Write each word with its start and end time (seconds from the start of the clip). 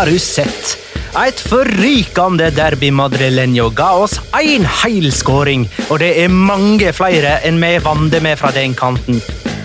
Har 0.00 0.06
du 0.06 0.18
sett? 0.18 0.78
Et 1.20 1.40
forrykende 1.44 2.46
derby 2.56 2.88
madrileño 2.94 3.66
ga 3.76 3.90
oss 4.00 4.14
én 4.38 4.64
hel 4.80 5.10
skåring, 5.12 5.66
og 5.90 5.98
det 6.00 6.14
er 6.22 6.32
mange 6.32 6.92
flere 6.96 7.34
enn 7.44 7.58
vi 7.60 7.74
er 7.76 7.84
vant 7.84 8.16
med 8.24 8.38
fra 8.40 8.48
den 8.54 8.72
kanten. 8.78 9.18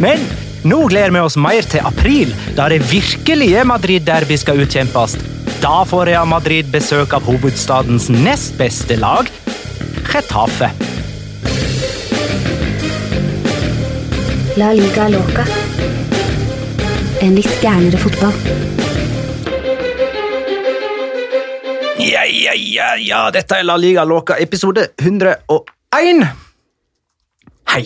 Men 0.04 0.20
nå 0.68 0.82
gleder 0.92 1.14
vi 1.16 1.22
oss 1.24 1.38
mer 1.40 1.64
til 1.72 1.88
april, 1.88 2.34
da 2.58 2.68
det 2.68 2.82
virkelige 2.90 3.64
Madrid-derby 3.70 4.36
skal 4.42 4.60
utkjempes. 4.66 5.16
Da 5.64 5.86
får 5.88 6.10
Real 6.12 6.28
Madrid 6.28 6.68
besøk 6.74 7.16
av 7.16 7.24
hovedstadens 7.30 8.10
nest 8.12 8.58
beste 8.60 9.00
lag, 9.00 9.32
Getafe. 10.12 10.70
La 14.58 14.72
liga 14.76 15.08
loca. 15.12 15.44
En 17.24 17.36
litt 17.36 17.52
gærnere 17.64 18.00
fotball. 18.00 18.36
Ja, 22.06 22.24
ja, 22.30 22.54
ja, 22.54 22.90
ja, 23.02 23.22
dette 23.34 23.58
er 23.58 23.66
La 23.66 23.76
Liga 23.82 24.04
Loca, 24.06 24.36
episode 24.40 24.84
101. 25.02 26.26
Hei, 27.72 27.82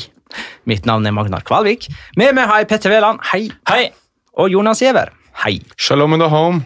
mitt 0.68 0.90
navn 0.90 1.08
er 1.08 1.16
Magnar 1.16 1.46
Kvalvik. 1.48 1.88
Med 2.20 2.36
meg 2.36 2.50
har 2.50 2.64
jeg 2.64 2.70
Petter 2.74 2.92
Veland, 2.94 3.22
hei. 3.32 3.46
Hei! 3.70 3.88
Og 4.36 4.52
Jonas 4.52 4.82
Giæver, 4.84 5.14
hei. 5.46 5.60
Shalom 5.78 6.18
in 6.18 6.26
the 6.26 6.30
home. 6.30 6.66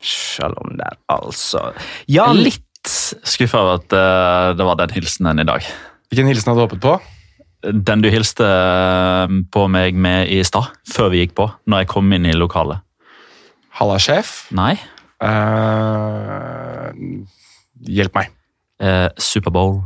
Shalom 0.00 0.76
der, 0.78 0.94
altså. 1.10 1.72
Ja, 2.06 2.30
Litt 2.36 2.62
skuffa 2.86 3.62
over 3.62 3.78
at 3.80 3.94
eh, 3.96 4.56
det 4.58 4.66
var 4.66 4.78
den 4.80 4.92
hilsenen 4.94 5.40
i 5.42 5.46
dag. 5.48 5.64
Hvilken 6.08 6.28
hilsen 6.30 6.50
hadde 6.50 6.60
du 6.60 6.66
håpet 6.66 6.82
på? 6.82 6.98
Den 7.88 8.04
du 8.04 8.10
hilste 8.12 8.46
eh, 8.46 9.38
på 9.52 9.64
meg 9.72 9.98
med 9.98 10.30
i 10.32 10.42
stad, 10.46 10.70
før 10.88 11.10
vi 11.14 11.24
gikk 11.24 11.34
på, 11.38 11.48
når 11.66 11.84
jeg 11.84 11.90
kom 11.94 12.12
inn 12.14 12.28
i 12.28 12.36
lokalet. 12.36 12.84
Halla, 13.78 13.98
sjef. 14.02 14.48
Nei. 14.54 14.74
Uh, 15.22 16.90
hjelp 17.86 18.14
meg. 18.14 18.32
Uh, 18.82 19.10
Superbowl. 19.18 19.80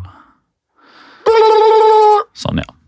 Sånn, 2.36 2.60
ja. 2.60 2.81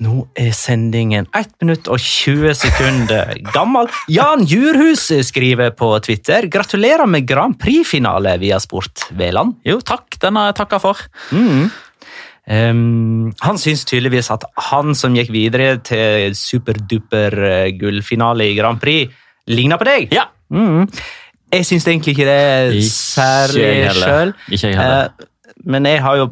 Nå 0.00 0.24
er 0.38 0.54
sendingen 0.56 1.28
1 1.36 1.52
minutt 1.62 1.90
og 1.92 2.00
20 2.00 2.56
sekunder 2.56 3.34
gammel. 3.52 3.90
Jan 4.10 4.46
Djurhus 4.48 5.10
skriver 5.28 5.74
på 5.76 5.92
Twitter 6.04 6.48
gratulerer 6.52 7.08
med 7.10 7.28
Grand 7.28 7.58
Prix-finale 7.60 8.36
via 8.40 8.60
Sport, 8.62 9.10
Veland. 9.18 9.58
Jo, 9.68 9.80
takk. 9.84 10.16
Den 10.22 10.40
har 10.40 10.50
jeg 10.50 10.58
takka 10.62 10.80
for. 10.82 11.04
Mm. 11.36 11.70
Um, 12.50 13.30
han 13.44 13.60
syns 13.60 13.84
tydeligvis 13.86 14.32
at 14.32 14.46
han 14.70 14.96
som 14.98 15.14
gikk 15.14 15.30
videre 15.34 15.76
til 15.86 16.34
superduper 16.34 17.36
eh, 17.46 17.72
gullfinale 17.78 18.48
i 18.50 18.56
Grand 18.58 18.80
Prix, 18.82 19.12
ligner 19.52 19.78
på 19.78 19.86
deg. 19.86 20.14
Ja. 20.16 20.26
Mm. 20.50 20.88
Jeg 21.50 21.66
syns 21.66 21.86
egentlig 21.86 22.16
ikke 22.16 22.26
det 22.28 22.40
er 22.40 22.76
særlig 22.86 23.70
sjøl. 23.98 24.34
Eh, 24.70 25.26
men 25.70 25.86
jeg 25.86 26.02
har 26.02 26.18
jo 26.22 26.30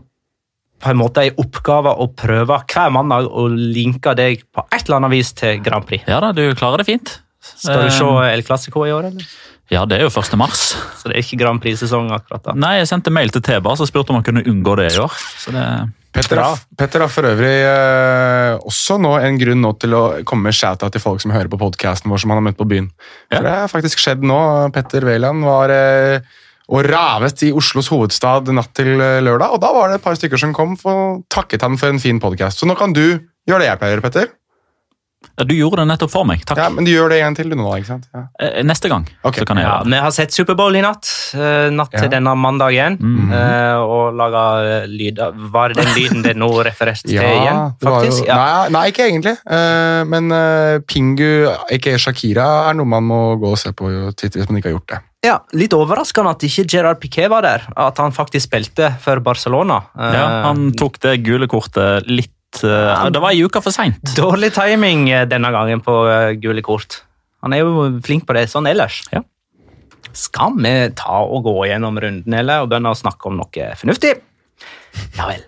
på 0.78 0.90
en 0.92 0.98
måte 1.00 1.24
en 1.26 1.38
oppgave 1.42 1.90
å 1.98 2.06
prøve 2.14 2.60
hver 2.70 2.92
mandag 2.94 3.26
å 3.30 3.48
linke 3.50 4.14
deg 4.18 4.44
på 4.54 4.64
et 4.70 4.84
eller 4.86 5.00
annet 5.00 5.14
vis 5.16 5.32
til 5.38 5.58
Grand 5.64 5.86
Prix. 5.88 6.04
Ja 6.10 6.20
da, 6.22 6.32
du 6.36 6.44
klarer 6.58 6.82
det 6.84 6.88
fint. 6.90 7.16
Skal 7.48 7.84
du 7.84 7.88
Eh, 7.88 7.94
se 7.94 8.08
El 8.32 8.42
Clásico 8.46 8.84
i 8.86 8.92
år, 8.92 9.10
eller? 9.12 9.26
Ja, 9.70 9.82
det 9.84 9.98
er 9.98 10.06
jo 10.06 10.10
1. 10.10 10.32
mars. 10.40 10.76
Så 10.96 11.10
det 11.10 11.18
er 11.18 11.22
ikke 11.24 11.38
Grand 11.42 11.60
Prix-sesong 11.60 12.08
akkurat 12.16 12.46
da. 12.46 12.54
Nei, 12.56 12.78
jeg 12.80 12.88
sendte 12.88 13.12
mail 13.12 13.28
til 13.34 13.42
Teba 13.44 13.74
og 13.74 13.88
spurte 13.88 14.14
om 14.14 14.16
han 14.20 14.24
kunne 14.24 14.44
unngå 14.48 14.76
det 14.80 14.92
i 14.94 15.00
år. 15.02 15.12
Så 15.42 15.52
det... 15.52 15.64
Petter 16.18 16.40
har, 16.40 16.56
Petter 16.80 17.02
har 17.04 17.10
for 17.12 17.28
øvrig 17.28 17.52
eh, 17.68 18.54
også 18.66 18.96
nå 18.98 19.10
en 19.20 19.36
grunn 19.38 19.60
nå 19.60 19.74
til 19.78 19.92
å 19.94 20.02
komme 20.26 20.48
med 20.48 20.56
shout-out 20.56 20.94
til 20.96 21.02
folk 21.04 21.20
som 21.20 21.34
hører 21.34 21.50
på 21.52 21.58
podcasten 21.60 22.08
vår 22.10 22.22
som 22.22 22.32
han 22.32 22.40
har 22.40 22.46
møtt 22.48 22.58
på 22.58 22.66
byen. 22.70 22.88
Ja. 23.28 23.36
For 23.36 23.44
Det 23.44 23.52
har 23.58 23.68
faktisk 23.74 24.00
skjedd 24.02 24.24
nå. 24.26 24.38
Petter 24.74 25.04
Wæland 25.04 25.44
var 25.46 25.74
eh, 25.74 26.24
og 26.68 26.84
ravet 26.84 27.42
i 27.48 27.52
Oslos 27.56 27.88
hovedstad 27.88 28.50
natt 28.52 28.74
til 28.76 29.00
eh, 29.00 29.20
lørdag, 29.24 29.54
og 29.56 29.60
da 29.62 29.72
var 29.72 29.88
det 29.88 30.00
et 30.00 30.04
par 30.04 30.18
stykker 30.18 30.38
som 30.38 30.52
kom 30.56 30.76
og 30.84 31.24
takket 31.32 31.62
han 31.64 31.78
for 31.80 31.88
en 31.88 31.98
fin 32.02 32.20
podcast. 32.20 32.58
Så 32.60 32.68
nå 32.68 32.76
kan 32.76 32.92
du 32.92 33.06
gjøre 33.48 33.62
det 33.64 33.70
jeg 33.72 33.78
pleier, 33.80 34.00
Petter. 34.04 34.28
Ja, 35.38 35.42
Du 35.44 35.50
gjorde 35.54 35.80
det 35.82 35.88
nettopp 35.90 36.10
for 36.12 36.26
meg. 36.28 36.44
Takk. 36.46 36.58
Ja, 36.60 36.68
men 36.70 36.84
du 36.86 36.92
gjør 36.92 37.10
det 37.10 37.16
en 37.26 37.34
til 37.34 37.48
du 37.50 37.56
nå, 37.58 37.66
ikke 37.80 37.88
sant? 37.88 38.04
Ja. 38.14 38.20
Eh, 38.38 38.60
Neste 38.66 38.86
gang 38.90 39.06
Okay. 39.26 39.40
så 39.42 39.46
kan 39.48 39.56
jeg 39.58 39.66
gjøre 39.66 39.84
det. 39.84 39.90
vi 39.90 39.98
har 40.04 40.12
sett 40.14 40.30
Superbowl 40.36 40.76
i 40.78 40.82
natt. 40.84 41.08
eh, 41.34 41.70
natt 41.74 41.90
til 41.90 42.04
Ja. 42.06 42.08
denne 42.12 42.34
mandagen. 42.38 42.98
Mm 43.00 43.30
-hmm. 43.30 43.82
og 43.82 44.14
laga 44.14 44.84
lyder. 44.86 45.32
Var 45.50 45.68
det 45.68 45.76
den 45.76 45.94
lyden 45.96 46.22
det 46.22 46.36
nå 46.36 46.50
refererte 46.64 47.02
til 47.08 47.18
igjen? 47.18 47.74
faktisk? 47.82 48.26
Jo, 48.28 48.34
nei, 48.34 48.68
nei, 48.68 48.86
ikke 48.90 49.08
egentlig. 49.10 49.36
Eh, 49.50 50.04
men 50.04 50.30
eh, 50.32 50.78
Pingu, 50.86 51.48
ikke 51.70 51.98
Shakira, 51.98 52.68
er 52.70 52.74
noe 52.74 52.86
man 52.86 53.02
må 53.02 53.36
gå 53.40 53.50
og 53.50 53.58
se 53.58 53.72
på 53.72 54.14
Twitter 54.16 54.38
hvis 54.40 54.50
man 54.50 54.58
ikke 54.58 54.68
har 54.70 54.78
gjort 54.78 54.88
det. 54.88 54.98
Ja, 55.26 55.40
Litt 55.58 55.74
overraskende 55.74 56.30
at 56.36 56.44
ikke 56.46 56.64
Gerard 56.70 57.00
Piquet 57.02 57.30
var 57.32 57.42
der. 57.42 57.64
At 57.74 57.98
han 57.98 58.14
faktisk 58.14 58.46
spilte 58.46 58.92
for 59.02 59.18
Barcelona. 59.24 59.80
Eh, 59.98 60.14
Ja, 60.14 60.26
han 60.46 60.70
tok 60.78 61.00
det 61.02 61.16
gule 61.26 61.48
kortet 61.50 62.06
litt 62.06 62.30
ja, 62.62 63.10
Det 63.12 63.20
var 63.20 63.34
ei 63.34 63.42
uke 63.44 63.60
for 63.60 63.74
seint. 63.74 63.98
Dårlig 64.16 64.52
timing 64.56 65.08
eh, 65.10 65.26
denne 65.28 65.50
gangen 65.52 65.82
på 65.84 65.96
eh, 66.08 66.36
gule 66.40 66.62
kort. 66.64 67.02
Han 67.42 67.52
er 67.52 67.60
jo 67.60 67.88
flink 68.02 68.24
på 68.26 68.34
det 68.34 68.46
sånn 68.50 68.66
ellers. 68.70 69.02
Ja. 69.12 69.20
Skal 70.16 70.54
vi 70.56 70.72
ta 70.96 71.20
og 71.26 71.44
gå 71.44 71.66
gjennom 71.68 71.98
runden, 72.00 72.34
eller, 72.34 72.62
og 72.64 72.70
begynne 72.70 72.94
å 72.94 72.98
snakke 72.98 73.28
om 73.28 73.36
noe 73.38 73.68
fornuftig? 73.78 74.14
Ja 75.18 75.28
vel. 75.28 75.42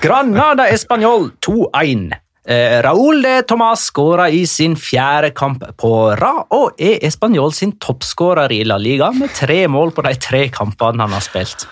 Granada 0.00 0.68
Español 0.70 1.32
2-1. 1.44 2.12
Eh, 2.40 2.80
Raúl 2.80 3.20
de 3.20 3.42
Tomàs 3.44 3.82
skåra 3.90 4.30
i 4.32 4.46
sin 4.48 4.76
fjerde 4.80 5.34
kamp 5.36 5.64
på 5.76 5.90
rad, 6.16 6.46
og 6.56 6.80
er 6.80 7.02
Español 7.04 7.52
sin 7.52 7.74
toppskårer 7.76 8.52
i 8.56 8.62
La 8.64 8.78
Liga 8.80 9.10
med 9.12 9.34
tre 9.36 9.66
mål 9.68 9.92
på 9.92 10.06
de 10.08 10.14
tre 10.16 10.46
kampene 10.48 11.04
han 11.04 11.12
har 11.18 11.26
spilt. 11.26 11.68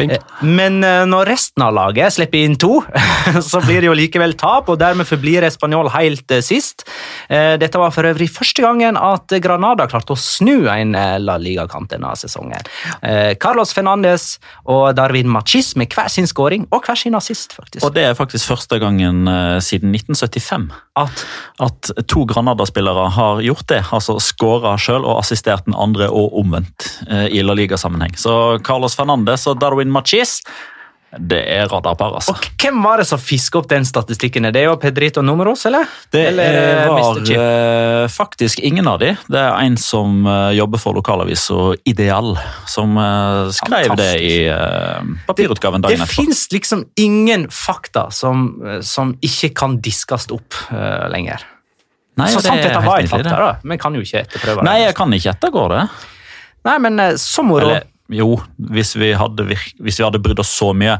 Flink. 0.00 0.12
Eh, 0.12 0.44
Men 0.46 0.84
eh, 0.84 1.04
når 1.08 1.28
resten 1.30 1.64
av 1.64 1.74
laget 1.76 2.14
slipper 2.16 2.44
inn 2.44 2.56
to, 2.60 2.80
så 3.50 3.60
blir 3.64 3.82
det 3.82 3.90
jo 3.90 3.96
likevel 3.96 4.34
tap, 4.40 4.70
og 4.72 4.78
dermed 4.80 5.08
forblir 5.08 5.46
Español 5.46 5.90
helt 5.94 6.30
eh, 6.32 6.44
sist. 6.44 6.86
Dette 7.30 7.78
var 7.78 7.92
for 7.94 8.06
øvrig 8.08 8.26
første 8.32 8.62
gangen 8.64 8.96
at 8.98 9.30
Granada 9.42 9.84
klarte 9.90 10.14
å 10.16 10.18
snu 10.18 10.66
en 10.70 10.96
La 11.22 11.36
Liga-kamp 11.38 11.90
denne 11.92 12.10
sesongen. 12.18 12.64
Carlos 13.38 13.70
Fernandes 13.76 14.24
og 14.66 14.96
Darwin 14.98 15.30
Machis 15.30 15.72
med 15.78 15.94
hver 15.94 16.10
sin 16.10 16.26
skåring 16.26 16.64
og 16.74 16.88
hver 16.88 16.98
sin 16.98 17.14
assist, 17.14 17.54
faktisk. 17.54 17.84
Og 17.86 17.94
det 17.94 18.08
er 18.08 18.18
faktisk 18.18 18.50
første 18.50 18.80
gangen 18.82 19.30
siden 19.62 19.94
1975 19.94 20.66
At 20.98 21.24
at 21.60 21.92
to 22.10 22.24
Granada-spillere 22.28 23.06
har 23.14 23.42
gjort 23.44 23.68
det. 23.70 23.82
Altså 23.94 24.18
skåra 24.22 24.74
sjøl 24.80 25.04
og 25.04 25.20
assistert 25.20 25.68
den 25.68 25.76
andre, 25.78 26.08
og 26.10 26.34
omvendt 26.40 26.88
i 27.30 27.44
La 27.44 27.54
Liga-sammenheng. 27.54 28.16
Så 28.18 28.58
Carlos 28.66 28.96
Fernandes 28.98 29.46
og 29.50 29.60
Darwin 29.62 29.89
Machis, 29.92 30.38
det 31.10 31.40
er 31.42 31.66
radarpar, 31.66 32.12
altså. 32.20 32.36
og 32.36 32.44
hvem 32.62 32.84
var 32.84 33.00
det 33.02 33.04
som 33.08 33.18
fiska 33.18 33.58
opp 33.58 33.66
den 33.72 33.82
statistikken? 33.86 34.44
Er 34.46 34.54
det 34.54 34.60
jo 34.62 34.76
Pedrito 34.78 35.24
Numeros, 35.26 35.64
eller? 35.66 35.88
Det 36.14 36.22
eller 36.28 36.58
eh, 36.60 36.90
var. 36.92 37.18
Eh, 37.34 38.04
faktisk 38.14 38.62
ingen 38.62 38.86
av 38.86 39.00
de. 39.02 39.16
Det 39.26 39.40
er 39.40 39.56
en 39.58 39.78
som 39.80 40.22
eh, 40.22 40.52
jobber 40.60 40.78
for 40.78 40.94
lokalavisa 40.94 41.74
Ideal, 41.90 42.36
som 42.70 42.94
skrev 43.56 43.96
det 43.98 44.10
i 44.22 44.34
papirutgaven 45.26 45.82
Det 45.82 45.90
dagen 45.90 46.06
etterpå. 46.06 46.28
fins 46.28 46.46
liksom 46.54 46.86
ingen 46.94 47.48
fakta 47.50 48.06
som, 48.14 48.52
som 48.86 49.16
ikke 49.18 49.50
kan 49.58 49.80
diskes 49.82 50.30
opp 50.30 50.54
uh, 50.70 51.08
lenger. 51.10 51.42
Nei, 52.20 52.28
så 52.30 52.42
sant 52.44 52.60
er 52.60 52.68
dette 52.68 52.86
var 52.86 53.02
et 53.02 53.10
fakta, 53.10 53.32
det. 53.32 53.38
da. 53.40 53.52
men 53.66 53.80
kan 53.82 53.94
jo 53.96 54.02
ikke 54.04 54.22
etterprøve 54.28 54.62
Nei, 54.66 54.82
jeg 54.84 54.94
kan 54.98 55.14
ikke 55.16 55.34
ettergå 55.34 55.70
det. 55.72 55.86
Nei, 56.68 56.82
men 56.86 57.02
så 57.18 57.42
moro. 57.46 57.66
Eller, 57.66 57.88
jo, 58.10 58.34
hvis 58.74 58.96
vi, 58.98 59.12
hadde, 59.14 59.44
hvis 59.46 59.98
vi 60.00 60.04
hadde 60.04 60.18
brydd 60.22 60.40
oss 60.42 60.50
så 60.58 60.72
mye, 60.74 60.96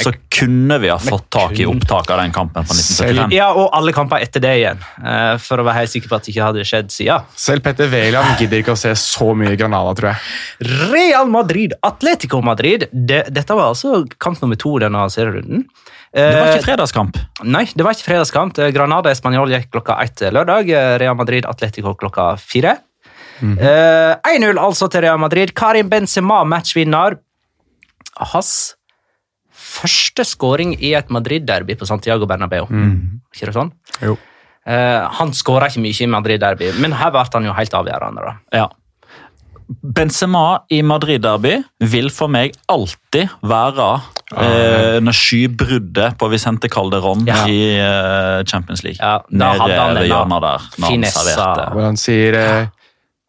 så 0.00 0.12
kunne 0.32 0.78
vi 0.82 0.88
ha 0.88 0.96
fått 1.02 1.26
tak 1.34 1.58
i 1.60 1.66
opptak 1.68 2.10
av 2.14 2.22
den 2.22 2.32
kampen 2.34 2.64
fra 2.64 2.74
1975. 2.76 3.34
Ja, 3.36 3.50
og 3.52 3.68
alle 3.76 3.92
kamper 3.96 4.24
etter 4.24 4.40
det 4.44 4.54
igjen. 4.62 4.80
eh, 5.04 5.36
For 5.44 5.60
å 5.60 5.66
være 5.66 5.82
helt 5.82 5.92
sikker 5.92 6.08
på 6.12 6.16
at 6.18 6.24
det 6.26 6.34
ikke 6.34 6.46
hadde 6.48 6.64
skjedd 6.68 6.90
siden. 6.94 7.26
Selv 7.36 7.64
Petter 7.66 7.90
Wæland 7.92 8.38
gidder 8.40 8.62
ikke 8.62 8.74
å 8.76 8.80
se 8.80 8.94
så 8.98 9.30
mye 9.36 9.56
Granada, 9.60 9.92
tror 9.98 10.12
jeg. 10.12 10.90
Real 10.92 11.28
Madrid, 11.30 11.74
Atletico 11.84 12.40
Madrid. 12.42 12.88
Det, 12.92 13.24
dette 13.34 13.54
var 13.58 13.72
altså 13.72 14.04
kamp 14.18 14.40
nummer 14.42 14.56
to 14.60 14.78
denne 14.82 15.04
serierunden. 15.12 15.66
Det 16.14 16.22
var 16.30 16.46
Eh, 16.46 16.56
ikke 16.60 16.68
fredagskamp. 16.68 17.16
Nei, 17.42 17.64
det 17.74 17.82
var 17.82 17.96
ikke 17.96 18.06
fredagskamp. 18.06 18.58
Eh, 18.62 18.68
Granada 18.70 19.10
Español 19.10 19.50
gikk 19.50 19.72
klokka 19.74 19.96
ett 20.04 20.20
lørdag. 20.30 20.68
Eh, 20.70 20.92
Real 21.02 21.16
Madrid 21.18 21.44
Atletico 21.50 21.96
klokka 21.98 22.36
fire. 22.38 22.76
Eh, 23.42 24.14
1-0 24.38 24.58
altså 24.62 24.88
til 24.92 25.00
Real 25.06 25.18
Madrid. 25.18 25.52
Karim 25.56 25.88
Benzema 25.90 26.42
matchvinner. 26.44 27.16
Hans 28.34 28.74
første 29.54 30.24
skåring 30.26 30.76
i 30.82 30.92
et 30.94 31.10
Madrid-derby 31.10 31.74
på 31.78 31.86
Santiago 31.88 32.26
Bernabeu. 32.30 32.66
Ikke 33.34 33.48
det 33.50 33.56
sånn? 33.56 33.72
Jo. 34.04 34.16
Uh, 34.64 35.04
han 35.18 35.32
skåra 35.36 35.66
ikke 35.68 35.82
mye 35.84 35.98
i 36.06 36.08
Madrid-derby, 36.08 36.70
men 36.80 36.94
her 36.96 37.10
ble 37.12 37.24
han 37.34 37.44
jo 37.50 37.52
helt 37.56 37.74
avgjørende. 37.76 38.22
da. 38.24 38.34
Ja. 38.62 38.68
Benzema 39.68 40.60
i 40.72 40.82
Madrid-derby 40.84 41.54
vil 41.90 42.10
for 42.12 42.28
meg 42.32 42.52
alltid 42.68 43.30
være 43.48 43.86
eh, 44.36 44.98
det 45.00 45.14
skybruddet 45.16 46.18
på 46.20 46.28
Vicente 46.32 46.68
Calderón 46.68 47.24
Ja. 47.28 47.46
i 47.48 47.60
eh, 47.80 48.44
Champions 48.44 48.84
League. 48.84 49.00
Ja, 49.00 49.22
da 49.30 49.52
hadde 49.56 49.78
han 49.80 49.94
Nede 49.94 50.02
ved 50.04 50.12
denne 50.12 50.40
der. 50.44 50.66
når 50.78 50.84
han 50.84 50.92
finessa. 50.92 51.24
serverte. 51.24 51.64
Hvor 51.72 51.86
han 51.88 51.96
sier 52.00 52.36
eh, 52.40 52.66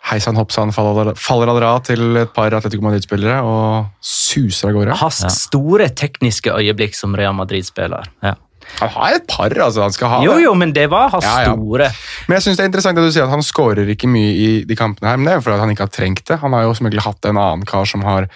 Hei 0.06 0.20
sann, 0.22 0.38
hopp 0.38 0.52
sann, 0.54 0.70
faller 0.76 1.14
faller 1.18 1.50
al 1.50 1.60
rad 1.64 1.86
til 1.88 2.20
et 2.22 2.34
par 2.36 2.54
Atletico 2.54 2.84
Madrid-spillere 2.86 3.40
og 3.42 3.88
suser 4.06 4.70
av 4.70 4.76
gårde. 4.78 4.98
Hans 5.02 5.24
store 5.34 5.88
tekniske 5.98 6.54
øyeblikk 6.54 6.94
som 6.98 7.16
Real 7.18 7.34
Madrid-spiller. 7.34 8.06
Han 8.22 8.90
har 8.96 9.16
et 9.18 9.26
par, 9.30 9.50
altså. 9.66 9.82
Han 9.86 9.94
skal 9.94 10.10
ha 10.10 10.20
Jo, 10.26 10.36
det. 10.38 10.44
jo, 10.46 10.54
men 10.58 10.74
det 10.74 10.86
var 10.94 11.10
hans 11.14 11.26
Ja, 11.26 11.42
ja. 11.48 11.54
store. 11.56 11.90
Men 12.28 12.36
jeg 12.38 12.46
synes 12.46 12.58
det 12.58 12.64
er 12.64 12.70
interessant 12.70 12.98
at 13.02 13.06
du 13.06 13.12
sier 13.14 13.26
at 13.26 13.34
han 13.34 13.46
skårer 13.46 13.90
ikke 13.94 14.10
mye 14.10 14.32
i 14.46 14.50
de 14.66 14.76
kampene 14.78 15.10
her, 15.10 15.18
men 15.18 15.26
det 15.26 15.34
er 15.34 15.40
jo 15.42 15.46
fordi 15.48 15.60
han 15.64 15.74
ikke 15.74 15.86
har 15.88 15.94
trengt 15.98 16.24
det. 16.30 16.40
Han 16.42 16.54
har 16.54 16.64
jo 16.68 16.74
som 16.78 16.86
regel 16.90 17.02
hatt 17.06 17.26
en 17.30 17.38
annen 17.42 17.66
kar 17.70 17.86
som 17.90 18.06
har 18.06 18.30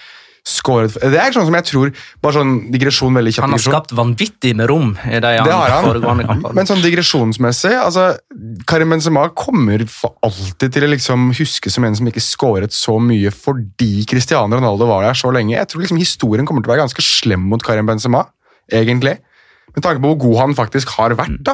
skåret 0.47 0.93
Det 1.01 1.19
er 1.19 1.31
sånn 1.35 1.45
som 1.47 1.55
jeg 1.57 1.65
tror 1.69 1.91
Bare 2.23 2.33
sånn 2.39 2.53
digresjon, 2.73 3.13
veldig 3.13 3.33
kjapt. 3.35 3.43
Han 3.45 3.51
har 3.53 3.59
digresjon. 3.59 3.73
skapt 3.75 3.93
vanvittig 3.97 4.55
med 4.55 4.69
rom 4.71 4.91
i 5.05 5.19
de 5.19 5.33
Det 5.45 5.51
har 5.53 5.69
han. 5.75 5.85
foregående 5.85 6.25
kampene. 6.29 6.53
Men 6.55 6.69
sånn 6.69 6.81
digresjonsmessig 6.83 7.73
altså, 7.77 8.07
Karim 8.69 8.89
Benzema 8.95 9.27
kommer 9.35 9.83
for 9.91 10.15
alltid 10.25 10.73
til 10.73 10.87
å 10.87 10.91
liksom 10.95 11.29
huske 11.37 11.69
som 11.73 11.83
en 11.87 11.95
som 11.95 12.07
ikke 12.09 12.23
skåret 12.23 12.73
så 12.75 12.97
mye 13.03 13.31
fordi 13.35 14.05
Cristiano 14.09 14.55
Ronaldo 14.59 14.87
var 14.89 15.03
der 15.07 15.13
så 15.19 15.31
lenge. 15.33 15.55
Jeg 15.57 15.67
tror 15.71 15.81
liksom 15.83 15.99
historien 16.01 16.45
kommer 16.47 16.61
til 16.63 16.71
å 16.71 16.75
være 16.75 16.85
ganske 16.87 17.03
slem 17.05 17.41
mot 17.51 17.63
Karim 17.63 17.85
Benzema, 17.89 18.25
egentlig. 18.71 19.17
Med 19.75 19.83
tanke 19.85 20.01
på 20.01 20.11
hvor 20.13 20.19
god 20.23 20.37
han 20.39 20.53
faktisk 20.57 20.89
har 20.97 21.13
vært. 21.19 21.37
da. 21.45 21.53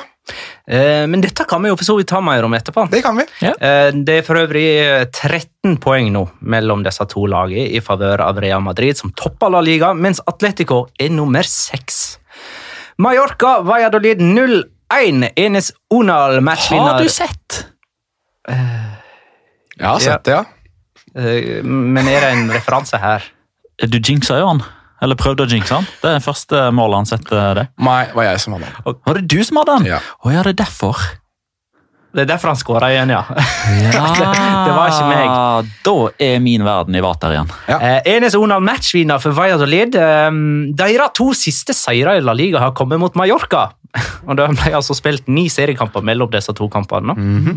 Eh, 0.67 1.03
men 1.11 1.21
dette 1.21 1.45
kan 1.45 1.61
vi 1.61 1.69
jo 1.69 1.75
for 1.77 1.85
så 1.87 1.95
vidt 1.99 2.07
ta 2.09 2.21
mer 2.23 2.43
om 2.47 2.53
etterpå. 2.57 2.87
Det 2.91 3.01
kan 3.05 3.17
vi. 3.19 3.25
Ja. 3.43 3.53
Det 3.93 4.19
er 4.19 4.23
for 4.25 4.39
øvrig 4.39 4.65
eh, 4.81 5.05
13 5.11 5.77
poeng 5.83 6.11
nå 6.15 6.23
mellom 6.41 6.83
disse 6.85 7.05
to 7.11 7.25
lagene 7.29 7.67
i 7.75 7.81
favør 7.83 8.23
av 8.25 8.39
Real 8.41 8.63
Madrid, 8.65 8.97
som 8.97 9.11
topper 9.13 9.51
La 9.53 9.61
Liga, 9.65 9.93
mens 9.93 10.21
Atletico 10.27 10.85
er 10.99 11.11
nummer 11.13 11.43
seks. 11.45 12.17
Mallorca, 12.97 13.59
Valladolid 13.67 14.21
0-1. 14.23 15.31
Enes 15.35 15.73
Unal, 15.91 16.39
matchvinner. 16.45 16.95
Har 16.95 17.03
du 17.03 17.09
sett? 17.11 17.65
Jeg 19.75 19.87
har 19.89 19.99
sett 19.99 20.23
det, 20.27 20.37
ja. 20.37 20.43
Eh, 21.15 21.63
Men 21.63 22.07
er 22.07 22.21
det 22.23 22.31
en 22.37 22.49
referanse 22.53 22.97
her? 23.01 23.23
Du 23.91 23.97
jinxa 23.99 24.37
jo 24.39 24.47
han. 24.53 24.61
Eller 25.05 25.19
prøvde 25.19 25.45
å 25.45 25.51
jinxe 25.51 25.77
han. 25.77 25.85
Det 26.01 26.15
er 26.17 26.23
første 26.25 26.63
målet 26.73 27.03
han 27.03 27.09
setter 27.11 27.59
det. 27.59 27.67
Meg 27.85 28.15
var 28.17 28.25
jeg 28.31 28.41
som 28.41 28.55
hadde 28.57 28.71
den. 28.71 28.97
Var 29.05 29.19
det 29.19 29.27
du 29.29 29.37
som 29.45 29.61
hadde 29.61 29.75
den? 29.77 29.91
Ja. 29.93 30.01
Å 30.25 30.33
ja, 30.33 30.41
det 30.47 30.55
er 30.55 30.63
derfor. 30.65 31.03
Det 32.15 32.23
er 32.23 32.29
derfor 32.29 32.53
han 32.53 32.59
skåra 32.59 32.87
igjen, 32.93 33.11
ja. 33.11 33.23
Ja, 33.27 34.03
Det 34.65 34.73
var 34.75 34.91
ikke 34.91 35.07
meg. 35.11 35.71
Da 35.83 35.95
er 36.29 36.37
min 36.43 36.63
verden 36.65 36.95
i 36.95 37.01
vater 37.03 37.33
igjen. 37.35 37.49
Ja. 37.67 37.79
Eh, 37.83 38.13
Enes 38.15 38.37
Onal 38.39 38.63
matchvinner 38.63 39.19
for 39.19 39.35
Valladolid. 39.35 39.97
Eh, 39.99 40.29
Deres 40.79 41.11
to 41.17 41.33
siste 41.35 41.75
seire 41.75 42.15
i 42.17 42.23
La 42.23 42.33
Liga 42.37 42.61
har 42.63 42.71
kommet 42.77 43.01
mot 43.03 43.17
Mallorca. 43.19 43.65
Og 44.27 44.35
Det 44.35 44.45
ble 44.57 44.71
altså 44.75 44.95
spilt 44.97 45.27
ni 45.31 45.45
seriekamper 45.51 46.03
mellom 46.03 46.31
disse 46.33 46.51
to 46.55 46.67
kampene. 46.71 47.13
nå. 47.15 47.53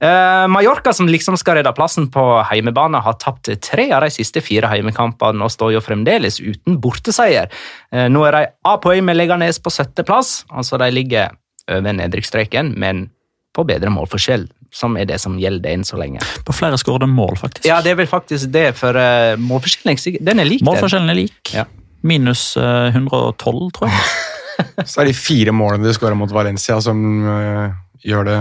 Eh, 0.00 0.44
Mallorca, 0.52 0.92
som 0.96 1.08
liksom 1.10 1.36
skal 1.40 1.58
redde 1.60 1.72
plassen 1.76 2.08
på 2.12 2.22
heimebane, 2.48 3.00
har 3.04 3.16
tapt 3.20 3.48
tre 3.64 3.88
av 3.92 4.04
de 4.04 4.10
siste 4.12 4.40
fire 4.44 4.68
heimekampene 4.72 5.44
og 5.44 5.52
står 5.52 5.74
jo 5.76 5.82
fremdeles 5.84 6.40
uten 6.40 6.76
borteseier. 6.84 7.48
Eh, 7.92 8.08
nå 8.12 8.24
er 8.28 8.38
de 8.38 8.44
A-poeng 8.72 9.04
med 9.08 9.16
Leganes 9.20 9.60
på 9.62 9.72
sjetteplass. 9.72 10.42
Altså 10.52 10.80
de 10.80 10.88
ligger 10.92 11.32
over 11.72 11.92
nedrykksstreken, 11.96 12.72
men 12.76 13.06
på 13.52 13.64
bedre 13.68 13.92
målforskjell, 13.92 14.46
som 14.72 14.96
er 14.96 15.08
det 15.10 15.18
som 15.20 15.36
gjelder 15.40 15.74
enn 15.74 15.84
så 15.84 15.98
lenge. 16.00 16.22
På 16.46 16.54
flere 16.56 16.78
skårede 16.80 17.08
mål, 17.10 17.36
faktisk. 17.40 17.68
Ja, 17.68 17.82
det 17.84 17.92
er 17.92 18.00
vel 18.00 18.08
faktisk 18.10 18.48
det, 18.54 18.70
for 18.78 18.96
uh, 18.96 19.36
målforskjellen 19.40 20.24
den 20.24 20.42
er 20.42 20.48
lik. 20.48 20.64
Målforskjellen 20.66 21.12
er 21.12 21.20
lik. 21.20 21.52
Ja. 21.52 21.66
Minus 22.02 22.52
uh, 22.56 22.88
112, 22.94 23.68
tror 23.76 23.92
jeg. 23.92 24.02
Så 24.88 25.02
er 25.02 25.08
de 25.10 25.16
fire 25.16 25.52
målene 25.56 25.88
de 25.88 25.94
skåra 25.96 26.16
mot 26.16 26.32
Valencia, 26.32 26.78
som 26.84 26.98
uh, 27.26 27.72
gjør, 28.04 28.28
det, 28.28 28.40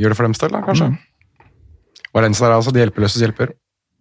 gjør 0.00 0.12
det 0.12 0.18
for 0.18 0.28
deres 0.28 0.44
del, 0.44 0.56
da, 0.56 0.64
kanskje. 0.68 0.92
Valencia 2.16 2.48
er 2.48 2.56
altså 2.56 2.72
de 2.74 2.82
hjelpeløses 2.82 3.22
hjelper. 3.22 3.52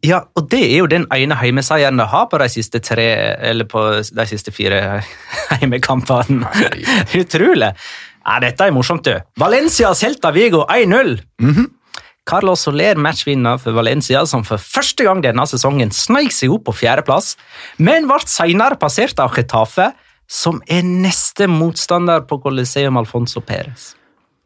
Ja, 0.05 0.21
og 0.39 0.45
det 0.51 0.61
er 0.63 0.77
jo 0.79 0.87
den 0.87 1.05
ene 1.11 1.35
heimeseieren 1.35 1.99
de 1.99 2.05
har 2.07 2.29
på 2.31 2.39
de 2.39 2.47
siste 2.51 2.79
tre, 2.79 3.07
eller 3.49 3.67
på 3.67 3.81
de 3.99 4.25
siste 4.29 4.53
fire 4.55 5.01
heimekampene. 5.59 6.47
Utrolig. 7.21 7.73
Ja, 8.25 8.39
dette 8.43 8.67
er 8.67 8.71
morsomt, 8.75 9.03
du. 9.07 9.15
Valencia 9.39 9.93
Celta 9.97 10.31
Vigo 10.35 10.65
1-0. 10.69 11.19
Carlos 12.29 12.61
Soler 12.61 12.99
matchvinner 13.01 13.57
for 13.57 13.73
Valencia, 13.73 14.21
som 14.29 14.43
for 14.45 14.61
første 14.61 15.03
gang 15.07 15.23
denne 15.23 15.45
sesongen 15.49 15.89
sneik 15.95 16.29
seg 16.35 16.51
opp 16.53 16.67
på 16.67 16.75
fjerdeplass, 16.83 17.31
men 17.81 18.05
ble 18.09 18.19
senere 18.29 18.77
passert 18.77 19.17
av 19.23 19.33
Getafe, 19.33 19.91
som 20.29 20.59
er 20.69 20.83
neste 20.85 21.47
motstander 21.49 22.21
på 22.29 22.37
Coliseum 22.43 22.99
Alfonso 23.01 23.41
Perez. 23.41 23.95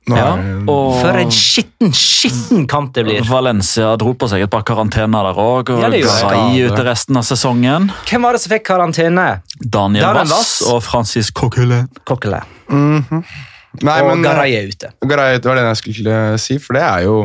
Nei. 0.07 0.17
Ja, 0.19 0.31
og 0.67 0.97
For 0.99 1.15
en 1.15 1.29
skitten, 1.31 1.91
skitten 1.95 2.65
kamp 2.67 2.91
det 2.95 3.05
blir. 3.07 3.21
Valencia 3.27 3.93
dro 3.99 4.11
på 4.19 4.27
seg 4.31 4.43
et 4.43 4.51
par 4.51 4.63
karantener 4.67 5.29
der 5.29 5.39
òg, 5.39 5.69
og 5.75 5.79
Ja, 5.83 5.89
det 5.91 6.01
gjorde 6.03 6.17
skai 6.19 6.57
jeg. 6.57 6.71
ut 6.71 6.79
resten 6.87 7.19
av 7.19 7.23
sesongen. 7.27 7.89
Hvem 8.09 8.27
var 8.27 8.35
det 8.35 8.41
som 8.43 8.51
fikk 8.51 8.65
karantene? 8.67 9.27
Daniel 9.59 10.19
Vass 10.27 10.61
og 10.67 10.81
Francis 10.83 11.31
Coquelin. 11.31 11.87
Coquelin. 12.07 12.43
Nei, 13.81 13.97
og 14.03 14.11
men 14.11 14.21
Garay 14.25 14.53
er 14.59 14.69
ute. 14.69 14.91
Garay, 15.09 15.39
var 15.41 15.57
det 15.57 15.65
jeg 15.65 15.81
skulle 15.81 16.17
si, 16.41 16.59
for 16.61 16.77
det 16.77 16.83
er 16.85 17.07
jo 17.07 17.15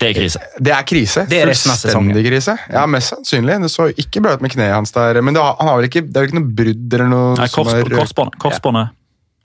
Det 0.00 0.10
er 0.10 0.16
krise. 0.18 0.40
Det 0.58 0.72
er 0.74 0.82
krise. 0.84 1.22
Det 1.30 1.38
er 1.40 1.52
Fullstendig 1.54 2.24
krise. 2.26 2.56
Ja, 2.72 2.82
Mest 2.90 3.14
sannsynlig. 3.14 3.60
Det 3.62 3.70
så 3.72 3.86
ikke 3.94 4.20
bra 4.24 4.34
ut 4.36 4.42
med 4.44 4.52
kneet 4.52 4.74
hans 4.74 4.92
der. 4.92 5.22
Men 5.22 5.36
det, 5.36 5.42
har, 5.42 5.54
han 5.60 5.70
har 5.70 5.78
vel 5.80 5.88
ikke, 5.88 6.02
det 6.04 6.18
er 6.18 6.26
jo 6.26 6.32
ikke 6.32 6.40
noe 6.40 6.52
brudd 6.58 6.98
eller 6.98 7.10
noe 7.12 7.32
Nei, 7.38 7.48
som 7.52 7.70
er 7.72 7.94
korsbåndet. 8.42 8.95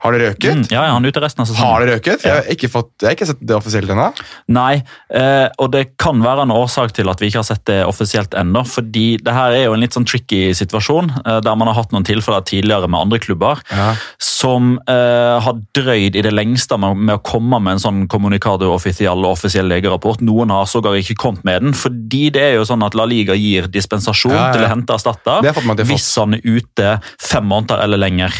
Har 0.02 0.12
det 0.16 0.20
røket? 0.24 0.56
Mm, 0.58 0.64
ja, 0.72 0.82
ja, 0.88 0.92
han 0.96 1.04
er 1.06 1.12
ute 1.14 1.20
resten 1.22 1.44
av 1.44 1.46
sesongen. 1.46 1.62
Har 1.62 1.84
det 1.86 1.92
røket? 1.94 2.24
Jeg 2.26 2.34
har 2.34 2.48
ikke, 2.50 2.68
fått, 2.72 2.90
jeg 3.00 3.06
har 3.06 3.14
ikke 3.14 3.28
sett 3.30 3.42
det 3.46 3.54
offisielt 3.54 3.90
ennå. 3.94 4.08
Nei, 4.50 4.82
eh, 5.14 5.46
og 5.62 5.70
det 5.70 5.84
kan 6.02 6.18
være 6.24 6.42
en 6.46 6.54
årsak 6.54 6.90
til 6.96 7.10
at 7.12 7.22
vi 7.22 7.30
ikke 7.30 7.38
har 7.38 7.46
sett 7.46 7.62
det 7.70 7.78
offisielt 7.86 8.34
ennå. 8.34 8.64
fordi 8.66 9.16
det 9.22 9.34
her 9.36 9.52
er 9.54 9.64
jo 9.68 9.74
en 9.76 9.80
litt 9.82 9.94
sånn 9.94 10.06
tricky 10.08 10.52
situasjon, 10.58 11.10
eh, 11.24 11.38
der 11.46 11.54
man 11.58 11.70
har 11.70 11.78
hatt 11.78 11.92
noen 11.94 12.06
tilfeller 12.08 12.42
tidligere 12.48 12.88
med 12.90 13.00
andre 13.00 13.18
klubber 13.22 13.62
Ja. 13.70 13.94
som 14.18 14.78
eh, 14.88 15.38
har 15.40 15.60
drøyd 15.74 16.16
i 16.18 16.22
det 16.26 16.32
lengste 16.34 16.78
med, 16.78 16.96
med 16.96 17.20
å 17.20 17.22
komme 17.22 17.60
med 17.62 17.76
en 17.76 17.82
sånn 17.84 18.08
communicado 18.10 18.72
offisiell 18.74 19.22
og 19.22 19.36
offisiell 19.36 19.70
legerapport. 19.70 20.20
Noen 20.20 20.50
har 20.50 20.66
sågar 20.66 20.98
ikke 20.98 21.14
kommet 21.14 21.44
med 21.44 21.62
den, 21.62 21.72
fordi 21.78 22.30
det 22.34 22.42
er 22.42 22.54
jo 22.58 22.66
sånn 22.66 22.82
at 22.82 22.96
La 22.98 23.06
Liga 23.06 23.36
gir 23.38 23.68
dispensasjon 23.70 24.34
Ja, 24.34 24.50
til 24.52 24.66
å 24.66 24.72
hente 24.72 24.94
erstatter 24.98 25.46
hvis 25.86 26.08
han 26.18 26.34
er 26.34 26.42
ute 26.42 27.00
fem 27.22 27.46
måneder 27.46 27.82
eller 27.84 28.02
lenger. 28.02 28.32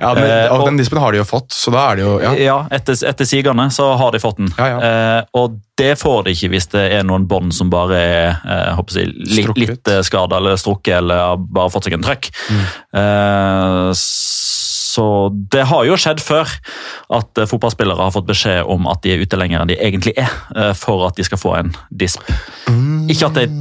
Ja, 0.00 0.14
men, 0.14 0.24
Eh, 0.24 0.46
og 0.52 0.60
og- 0.60 0.66
Den 0.68 0.76
dispen 0.78 0.98
har 1.00 1.12
de 1.12 1.18
jo 1.18 1.24
fått, 1.24 1.48
så 1.54 1.70
da 1.72 1.90
er 1.92 1.96
det 1.96 2.04
jo 2.04 2.18
ja. 2.20 2.32
Ja, 2.34 2.58
etter, 2.70 2.94
etter 3.08 3.24
sigende 3.24 3.68
så 3.74 3.96
har 3.98 4.12
de 4.12 4.18
fått 4.22 4.36
den. 4.36 4.52
Ja, 4.58 4.66
ja. 4.66 4.78
Eh, 5.18 5.22
og 5.34 5.58
det 5.78 5.94
får 5.98 6.24
de 6.24 6.30
ikke 6.34 6.50
hvis 6.50 6.66
det 6.72 6.92
er 6.92 7.02
noen 7.06 7.26
bånd 7.30 7.52
som 7.54 7.70
bare 7.70 7.94
er 7.96 8.28
eh, 8.44 8.74
håper 8.74 8.98
jeg, 9.00 9.12
Strukket. 9.44 9.58
litt 9.68 9.88
eh, 9.88 10.00
skada 10.02 10.36
eller 10.40 10.56
strukket 10.58 10.98
eller 10.98 11.14
har 11.32 11.36
bare 11.38 11.70
fått 11.70 11.84
seg 11.86 11.94
en 11.94 12.02
trøkk. 12.02 12.30
Mm. 12.50 12.64
Eh, 12.98 13.92
så 13.94 15.04
det 15.52 15.64
har 15.70 15.84
jo 15.86 15.94
skjedd 16.00 16.20
før 16.24 16.48
at 17.14 17.38
eh, 17.38 17.46
fotballspillere 17.46 18.02
har 18.02 18.14
fått 18.14 18.26
beskjed 18.26 18.64
om 18.66 18.88
at 18.90 19.02
de 19.04 19.12
er 19.14 19.22
ute 19.22 19.38
lenger 19.38 19.62
enn 19.62 19.70
de 19.70 19.76
egentlig 19.78 20.14
er, 20.18 20.32
for 20.74 21.06
at 21.06 21.16
de 21.20 21.26
skal 21.28 21.38
få 21.38 21.54
en 21.60 21.72
disp. 21.94 22.24
Mm. 22.66 23.06
Ikke 23.12 23.28
at 23.30 23.38
jeg 23.44 23.52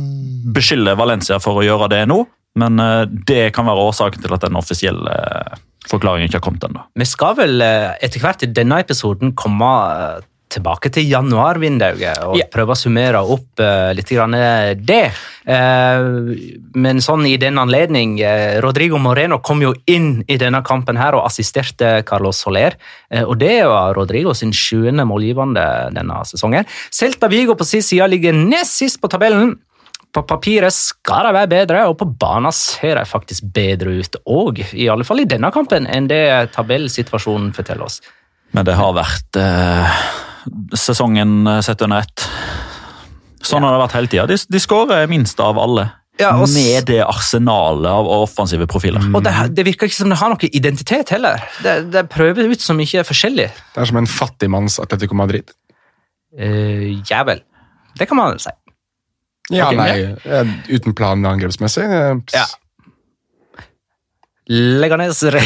beskylder 0.55 0.95
Valencia 0.97 1.37
for 1.43 1.59
å 1.59 1.65
gjøre 1.65 1.89
det 1.91 2.01
nå, 2.09 2.21
men 2.57 2.81
eh, 2.81 3.03
det 3.29 3.51
kan 3.55 3.69
være 3.69 3.89
årsaken 3.91 4.23
til 4.23 4.37
at 4.37 4.47
den 4.47 4.59
offisielle 4.59 5.13
eh, 5.13 5.59
forklaringen 5.87 6.29
ikke 6.29 6.41
har 6.41 6.47
kommet 6.47 6.65
ennå. 6.67 6.87
Vi 6.97 7.07
skal 7.07 7.37
vel 7.39 7.61
eh, 7.63 7.93
etter 8.03 8.23
hvert 8.23 8.43
i 8.45 8.51
denne 8.51 8.81
episoden 8.83 9.35
komme 9.37 9.69
tilbake 10.47 10.87
til 10.95 11.09
januarvinduet 11.11 12.21
og 12.23 12.37
yeah. 12.39 12.47
prøve 12.47 12.71
å 12.71 12.79
summere 12.79 13.19
opp 13.19 13.59
eh, 13.59 13.89
litt 13.97 14.13
grann 14.15 14.35
det. 14.79 15.01
Eh, 15.43 16.05
men 16.79 17.01
sånn 17.03 17.25
i 17.27 17.35
den 17.41 17.59
anledning 17.59 18.15
Rodrigo 18.63 18.99
Moreno 19.01 19.41
kom 19.43 19.61
jo 19.65 19.73
inn 19.91 20.21
i 20.23 20.39
denne 20.39 20.63
kampen 20.67 20.99
her 20.99 21.19
og 21.19 21.27
assisterte 21.27 21.97
Carlos 22.07 22.39
Soler. 22.45 22.79
Og 23.27 23.35
det 23.39 23.59
var 23.67 23.95
Rodrigo 23.99 24.33
sin 24.35 24.55
sjuende 24.55 25.03
målgivende 25.07 25.65
denne 25.95 26.23
sesongen. 26.27 26.67
Celta 26.95 27.29
Vigo 27.31 27.55
på 27.59 27.67
sin 27.67 27.83
side 27.83 28.07
ligger 28.11 28.35
nest 28.35 28.79
sist 28.79 29.03
på 29.03 29.11
tabellen. 29.11 29.57
På 30.15 30.23
papiret 30.25 30.73
skal 30.73 31.27
de 31.27 31.33
være 31.35 31.51
bedre, 31.51 31.81
og 31.89 31.97
på 31.99 32.07
banen 32.19 32.53
ser 32.55 32.97
de 32.97 33.03
faktisk 33.05 33.49
bedre 33.53 33.97
ut 33.99 34.15
òg. 34.23 34.63
I 34.73 34.87
alle 34.89 35.05
fall 35.07 35.21
i 35.21 35.27
denne 35.29 35.51
kampen, 35.53 35.87
enn 35.89 36.07
det 36.09 36.53
tabellsituasjonen 36.55 37.51
forteller 37.55 37.89
oss. 37.89 37.99
Men 38.55 38.65
det 38.67 38.77
har 38.79 38.95
vært 38.95 39.39
eh, 39.41 39.99
sesongen 40.79 41.41
eh, 41.47 41.61
sett 41.65 41.83
under 41.85 42.07
ett. 42.07 42.27
Sånn 43.43 43.63
har 43.63 43.75
det 43.75 43.83
vært 43.83 43.97
hele 43.99 44.11
tida. 44.11 44.27
De, 44.29 44.37
de 44.37 44.61
skårer 44.63 45.07
minst 45.11 45.39
av 45.43 45.59
alle. 45.61 45.89
Ja, 46.17 46.31
og 46.41 46.49
med 46.49 46.87
det 46.89 47.03
arsenalet 47.05 47.89
av 47.91 48.07
offensive 48.09 48.65
profiler. 48.69 49.03
Og 49.13 49.21
det, 49.25 49.33
det 49.53 49.67
virker 49.67 49.89
ikke 49.89 49.99
som 49.99 50.09
det 50.09 50.17
har 50.17 50.31
noe 50.33 50.49
identitet 50.49 51.11
heller. 51.13 51.43
Det, 51.61 51.75
det 51.93 52.07
prøver 52.09 52.49
ut 52.49 52.63
så 52.63 52.73
mye 52.77 53.03
forskjellig. 53.05 53.45
Det 53.75 53.83
er 53.83 53.89
som 53.91 53.99
en 54.01 54.09
fattigmanns 54.09 54.79
Atletico 54.81 55.17
Madrid. 55.17 55.53
Uh, 56.33 56.97
ja 57.05 57.21
vel. 57.27 57.43
Det 57.97 58.09
kan 58.09 58.17
man 58.17 58.41
si. 58.41 58.53
Ja, 59.53 59.69
nei, 59.71 60.15
eh, 60.25 60.55
uten 60.75 60.93
plan 60.97 61.23
angrepsmessig. 61.25 61.83
eh, 61.83 62.15
Ja. 62.33 62.45
Leganes 64.49 65.19
Re 65.27 65.41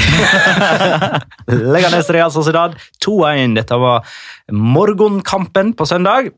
Leganes 1.47 2.09
Real 2.13 2.29
Sociedad 2.31 2.75
2-1. 3.05 3.55
Dette 3.57 3.77
var 3.81 4.05
morgenkampen 4.53 5.73
på 5.73 5.87
søndag. 5.89 6.29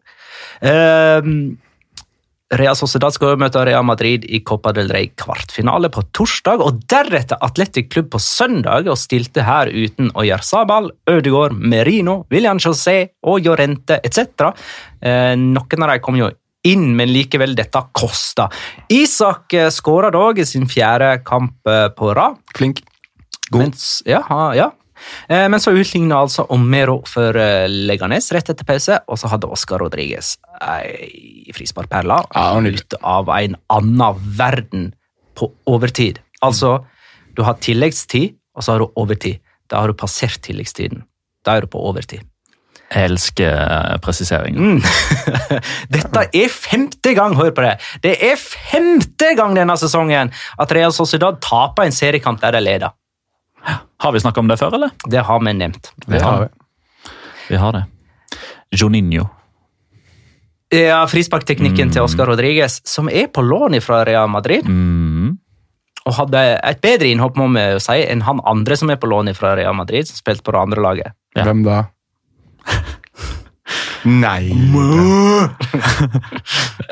Ehm, 0.64 1.58
Real 2.54 2.76
Sociedad 2.78 3.12
skal 3.16 3.36
møte 3.42 3.64
Real 3.66 3.84
Madrid 3.84 4.24
i 4.30 4.40
Copa 4.46 4.72
del 4.78 4.88
Rey 4.94 5.10
kvartfinale 5.20 5.90
på 5.92 6.06
torsdag, 6.16 6.62
og 6.64 6.84
deretter 6.88 7.42
Atletic 7.44 7.90
Klubb 7.92 8.12
på 8.14 8.22
søndag, 8.22 8.88
og 8.88 9.00
stilte 9.02 9.44
her 9.44 9.68
uten 9.74 10.12
Oyarzabal, 10.16 10.92
Ødegaard, 11.10 11.58
Merino, 11.58 12.22
William 12.32 12.62
José 12.64 13.10
og 13.28 13.42
Jorente 13.44 13.98
etc. 14.06 14.54
Eh, 15.02 15.34
noen 15.36 15.84
av 15.84 15.96
dem 15.98 16.04
kom 16.06 16.16
jo 16.22 16.32
inn, 16.68 16.94
men 16.96 17.12
likevel, 17.12 17.56
dette 17.58 17.82
kosta. 17.96 18.48
Isak 18.94 19.54
eh, 19.58 19.70
skåra 19.74 20.12
dog 20.14 20.40
i 20.40 20.46
sin 20.48 20.68
fjerde 20.70 21.18
kamp 21.28 21.68
eh, 21.68 21.90
på 21.96 22.14
rad. 22.16 22.40
Flink. 22.56 22.84
Mens, 23.54 24.02
ja, 24.08 24.24
ja. 24.58 24.72
Eh, 25.28 25.46
Men 25.52 25.60
så 25.60 25.74
utligna 25.76 26.22
altså 26.24 26.46
Omero 26.50 27.02
for 27.10 27.36
Leganes 27.68 28.32
rett 28.34 28.50
etter 28.50 28.66
pause, 28.66 28.98
og 29.06 29.20
så 29.20 29.30
hadde 29.30 29.50
Oscar 29.52 29.84
Rodriguez 29.84 30.38
ei 30.64 31.52
frisparkperle 31.54 32.22
Ja, 32.32 32.46
det 32.64 32.72
ut 32.80 32.96
av 33.04 33.30
en 33.36 33.58
annen 33.74 34.22
verden 34.40 34.94
på 35.38 35.52
overtid. 35.70 36.22
Altså, 36.42 36.80
du 37.36 37.44
har 37.44 37.60
tilleggstid, 37.62 38.38
og 38.56 38.64
så 38.64 38.74
har 38.74 38.84
du 38.84 39.00
overtid. 39.00 39.42
Da 39.70 39.82
har 39.82 39.92
du 39.92 39.98
passert 39.98 40.42
tilleggstiden. 40.46 41.04
Da 41.46 41.58
er 41.58 41.66
du 41.66 41.72
på 41.74 41.82
overtid. 41.82 42.24
Jeg 42.94 43.10
elsker 43.10 43.50
eh, 43.58 43.98
presiseringen. 44.06 44.76
Mm. 44.78 44.82
Dette 45.96 46.26
er 46.38 46.52
femte 46.54 47.14
gang, 47.18 47.34
hør 47.40 47.50
på 47.58 47.64
det! 47.66 47.76
Det 48.04 48.16
er 48.28 48.36
femte 48.38 49.32
gang 49.40 49.56
denne 49.58 49.76
sesongen 49.82 50.30
at 50.62 50.74
Real 50.78 50.94
Sociedad 50.94 51.40
taper 51.42 51.88
en 51.88 51.96
seriekamp 51.96 52.42
der 52.44 52.54
de 52.58 52.62
leder. 52.62 52.94
Har 54.04 54.12
vi 54.12 54.20
snakka 54.20 54.42
om 54.44 54.50
det 54.52 54.60
før, 54.60 54.76
eller? 54.78 54.92
Det 55.10 55.22
har 55.24 55.40
vi 55.40 55.54
nevnt. 55.56 55.94
Det 56.06 56.22
har 56.22 56.42
vi. 56.44 56.50
Vi 57.50 57.60
har 57.62 57.72
det. 57.78 57.84
Joninho. 58.76 59.30
Ja, 60.74 61.04
Frisparkteknikken 61.08 61.92
til 61.94 62.02
Oscar 62.02 62.26
Rodriguez, 62.32 62.80
som 62.90 63.10
er 63.10 63.28
på 63.30 63.44
lån 63.46 63.78
fra 63.86 64.04
Real 64.08 64.28
Madrid, 64.34 64.66
Mm. 64.68 65.38
og 66.06 66.14
hadde 66.18 66.42
et 66.64 66.82
bedre 66.82 67.08
innhopp 67.14 67.38
må 67.38 67.46
vi 67.54 67.62
jo 67.76 67.80
si, 67.80 68.00
enn 68.10 68.22
han 68.26 68.42
andre 68.46 68.76
som 68.76 68.90
er 68.90 68.98
på 69.00 69.08
lån 69.08 69.34
fra 69.38 69.54
Real 69.56 69.76
Madrid, 69.78 70.08
som 70.10 70.18
spilte 70.18 70.44
på 70.44 70.52
det 70.52 70.60
andre 70.60 70.82
laget. 70.82 71.14
Ja. 71.38 71.44
Hvem 71.46 71.64
da? 71.64 71.84
Nei 74.10 74.52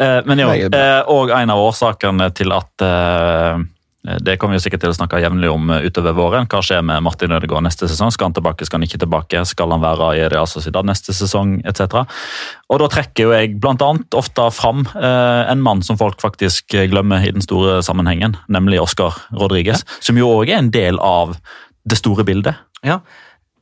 Eh, 0.01 0.21
men 0.25 0.39
jo, 0.39 0.47
eh, 0.49 1.01
og 1.11 1.29
en 1.35 1.51
av 1.51 1.59
årsakene 1.61 2.29
til 2.33 2.53
at 2.55 2.83
eh, 2.85 3.59
det 4.01 4.37
kommer 4.41 4.57
vi 4.57 4.63
sikkert 4.63 4.81
til 4.81 4.93
å 4.93 4.95
snakke 4.95 5.19
jevnlig 5.21 5.49
om 5.51 5.67
utover 5.69 6.15
våren. 6.17 6.47
Hva 6.49 6.61
skjer 6.65 6.81
med 6.85 7.03
Martin 7.05 7.33
Ødegaard 7.35 7.67
neste 7.67 7.85
sesong? 7.91 8.09
Skal 8.13 8.29
han 8.29 8.35
tilbake, 8.37 8.65
skal 8.65 8.79
han 8.79 8.87
ikke 8.87 9.01
tilbake? 9.03 9.43
Skal 9.45 9.75
han 9.75 9.83
være 9.83 10.07
i 10.17 10.23
Real 10.31 10.49
Sociedad 10.49 10.87
neste 10.89 11.13
sesong, 11.13 11.59
etc.? 11.69 12.01
Og 12.71 12.81
da 12.81 12.87
trekker 12.89 13.27
jo 13.27 13.35
jeg 13.35 13.59
blant 13.61 13.83
annet 13.85 14.17
ofte 14.17 14.47
fram 14.57 14.87
eh, 14.95 15.43
en 15.51 15.61
mann 15.61 15.85
som 15.85 15.99
folk 16.01 16.17
faktisk 16.23 16.73
glemmer 16.89 17.21
i 17.21 17.33
den 17.35 17.45
store 17.45 17.81
sammenhengen, 17.85 18.39
nemlig 18.49 18.81
Oscar 18.81 19.19
Rodriguez, 19.37 19.85
som 20.01 20.17
jo 20.17 20.31
òg 20.39 20.49
er 20.49 20.63
en 20.63 20.73
del 20.73 20.97
av 20.97 21.37
det 21.85 21.99
store 22.01 22.25
bildet. 22.25 22.57
Ja. 22.81 23.03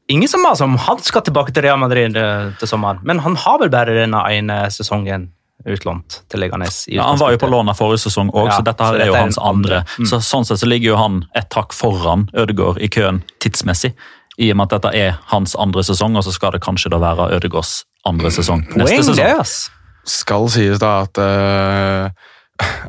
Ingen 0.10 0.30
som 0.32 0.42
maser 0.42 0.66
om 0.66 0.78
han 0.82 1.02
skal 1.06 1.22
tilbake 1.28 1.54
til 1.54 1.64
Real 1.68 1.78
Madrid 1.82 2.16
eh, 2.18 2.48
til 2.60 2.68
sommeren, 2.72 3.02
men 3.06 3.20
han 3.22 3.36
har 3.38 3.60
vel 3.62 3.70
bare 3.74 3.94
denne 3.94 4.24
ene 4.34 4.64
sesongen 4.74 5.28
utlånt 5.70 6.22
til 6.32 6.40
Leganes. 6.40 6.86
Ja, 6.90 7.04
han 7.12 7.20
var 7.20 7.34
jo 7.36 7.40
på 7.42 7.50
lån 7.52 7.70
forrige 7.76 8.06
sesong 8.08 8.30
òg, 8.32 8.48
Ja, 8.48 8.56
så 8.58 8.64
dette 8.66 8.80
så 8.80 8.94
her 8.94 8.96
er 8.96 9.00
dette 9.04 9.10
jo 9.12 9.18
er 9.18 9.26
hans 9.26 9.38
andre. 9.38 9.82
andre. 9.84 9.98
Mm. 10.00 10.08
Så 10.10 10.20
Sånn 10.24 10.48
sett 10.48 10.62
så 10.64 10.70
ligger 10.72 10.94
jo 10.94 10.96
han 10.98 11.20
et 11.36 11.54
hakk 11.54 11.76
foran 11.76 12.30
Ødegaard 12.34 12.80
i 12.82 12.88
køen 12.88 13.22
tidsmessig, 13.44 13.92
i 14.40 14.50
og 14.54 14.58
med 14.58 14.70
at 14.72 14.78
dette 14.80 14.94
er 14.98 15.18
hans 15.34 15.54
andre 15.60 15.84
sesong, 15.84 16.16
og 16.16 16.24
så 16.24 16.32
skal 16.34 16.56
det 16.56 16.62
kanskje 16.64 16.90
da 16.94 17.02
være 17.04 17.28
Ødegaards 17.36 17.84
andre 18.08 18.32
sesong 18.32 18.64
neste 18.72 18.80
Poeng, 18.80 19.04
det, 19.04 19.20
sesong. 19.20 19.76
Skal 20.10 20.48
sies 20.50 20.80
da 20.82 20.94
at 21.04 21.20
eh, 21.22 22.10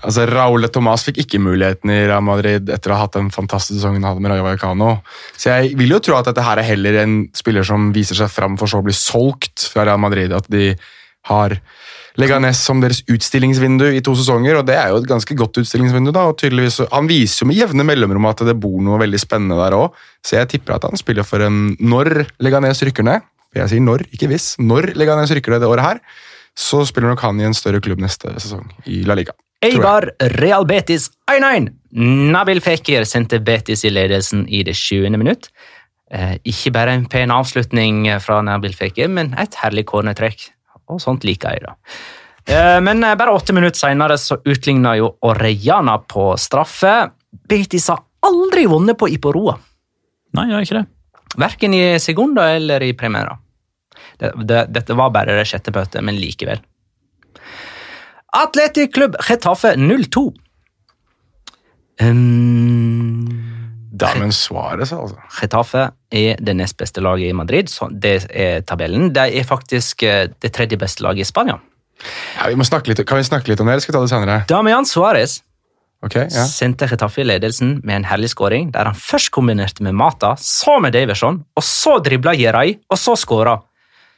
altså 0.06 0.26
Raúl 0.28 0.66
Tomàs 0.72 1.04
fikk 1.06 1.20
ikke 1.24 1.40
muligheten 1.42 1.92
i 1.94 2.00
Real 2.08 2.24
Madrid 2.26 2.70
etter 2.72 2.92
å 2.92 2.98
ha 2.98 3.06
hatt 3.06 3.18
den 3.18 3.30
fantastiske 3.34 3.78
sesongen 3.78 4.02
han 4.02 4.12
hadde 4.12 4.24
med 4.24 4.34
Rayo 4.34 4.46
Vallecano. 4.46 4.90
Så 5.36 5.52
jeg 5.52 5.76
vil 5.78 5.94
jo 5.94 6.00
tro 6.04 6.18
at 6.18 6.30
dette 6.30 6.44
her 6.44 6.60
er 6.60 6.70
heller 6.72 7.02
en 7.04 7.20
spiller 7.36 7.66
som 7.66 7.90
viser 7.94 8.18
seg 8.18 8.32
fram 8.32 8.58
for 8.60 8.70
så 8.70 8.80
å 8.80 8.86
bli 8.86 8.96
solgt 8.96 9.68
fra 9.70 9.86
Real 9.88 10.00
Madrid. 10.02 10.34
At 10.34 10.50
de 10.50 10.72
har 11.30 11.58
Leganes 12.18 12.58
som 12.66 12.80
deres 12.82 13.04
utstillingsvindu 13.08 13.86
i 13.94 14.00
to 14.04 14.16
sesonger, 14.18 14.58
og 14.58 14.66
det 14.68 14.74
er 14.76 14.90
jo 14.90 14.98
et 15.00 15.08
ganske 15.08 15.34
godt 15.38 15.60
utstillingsvindu. 15.62 16.10
da, 16.12 16.26
og 16.28 16.38
tydeligvis, 16.40 16.80
Han 16.90 17.06
viser 17.06 17.44
jo 17.44 17.48
med 17.48 17.56
jevne 17.56 17.86
mellomrom 17.86 18.26
at 18.26 18.42
det 18.44 18.58
bor 18.58 18.80
noe 18.82 18.98
veldig 18.98 19.20
spennende 19.20 19.56
der 19.56 19.76
òg, 19.78 19.94
så 20.24 20.40
jeg 20.40 20.48
tipper 20.48 20.74
at 20.74 20.88
han 20.88 20.98
spiller 20.98 21.22
for 21.22 21.40
en 21.40 21.76
Når 21.78 22.26
Leganes 22.40 22.82
rykker 22.82 23.04
ned, 23.04 23.22
jeg 23.54 23.68
sier 23.68 23.80
når, 23.80 24.04
ikke 24.12 24.28
hvis, 24.30 24.56
når 24.58 24.94
Leganes 24.94 25.30
rykker 25.30 25.52
ned 25.52 25.60
det 25.60 25.70
året 25.70 25.86
her, 25.86 26.00
så 26.58 26.84
spiller 26.84 27.10
nok 27.10 27.20
han 27.20 27.40
i 27.40 27.46
en 27.46 27.54
større 27.54 27.80
klubb 27.80 28.00
neste 28.02 28.30
sesong 28.38 28.66
i 28.86 29.02
La 29.06 29.14
Liga. 29.14 29.32
Eibar 29.60 30.10
Real 30.40 30.64
Betis 30.64 31.10
1-1. 31.28 31.68
Nabil 32.32 32.62
Fekir 32.64 33.04
sendte 33.04 33.40
Betis 33.44 33.84
i 33.84 33.90
ledelsen 33.92 34.46
i 34.48 34.62
det 34.64 34.76
20. 34.78 35.18
minutt. 35.20 35.50
Eh, 36.10 36.38
ikke 36.48 36.72
bare 36.74 36.94
en 36.96 37.04
pen 37.10 37.32
avslutning 37.34 38.06
fra 38.24 38.40
Nabil 38.46 38.74
Fekir, 38.74 39.10
men 39.12 39.34
et 39.38 39.58
herlig 39.60 39.84
cornertrekk. 39.90 40.48
Og 40.90 41.02
sånt 41.02 41.26
liker 41.28 41.54
jeg, 41.54 41.66
da. 41.66 41.76
Eh, 42.48 42.78
men 42.82 43.04
eh, 43.04 43.16
bare 43.20 43.34
åtte 43.36 43.54
minutter 43.54 43.78
senere 43.78 44.16
så 44.18 44.40
utligna 44.40 44.96
jo 44.98 45.12
Orellana 45.28 45.98
på 46.08 46.32
straffe. 46.40 46.94
Betis 47.30 47.90
har 47.92 48.00
aldri 48.26 48.64
vunnet 48.70 48.98
på 48.98 49.10
Iporoa. 49.12 49.58
Nei, 50.38 50.48
gjør 50.50 50.66
ikke 50.66 50.80
det. 50.80 50.86
Verken 51.38 51.76
i 51.76 51.84
Segunda 52.02 52.48
eller 52.56 52.82
i 52.82 52.94
Primera. 52.98 53.36
Det, 54.18 54.32
det, 54.48 54.64
dette 54.72 54.96
var 54.96 55.12
bare 55.14 55.36
det 55.36 55.46
sjette 55.48 55.72
møtet, 55.74 56.02
men 56.06 56.18
likevel. 56.18 56.64
Atletic 58.32 58.92
Klubb 58.94 59.16
Getafe 59.26 59.75
0-2. 59.76 60.26
Um, 62.00 63.26
Damen 64.00 64.32
Suárez, 64.32 64.92
altså. 64.94 65.18
Getafe 65.40 65.90
er 66.10 66.38
det 66.40 66.54
nest 66.56 66.78
beste 66.80 67.02
laget 67.04 67.30
i 67.30 67.37
Madrid. 67.37 67.68
Så 67.68 67.90
det 67.90 68.30
er 68.30 68.62
tabellen. 68.66 69.10
De 69.14 69.26
er 69.40 69.44
faktisk 69.44 70.02
eh, 70.06 70.28
det 70.30 70.52
tredje 70.56 70.78
beste 70.80 71.04
laget 71.04 71.26
i 71.26 71.28
Spania. 71.28 71.58
Ja, 72.38 72.49
vi 72.49 72.56
må 72.56 72.64
snakke 72.64 72.88
litt, 72.88 73.02
kan 73.04 73.20
vi 73.20 73.26
snakke 73.28 73.50
litt 73.50 73.60
om 73.60 73.68
det, 73.68 73.76
eller 73.76 73.84
skal 73.84 73.92
vi 73.92 73.99
ta 73.99 74.04
det 74.06 74.12
senere? 74.14 74.37
Damian 74.49 74.88
Suárez 74.88 75.40
okay, 76.04 76.28
ja. 76.32 76.46
sendte 76.49 76.88
Getafe 76.88 77.20
i 77.20 77.26
ledelsen 77.28 77.76
med 77.84 77.99
en 77.99 78.06
herlig 78.08 78.30
skåring, 78.32 78.70
der 78.72 78.88
han 78.88 78.96
først 78.96 79.32
kombinerte 79.34 79.84
med 79.84 79.99
Mata, 80.00 80.32
så 80.40 80.78
med 80.80 80.96
Daverson, 80.96 81.42
og 81.56 81.66
så 81.66 81.99
dribla 82.04 82.32
Jerai, 82.38 82.78
og 82.88 83.00
så 83.00 83.18
skåra. 83.20 83.58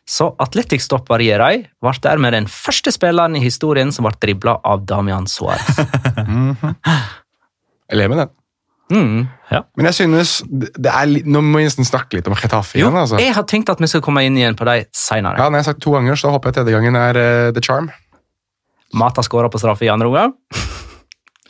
Så 0.08 0.32
Atletic-stopper 0.42 1.22
Jerai 1.22 1.62
ble 1.82 1.92
dermed 2.02 2.34
den 2.34 2.48
første 2.50 2.90
spilleren 2.94 3.36
i 3.38 3.42
historien 3.44 3.92
som 3.94 4.06
ble 4.08 4.14
dribla 4.20 4.56
av 4.66 4.84
Damian 4.88 5.28
Suárez. 5.30 5.78
Jeg 7.92 8.00
lever 8.00 8.14
med 8.14 8.22
den. 8.24 8.32
Mm. 8.92 9.20
ja. 9.48 9.62
Men 9.78 9.86
jeg 9.88 9.94
synes, 10.02 10.30
det 10.52 10.90
er 10.90 11.06
litt, 11.08 11.24
nå 11.28 11.40
må 11.44 11.62
vi 11.62 11.64
nesten 11.64 11.86
snakke 11.86 12.18
litt 12.18 12.26
om 12.28 12.34
Getafe 12.36 12.76
igjen. 12.76 12.92
altså. 12.98 13.16
jeg 13.22 13.32
har 13.32 13.46
tenkt 13.48 13.70
at 13.72 13.80
vi 13.80 13.88
skal 13.88 14.02
komme 14.04 14.20
inn 14.26 14.36
igjen 14.36 14.56
på 14.58 14.66
dem 14.68 14.84
seinere. 14.92 15.38
Ja, 15.40 15.46
når 15.48 15.62
jeg 15.62 15.64
har 15.64 15.68
sagt 15.70 15.80
to 15.84 15.94
ganger, 15.94 16.18
så 16.20 16.32
håper 16.34 16.50
jeg 16.50 16.58
tredje 16.58 16.74
gangen 16.76 16.98
er 17.00 17.16
uh, 17.16 17.52
The 17.56 17.62
Charm. 17.64 17.88
Mata 18.92 19.24
skåra 19.24 19.48
på 19.48 19.60
straffe 19.62 19.86
i 19.86 19.92
andre 19.92 20.10
omgang. 20.10 20.34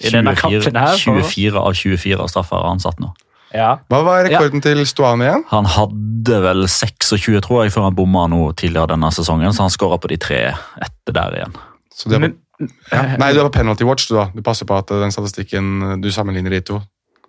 24, 0.02 0.36
kampen 0.38 0.78
her. 0.78 0.94
så- 0.98 1.16
24 1.18 1.58
av 1.58 1.74
24 1.74 2.28
straffer 2.30 2.60
har 2.62 2.68
han 2.68 2.82
satt 2.82 3.00
nå. 3.02 3.10
Ja. 3.54 3.74
Hva 3.92 3.98
var 4.06 4.24
rekorden 4.24 4.62
til 4.64 4.80
Stuane 4.88 5.26
igjen? 5.26 5.42
Han 5.50 5.66
hadde 5.68 6.38
vel 6.44 6.64
26, 6.68 7.40
tror 7.44 7.64
jeg, 7.64 7.72
før 7.74 7.88
han 7.88 7.96
bomma 7.98 8.24
noe 8.32 8.54
tidligere 8.56 8.94
denne 8.94 9.10
sesongen, 9.12 9.52
så 9.52 9.66
han 9.66 9.74
skåra 9.74 9.98
på 10.00 10.08
de 10.12 10.16
tre 10.22 10.40
etter 10.80 11.16
der 11.16 11.36
igjen. 11.40 11.56
Så 11.92 12.08
det 12.08 12.16
er 12.18 12.24
på, 12.24 12.30
Men, 12.62 12.70
ja. 12.92 13.02
Nei, 13.20 13.32
du 13.34 13.40
er 13.42 13.48
på 13.50 13.54
penalty 13.58 13.84
watch, 13.84 14.06
du 14.08 14.14
da. 14.16 14.28
Du 14.32 14.40
passer 14.46 14.68
på 14.68 14.76
at 14.78 14.88
den 15.02 15.12
statistikken 15.12 16.00
du 16.00 16.08
sammenligner 16.14 16.54
de 16.56 16.60
to. 16.72 16.80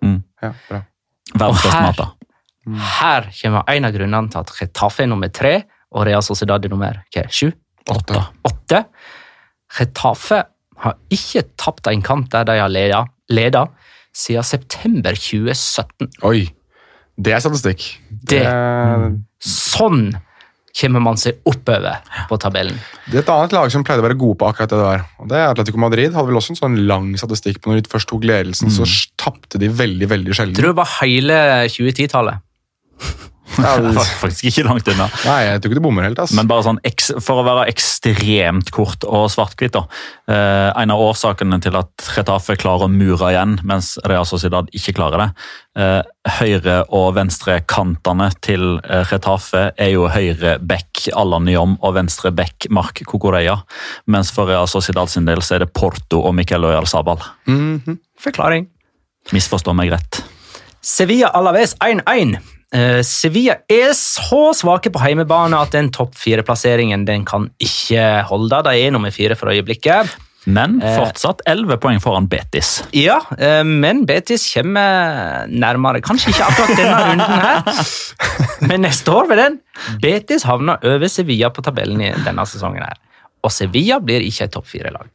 Mm. 0.04 0.22
Ja, 0.42 0.52
bra. 0.70 0.80
Og 1.34 1.56
her- 1.64 1.82
mata. 1.82 2.08
her 3.00 3.28
kommer 3.42 3.64
en 3.68 3.84
av 3.84 3.92
grunnene 3.92 4.30
til 4.30 4.40
at 4.40 4.52
Getafe 4.60 5.02
er 5.04 5.10
nummer 5.10 5.28
tre, 5.28 5.54
og 5.92 6.06
Real 6.06 6.22
Sociedad 6.22 6.64
er 6.64 6.72
nummer 6.72 7.02
hva, 7.12 7.26
sju? 7.28 7.50
Åtte. 7.90 8.22
åtte. 8.48 8.84
Getafe 9.76 10.44
har 10.84 10.94
ikke 11.12 11.42
tapt 11.60 11.86
en 11.90 12.02
kamp 12.02 12.30
der 12.32 12.44
de 12.48 12.58
har 12.60 12.68
leda, 12.72 13.04
leda 13.28 13.66
siden 14.14 14.46
september 14.46 15.16
2017. 15.18 16.12
Oi, 16.28 16.46
det 17.14 17.34
er 17.34 17.42
statistikk. 17.42 17.88
Det, 18.10 18.44
sånn 19.44 20.14
kommer 20.74 21.02
man 21.04 21.18
seg 21.20 21.38
oppover 21.46 22.00
på 22.26 22.38
tabellen. 22.42 22.78
det 23.06 23.20
er 23.20 23.22
et 23.22 23.28
annet 23.30 23.52
lag 23.54 23.70
som 23.70 23.84
pleide 23.86 24.02
å 24.02 24.06
være 24.08 24.18
gode 24.18 24.40
på 24.40 24.48
akkurat 24.48 24.72
det 24.72 24.80
der. 24.80 25.04
Og 25.22 25.28
det 25.30 25.38
er 25.38 25.52
Atletico 25.52 25.78
Madrid. 25.78 26.10
Hadde 26.16 26.32
vel 26.32 26.40
også 26.40 26.54
en 26.56 26.58
sånn 26.58 26.80
lang 26.88 27.12
statistikk 27.20 27.60
på 27.62 27.70
når 27.70 27.84
de 27.84 27.92
først 27.92 28.10
tok 28.10 28.26
ledelsen, 28.26 28.72
så 28.74 28.88
tapte 29.20 29.60
de 29.62 29.70
veldig, 29.70 30.08
veldig 30.10 30.34
sjelden. 30.34 30.56
tror 30.58 30.74
det 30.74 30.80
var 30.80 30.90
hele 30.98 31.38
2010-tallet. 31.70 33.30
Ja, 33.58 33.76
Det 33.80 33.94
var 33.96 34.04
faktisk 34.20 34.44
ikke 34.50 34.64
langt 34.66 34.88
unna. 34.90 35.06
Nei, 35.24 35.38
jeg 35.46 35.60
tror 35.62 35.70
ikke 35.72 35.78
du 35.80 35.84
bommer 35.84 36.06
helt. 36.06 36.18
ass. 36.18 36.32
Men 36.36 36.48
bare 36.50 36.64
sånn, 36.66 36.80
for 37.22 37.40
å 37.42 37.44
være 37.46 37.68
ekstremt 37.72 38.70
kort 38.74 39.04
og 39.06 39.28
svart-hvitt, 39.32 39.72
da. 39.76 39.84
Eh, 40.28 40.70
en 40.82 40.90
av 40.94 41.00
årsakene 41.04 41.60
til 41.62 41.76
at 41.78 42.08
Retafe 42.16 42.56
klarer 42.60 42.88
å 42.88 42.90
mure 42.92 43.30
igjen, 43.32 43.58
mens 43.64 43.94
Real 44.08 44.26
Sociedad 44.28 44.68
ikke 44.74 44.94
klarer 44.98 45.22
det. 45.24 45.28
Eh, 45.76 46.02
høyre- 46.40 46.84
og 46.94 47.14
venstrekantene 47.16 48.30
til 48.44 48.78
eh, 48.84 49.04
Retafe 49.10 49.72
er 49.78 49.90
jo 49.94 50.08
høyre 50.08 50.58
back 50.62 51.08
Allan 51.14 51.44
Nyom 51.48 51.78
og 51.82 51.94
venstre 51.98 52.30
back 52.34 52.66
Mark 52.70 53.02
Kokoreya. 53.06 53.60
Mens 54.06 54.30
for 54.34 54.46
Real 54.50 54.66
Sociedad 54.70 55.10
sin 55.10 55.26
del 55.28 55.42
så 55.44 55.56
er 55.56 55.64
det 55.66 55.72
Porto 55.74 56.22
og 56.24 56.34
Miquel 56.34 56.64
Oyarzabal. 56.64 57.22
Mhm. 57.46 57.98
Forklaring. 58.20 58.68
Misforstå 59.32 59.74
meg 59.76 59.90
rett. 59.92 60.22
Sevilla 60.84 61.30
Alaves 61.34 61.74
1-1. 61.80 62.36
Eh, 62.74 63.00
Sevilla 63.06 63.60
er 63.70 63.92
så 63.94 64.48
svake 64.58 64.90
på 64.90 64.98
heimebane 65.02 65.54
at 65.62 65.70
den 65.76 65.92
topp 65.94 66.16
fire-plasseringen 66.18 67.04
den 67.06 67.24
kan 67.28 67.48
ikke 67.62 68.22
holde. 68.26 68.62
De 68.66 68.72
er 68.82 68.90
nummer 68.94 69.14
fire 69.14 69.36
for 69.38 69.52
øyeblikket. 69.54 70.10
Men 70.46 70.74
Eh. 70.82 70.96
fortsatt 70.98 71.40
11 71.48 71.78
poeng 71.80 72.00
foran 72.04 72.26
Betis. 72.28 72.82
Ja, 72.92 73.20
eh, 73.38 73.62
men 73.64 74.04
Betis 74.04 74.44
kommer 74.52 75.46
nærmere. 75.48 76.02
Kanskje 76.04 76.34
ikke 76.34 76.44
akkurat 76.50 76.76
denne 76.76 76.98
runden 77.06 77.40
her, 77.40 77.62
men 78.68 78.82
neste 78.84 79.08
år 79.14 79.28
ved 79.30 79.40
den. 79.40 79.56
Betis 80.02 80.42
havner 80.44 80.76
over 80.84 81.08
Sevilla 81.08 81.48
på 81.48 81.62
tabellen 81.64 82.00
i 82.04 82.10
denne 82.26 82.44
sesongen. 82.46 82.82
her. 82.84 82.98
Og 83.44 83.52
Sevilla 83.52 83.98
blir 84.00 84.24
ikke 84.24 84.46
et 84.46 84.52
topp 84.54 84.66
fire-lag. 84.70 85.08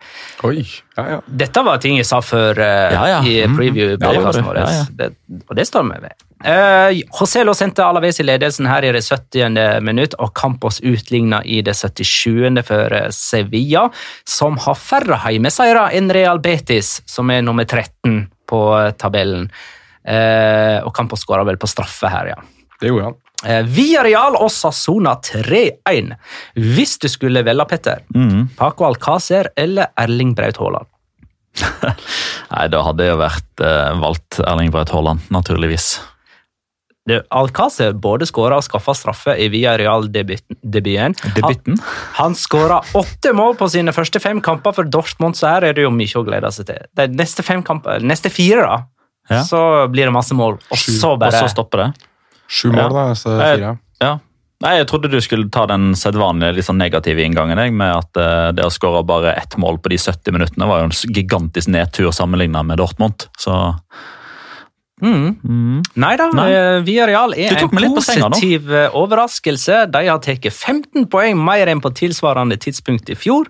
Oi, 0.45 0.61
ja, 0.97 1.03
ja. 1.15 1.19
Dette 1.25 1.63
var 1.65 1.79
ting 1.81 1.95
jeg 1.97 2.05
sa 2.05 2.19
før 2.21 2.59
uh, 2.61 2.93
Ja, 2.93 3.21
i 3.25 3.39
Mhm. 3.47 3.55
preview. 3.57 3.89
Ja, 3.95 3.97
det 3.97 4.07
var 4.21 4.33
podcasten 4.33 4.95
det. 4.99 5.07
vår. 5.29 5.43
Og 5.49 5.55
det 5.57 5.65
står 5.67 5.87
vi 5.89 5.99
ved. 6.03 6.13
Uh, 6.39 6.91
José 7.19 7.41
Lo 7.43 7.51
sendte 7.57 7.83
Alaves 7.83 8.19
i 8.21 8.23
ledelsen 8.23 8.67
her 8.69 8.85
i 8.87 8.91
det 8.95 9.01
70. 9.03 9.81
minutt, 9.83 10.13
og 10.19 10.31
Campos 10.37 10.77
utligna 10.85 11.41
i 11.43 11.61
det 11.65 11.73
77. 11.75 12.61
for 12.63 12.93
eh, 12.95 13.09
Sevilla, 13.11 13.89
som 14.25 14.55
har 14.57 14.75
færre 14.79 15.17
heimeseire 15.25 15.89
enn 15.97 16.07
Real 16.15 16.39
Betis, 16.39 17.01
som 17.09 17.29
er 17.33 17.41
nummer 17.41 17.65
13 17.65 18.29
på 18.47 18.61
eh, 18.79 18.91
tabellen. 18.95 19.49
Uh, 20.09 20.79
og 20.87 20.93
Campos 20.95 21.21
skåra 21.25 21.43
vel 21.45 21.57
på 21.59 21.67
straffe 21.67 22.07
her, 22.09 22.31
ja. 22.31 22.39
Det 22.79 22.87
gjorde 22.87 23.09
han. 23.09 23.17
Uh, 23.45 23.63
Villarreal 23.63 24.35
og 24.35 24.49
Sassona 24.51 25.15
3-1. 25.23 26.13
Hvis 26.59 26.97
du 26.99 27.07
skulle 27.11 27.43
velge, 27.47 27.65
Petter, 27.71 28.03
mm. 28.15 28.49
Paco 28.59 28.89
Alcácer 28.89 29.51
eller 29.55 29.93
Erling 29.99 30.35
Braut 30.35 30.59
Haaland? 30.59 30.89
Nei, 32.51 32.67
Da 32.71 32.83
hadde 32.85 33.07
jeg 33.07 33.19
vært 33.19 33.63
eh, 33.65 33.91
valgt 34.01 34.39
Erling 34.43 34.71
Braut 34.73 34.91
Haaland, 34.93 35.23
naturligvis. 35.33 35.97
Alcácer 37.33 37.95
både 37.97 38.27
skåra 38.29 38.59
og 38.59 38.65
skaffa 38.67 38.93
straffe 38.93 39.33
i 39.41 39.47
Villarreal-debuten. 39.49 40.59
Debuten? 40.61 41.79
Han 42.19 42.35
skåra 42.37 42.81
åtte 42.93 43.33
mål 43.33 43.55
på 43.57 43.69
sine 43.73 43.93
første 43.95 44.21
fem 44.21 44.41
kamper 44.45 44.75
for 44.77 44.89
Dortmund, 44.91 45.39
så 45.39 45.55
her 45.55 45.69
er 45.71 45.77
det 45.77 45.87
jo 45.87 45.93
mye 45.95 46.21
å 46.21 46.25
glede 46.27 46.51
seg 46.53 46.69
til. 46.69 46.85
De 46.99 47.07
neste, 47.17 47.45
fem 47.45 47.63
kamper, 47.65 48.03
neste 48.05 48.29
fire, 48.33 48.67
da, 48.67 48.77
Ja. 49.29 49.41
så 49.45 49.87
blir 49.89 50.05
det 50.05 50.13
masse 50.13 50.33
mål. 50.37 50.59
Og 50.69 50.77
så 50.77 51.15
bare 51.17 51.33
Og 51.33 51.49
så 51.49 51.55
stopper 51.55 51.85
det. 51.85 52.08
Sju 52.49 52.71
mål, 52.73 52.93
da. 52.93 53.05
Så 53.15 53.35
Eh, 53.37 53.55
fire. 53.55 53.77
Ja. 54.01 54.17
Nei, 54.59 54.75
Jeg 54.77 54.89
trodde 54.91 55.07
du 55.07 55.19
skulle 55.23 55.47
ta 55.49 55.65
den 55.69 55.93
sedvanlige 55.95 56.57
litt 56.57 56.67
sånn 56.67 56.81
negative 56.81 57.23
inngangen. 57.23 57.59
Jeg, 57.61 57.71
med 57.71 57.95
at 57.95 58.19
uh, 58.19 58.51
Det 58.51 58.65
å 58.65 58.73
skåre 58.73 59.05
bare 59.07 59.37
ett 59.39 59.55
mål 59.55 59.79
på 59.79 59.93
de 59.93 59.99
70 60.01 60.35
minuttene 60.35 60.67
var 60.67 60.81
jo 60.81 60.89
en 60.89 61.15
gigantisk 61.15 61.71
nedtur 61.71 62.11
sammenlignet 62.11 62.67
med 62.67 62.81
Dortmund. 62.81 63.29
Så 63.39 63.55
mm. 64.99 65.39
mm. 65.39 65.79
Nei 66.03 66.11
da, 66.19 66.27
eh, 66.43 66.83
er 66.83 67.13
en 67.15 67.31
senga 67.31 67.93
positiv 67.95 68.67
eh, 68.73 68.91
overraskelse. 68.91 69.85
De 69.93 70.03
har 70.09 70.19
tatt 70.25 70.49
15 70.51 71.07
poeng 71.07 71.39
mer 71.39 71.71
enn 71.71 71.79
på 71.79 71.93
tilsvarende 71.95 72.59
tidspunkt 72.59 73.07
i 73.07 73.15
fjor. 73.15 73.47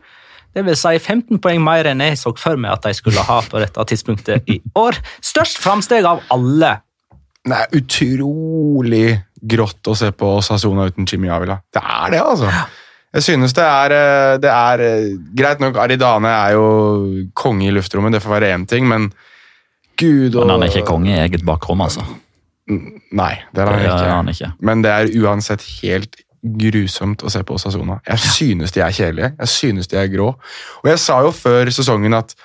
Det 0.54 0.62
vil 0.66 0.78
si 0.78 0.94
15 0.98 1.42
poeng 1.42 1.62
mer 1.66 1.90
enn 1.90 2.06
jeg 2.06 2.22
så 2.22 2.36
for 2.38 2.58
meg 2.58 2.78
at 2.78 2.86
de 2.86 2.94
skulle 2.98 3.26
ha 3.26 3.42
på 3.50 3.62
dette 3.62 3.88
tidspunktet 3.90 4.46
i 4.50 4.60
år. 4.78 4.98
Størst 5.26 5.58
framsteg 5.62 6.06
av 6.06 6.22
alle. 6.34 6.76
Det 7.50 7.58
er 7.58 7.80
utrolig 7.80 9.08
grått 9.50 9.88
å 9.88 9.96
se 9.98 10.12
på 10.12 10.34
Sasona 10.46 10.88
uten 10.90 11.08
Jimmy 11.10 11.30
Avila. 11.32 11.60
Det 11.74 11.82
er 11.82 12.14
det, 12.16 12.22
altså. 12.22 12.50
Jeg 13.16 13.26
synes 13.26 13.56
det 13.58 13.66
er, 13.66 13.94
eh, 13.96 14.38
det 14.44 14.50
er 14.54 14.84
eh, 14.86 15.06
Greit 15.34 15.62
nok, 15.64 15.80
Aridane 15.82 16.30
er 16.30 16.52
jo 16.54 16.66
konge 17.34 17.66
i 17.70 17.74
luftrommet, 17.74 18.14
det 18.14 18.22
får 18.22 18.36
være 18.36 18.52
én 18.54 18.68
ting, 18.70 18.86
men 18.88 19.10
gud 19.98 20.36
og 20.36 20.46
Men 20.46 20.56
han 20.60 20.64
er 20.68 20.74
ikke 20.76 20.86
konge 20.92 21.16
i 21.16 21.20
eget 21.24 21.46
bakrom, 21.48 21.82
altså. 21.82 22.04
Nei, 22.70 23.34
det 23.56 23.64
er 23.64 23.72
han 23.72 23.80
Det 23.80 23.90
ikke. 23.90 24.10
han 24.14 24.30
ikke. 24.36 24.52
Men 24.62 24.84
det 24.86 24.92
er 24.94 25.10
uansett 25.24 25.64
helt 25.82 26.20
grusomt 26.44 27.24
å 27.26 27.32
se 27.34 27.42
på 27.44 27.58
Sasona. 27.60 27.98
Jeg 28.08 28.20
synes 28.20 28.72
de 28.72 28.84
er 28.86 28.94
kjedelige. 28.96 29.32
Jeg 29.40 29.48
synes 29.52 29.88
de 29.92 29.98
er 29.98 30.08
grå. 30.08 30.28
Og 30.84 30.88
jeg 30.92 31.00
sa 31.02 31.18
jo 31.26 31.32
før 31.36 31.72
sesongen 31.74 32.14
at 32.16 32.36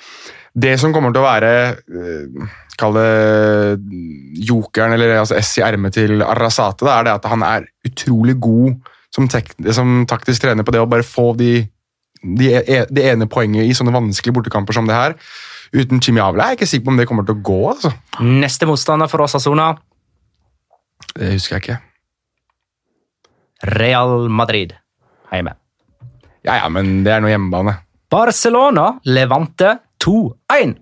det 0.54 0.76
som 0.78 0.92
kommer 0.94 1.14
til 1.14 1.22
å 1.22 1.26
være 1.26 1.54
eh, 1.74 2.52
Kall 2.78 2.96
det 2.96 3.10
jokeren, 4.48 4.96
eller 4.96 5.20
altså 5.20 5.36
S 5.38 5.52
i 5.60 5.62
ermet 5.62 5.94
til 5.94 6.24
Arrasate, 6.26 6.88
er 6.90 7.06
det 7.06 7.12
at 7.12 7.28
han 7.30 7.44
er 7.46 7.68
utrolig 7.86 8.34
god 8.42 8.74
som, 9.14 9.28
som 9.70 9.92
taktisk 10.10 10.42
trener 10.42 10.66
på 10.66 10.74
det 10.74 10.82
å 10.82 10.88
bare 10.90 11.06
få 11.06 11.28
de, 11.38 11.52
de, 12.18 12.50
de, 12.66 12.80
det 12.90 13.06
ene 13.12 13.30
poenget 13.30 13.70
i 13.70 13.76
sånne 13.78 13.94
vanskelige 13.94 14.40
bortekamper 14.40 14.74
som 14.74 14.90
det 14.90 14.98
her. 14.98 15.14
Uten 15.74 16.02
Jimmy 16.02 16.22
Avla 16.24 16.48
er 16.48 16.54
jeg 16.56 16.64
ikke 16.64 16.70
sikker 16.72 16.88
på 16.88 16.94
om 16.96 16.98
det 16.98 17.06
kommer 17.10 17.26
til 17.28 17.38
å 17.38 17.44
gå. 17.46 17.60
altså. 17.70 17.94
Neste 18.26 18.66
motstander 18.66 19.10
for 19.10 19.22
Osasona, 19.22 19.76
Det 21.14 21.34
husker 21.36 21.56
jeg 21.56 21.62
ikke. 21.62 21.78
Real 23.78 24.28
Madrid. 24.28 24.74
Hjemme. 25.30 25.54
Ja, 26.44 26.58
ja, 26.58 26.68
men 26.68 27.04
det 27.06 27.14
er 27.14 27.22
noe 27.22 27.30
hjemmebane. 27.30 27.78
Barcelona 28.10 28.96
Levante 29.06 29.70
2-1. 30.04 30.76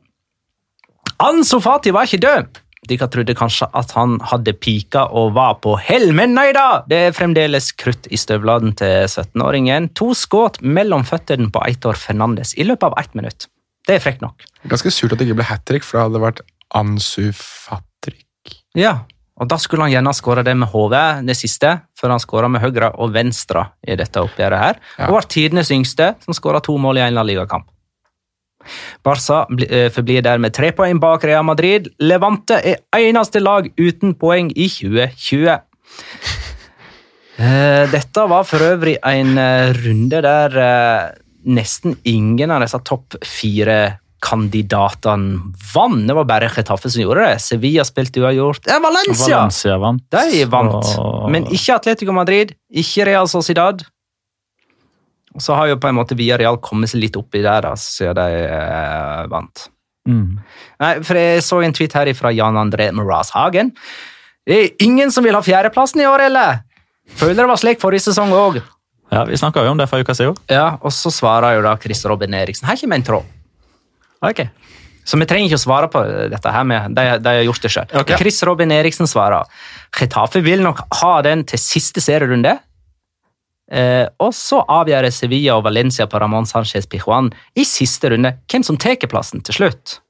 Ansu 1.22 1.60
Fati 1.62 1.92
var 1.94 2.08
ikke 2.08 2.22
død. 2.22 2.60
Dere 2.90 3.06
trodde 3.06 3.34
kanskje 3.38 3.68
at 3.78 3.92
han 3.94 4.16
hadde 4.26 4.56
pika 4.58 5.04
og 5.14 5.36
var 5.36 5.60
på 5.62 5.76
hell, 5.78 6.08
men 6.18 6.34
nei 6.34 6.48
da! 6.56 6.82
Det 6.90 6.98
er 6.98 7.14
fremdeles 7.14 7.70
krutt 7.78 8.08
i 8.10 8.18
støvlene 8.18 8.74
til 8.80 9.06
17-åringen. 9.06 9.92
To 9.98 10.10
skudd 10.18 10.58
mellom 10.66 11.06
føttene 11.06 11.46
på 11.54 11.62
Eitor 11.62 12.00
Fernandes 12.00 12.56
i 12.58 12.66
løpet 12.66 12.88
av 12.90 12.98
ett 12.98 13.14
minutt. 13.14 13.46
Det 13.86 13.96
er 13.96 14.02
frekt 14.02 14.22
nok. 14.22 14.42
Ganske 14.70 14.90
surt 14.94 15.14
at 15.14 15.22
det 15.22 15.28
ikke 15.28 15.38
ble 15.38 15.46
hat 15.46 15.62
trick, 15.68 15.86
for 15.86 16.00
det 16.00 16.08
hadde 16.08 16.24
vært 16.26 16.42
Ansu 16.74 17.30
Fatrik. 17.38 18.26
Ja, 18.78 19.04
og 19.38 19.48
da 19.50 19.58
skulle 19.62 19.86
han 19.86 19.92
gjerne 19.94 20.12
skåre 20.14 20.44
det 20.46 20.54
med 20.58 20.70
hodet, 20.74 21.22
det 21.26 21.38
siste, 21.38 21.76
før 21.98 22.16
han 22.16 22.22
skåra 22.22 22.50
med 22.52 22.62
høyre 22.62 22.92
og 22.98 23.14
venstre 23.14 23.64
i 23.86 23.96
dette 23.98 24.22
oppgjøret 24.22 24.60
her. 24.60 24.82
Ja. 24.98 25.08
Og 25.08 25.20
var 25.20 25.30
tidenes 25.30 25.70
yngste 25.74 26.12
som 26.22 26.36
skåra 26.36 26.60
to 26.64 26.76
mål 26.82 27.00
i 27.00 27.06
en 27.06 27.22
Liga-kamp. 27.26 27.70
Barca 29.04 29.46
eh, 29.68 29.88
forblir 29.92 30.22
dermed 30.24 30.52
tre 30.54 30.72
poeng 30.76 31.00
bak 31.02 31.24
Real 31.28 31.44
Madrid. 31.46 31.82
Levante 32.02 32.54
er 32.60 32.76
eneste 32.98 33.40
lag 33.42 33.62
uten 33.80 34.14
poeng 34.18 34.52
i 34.54 34.68
2020. 34.70 35.58
Eh, 37.42 37.84
Dette 37.90 38.20
var 38.28 38.44
for 38.46 38.60
øvrig 38.72 38.96
en 39.08 39.38
eh, 39.40 39.72
runde 39.82 40.18
der 40.24 40.50
nesten 41.42 41.96
ingen 42.06 42.50
av 42.54 42.60
disse 42.62 42.78
topp 42.86 43.16
fire-kandidatene 43.26 45.40
vant. 45.72 46.04
Det 46.06 46.14
var 46.14 46.26
bare 46.28 46.50
Chetaffe 46.54 46.88
som 46.92 47.02
gjorde 47.02 47.24
det. 47.26 47.40
Sevilla 47.42 47.82
spilte 47.88 48.22
uavgjort. 48.22 48.68
Valencia! 48.70 49.38
Valencia 49.40 49.74
vant. 49.82 50.04
De 50.12 50.44
vant, 50.52 50.84
men 51.34 51.42
ikke 51.50 51.74
Atletico 51.80 52.12
Madrid, 52.14 52.48
ikke 52.70 53.08
Real 53.10 53.26
Sociedad. 53.30 53.76
Så 55.40 55.56
har 55.56 55.70
jo 55.70 55.78
på 55.80 55.88
en 55.88 55.96
måte 55.96 56.16
Villarreal 56.18 56.58
kommet 56.60 56.92
seg 56.92 57.00
litt 57.04 57.16
oppi 57.16 57.40
der, 57.44 57.64
da, 57.64 57.72
siden 57.78 58.18
de 58.18 58.42
eh, 58.44 59.22
vant. 59.32 59.68
Mm. 60.08 60.40
Nei, 60.82 60.92
for 61.06 61.20
Jeg 61.20 61.44
så 61.46 61.60
en 61.62 61.74
tweet 61.76 61.94
her 61.94 62.10
fra 62.18 62.32
Jan 62.34 62.58
André 62.58 62.90
Moraz 62.92 63.30
Hagen. 63.36 63.70
Det 64.46 64.58
er 64.58 64.84
ingen 64.84 65.12
som 65.14 65.24
vil 65.24 65.36
ha 65.38 65.42
fjerdeplassen 65.44 66.02
i 66.02 66.08
år, 66.10 66.26
eller? 66.26 66.62
Føler 67.18 67.44
det 67.44 67.50
var 67.52 67.60
slik 67.60 67.80
forrige 67.82 68.08
sesong 68.08 68.32
òg. 68.34 68.60
Ja, 69.12 69.24
Vi 69.28 69.36
snakka 69.36 69.64
jo 69.64 69.74
om 69.74 69.78
det 69.78 69.88
for 69.90 70.00
en 70.00 70.06
uke 70.06 70.16
siden. 70.16 70.36
Ja, 70.50 70.78
og 70.80 70.92
så 70.96 71.12
svarer 71.12 71.58
jo 71.58 71.64
da 71.66 71.76
Chris 71.80 72.04
Robin 72.08 72.34
Eriksen. 72.34 72.66
Her 72.66 72.80
kommer 72.80 72.96
en 72.98 73.06
tråd. 73.06 73.32
Ok. 74.24 74.46
Så 75.04 75.18
vi 75.18 75.26
trenger 75.26 75.50
ikke 75.50 75.58
å 75.58 75.64
svare 75.64 75.88
på 75.90 76.00
dette 76.30 76.50
her, 76.54 76.64
med, 76.64 76.94
de, 76.96 77.04
de 77.20 77.34
har 77.36 77.44
gjort 77.44 77.64
det 77.64 77.72
sjøl. 77.74 77.94
Okay. 78.02 78.18
Chris 78.20 78.38
Robin 78.46 78.70
Eriksen 78.74 79.10
svarer 79.10 79.50
Getafe 79.98 80.40
vil 80.44 80.62
nok 80.62 80.84
ha 81.02 81.14
den 81.26 81.42
til 81.48 81.60
siste 81.60 82.00
serierunde. 82.02 82.54
Eh, 83.70 84.06
og 84.20 84.34
så 84.36 84.60
avgjør 84.68 85.08
Sevilla 85.14 85.56
og 85.56 85.66
Valencia 85.68 86.08
på 86.10 86.18
Ramón 86.20 86.48
Sánchez 86.48 86.88
Pijuan 86.90 87.30
i 87.54 87.64
siste 87.68 88.10
runde 88.12 88.34
hvem 88.50 88.64
som 88.66 88.76
tar 88.80 88.98
plassen 89.08 89.44
til 89.44 89.60
slutt. 89.60 90.00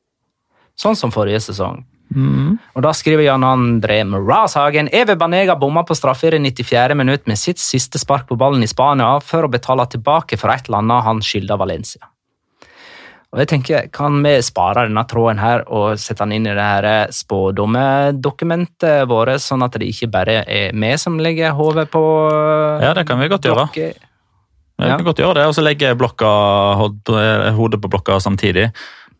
Sånn 0.78 0.96
som 0.96 1.12
forrige 1.12 1.42
sesong. 1.44 1.82
Mm. 2.12 2.58
Og 2.76 2.82
Da 2.84 2.92
skriver 2.92 3.24
Jan 3.24 3.44
André 3.46 4.02
Morazhagen 4.04 4.90
Eve 4.92 5.16
Banega 5.16 5.56
bomma 5.56 5.84
på 5.84 5.96
straffe 5.96 6.28
i 6.28 6.38
94. 6.38 6.94
minutt 6.94 7.26
med 7.26 7.38
sitt 7.38 7.58
siste 7.58 7.98
spark 7.98 8.28
på 8.28 8.36
ballen 8.36 8.62
i 8.62 8.68
Spania 8.68 9.18
for 9.20 9.46
å 9.46 9.52
betale 9.52 9.86
tilbake 9.88 10.36
for 10.36 10.52
et 10.52 10.68
eller 10.68 10.82
annet 10.82 11.06
han 11.08 11.22
skylda 11.24 11.56
Valencia. 11.56 12.11
Og 13.32 13.40
jeg 13.40 13.48
tenker, 13.48 13.86
Kan 13.92 14.20
vi 14.24 14.34
spare 14.44 14.84
denne 14.86 15.06
tråden 15.08 15.40
her 15.40 15.62
og 15.72 15.96
sette 16.00 16.20
den 16.26 16.34
inn 16.36 16.46
i 16.50 16.54
det 16.56 16.60
her 16.68 17.08
spådommedokumentet 17.16 19.06
vårt, 19.08 19.40
sånn 19.40 19.64
at 19.64 19.78
det 19.80 19.88
ikke 19.88 20.10
bare 20.12 20.42
er 20.44 20.72
vi 20.76 20.90
som 21.00 21.16
legger 21.22 21.54
hodet 21.56 21.88
på 21.92 22.02
Ja, 22.82 22.92
det 22.92 23.06
kan 23.08 23.20
vi 23.22 23.30
godt 23.32 23.48
gjøre. 23.48 23.68
Ja. 24.82 24.96
kan 24.96 25.06
godt 25.06 25.20
gjøre 25.22 25.38
det, 25.38 25.46
og 25.46 25.54
så 25.54 25.62
legger 25.62 25.94
blokka, 25.94 26.28
hodet 27.54 27.80
på 27.80 27.88
blokka 27.92 28.18
samtidig. 28.20 28.72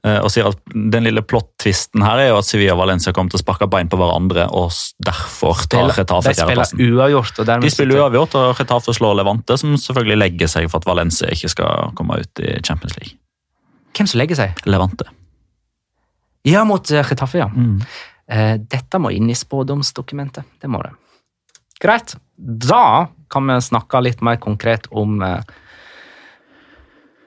eh, 0.05 0.19
Og 0.19 0.31
sier 0.35 0.49
at 0.49 0.59
Den 0.75 1.05
lille 1.05 1.23
plot-tvisten 1.23 2.03
her 2.03 2.19
er 2.19 2.29
jo 2.33 2.39
at 2.41 2.45
Sevilla 2.45 2.75
og 2.75 2.83
Valencia 2.83 3.13
kommer 3.13 3.31
til 3.31 3.39
å 3.39 3.45
sparke 3.45 3.71
bein 3.71 3.89
på 3.89 3.97
hverandre, 3.97 4.49
og 4.51 4.73
derfor 4.99 5.55
tar 5.71 5.93
Retafe 5.95 6.35
de 6.35 6.35
spiller 6.35 6.99
uavgjort. 6.99 7.39
og 7.39 7.63
De 7.63 7.71
spiller 7.71 8.03
uavgjort, 8.03 8.35
og 8.35 8.61
Retafe 8.61 8.93
slår 8.93 9.17
Levante, 9.23 9.57
som 9.57 9.77
selvfølgelig 9.77 10.19
legger 10.19 10.49
seg 10.49 10.69
for 10.69 10.83
at 10.83 10.87
Valencia 10.91 11.29
ikke 11.29 11.49
skal 11.49 11.93
komme 11.95 12.19
ut 12.21 12.41
i 12.43 12.59
Champions 12.61 12.99
League. 12.99 13.22
Hvem 13.93 14.09
som 14.09 14.21
legger 14.23 14.39
seg? 14.39 14.65
Levante. 14.69 15.09
Ja, 16.49 16.65
mot 16.67 16.83
Chetaffe, 16.87 17.09
Getafe, 17.13 17.39
ja. 17.39 17.49
Mm. 17.53 17.81
Eh, 18.33 18.55
Dette 18.59 18.99
må 18.99 19.13
inn 19.15 19.31
i 19.31 19.37
spådomsdokumentet. 19.39 20.45
Det 20.61 20.71
må 20.71 20.81
det. 20.83 20.95
Greit. 21.83 22.17
Da 22.37 23.09
kan 23.33 23.47
vi 23.51 23.59
snakke 23.63 24.01
litt 24.03 24.23
mer 24.25 24.41
konkret 24.43 24.89
om 24.91 25.21
eh, 25.23 25.43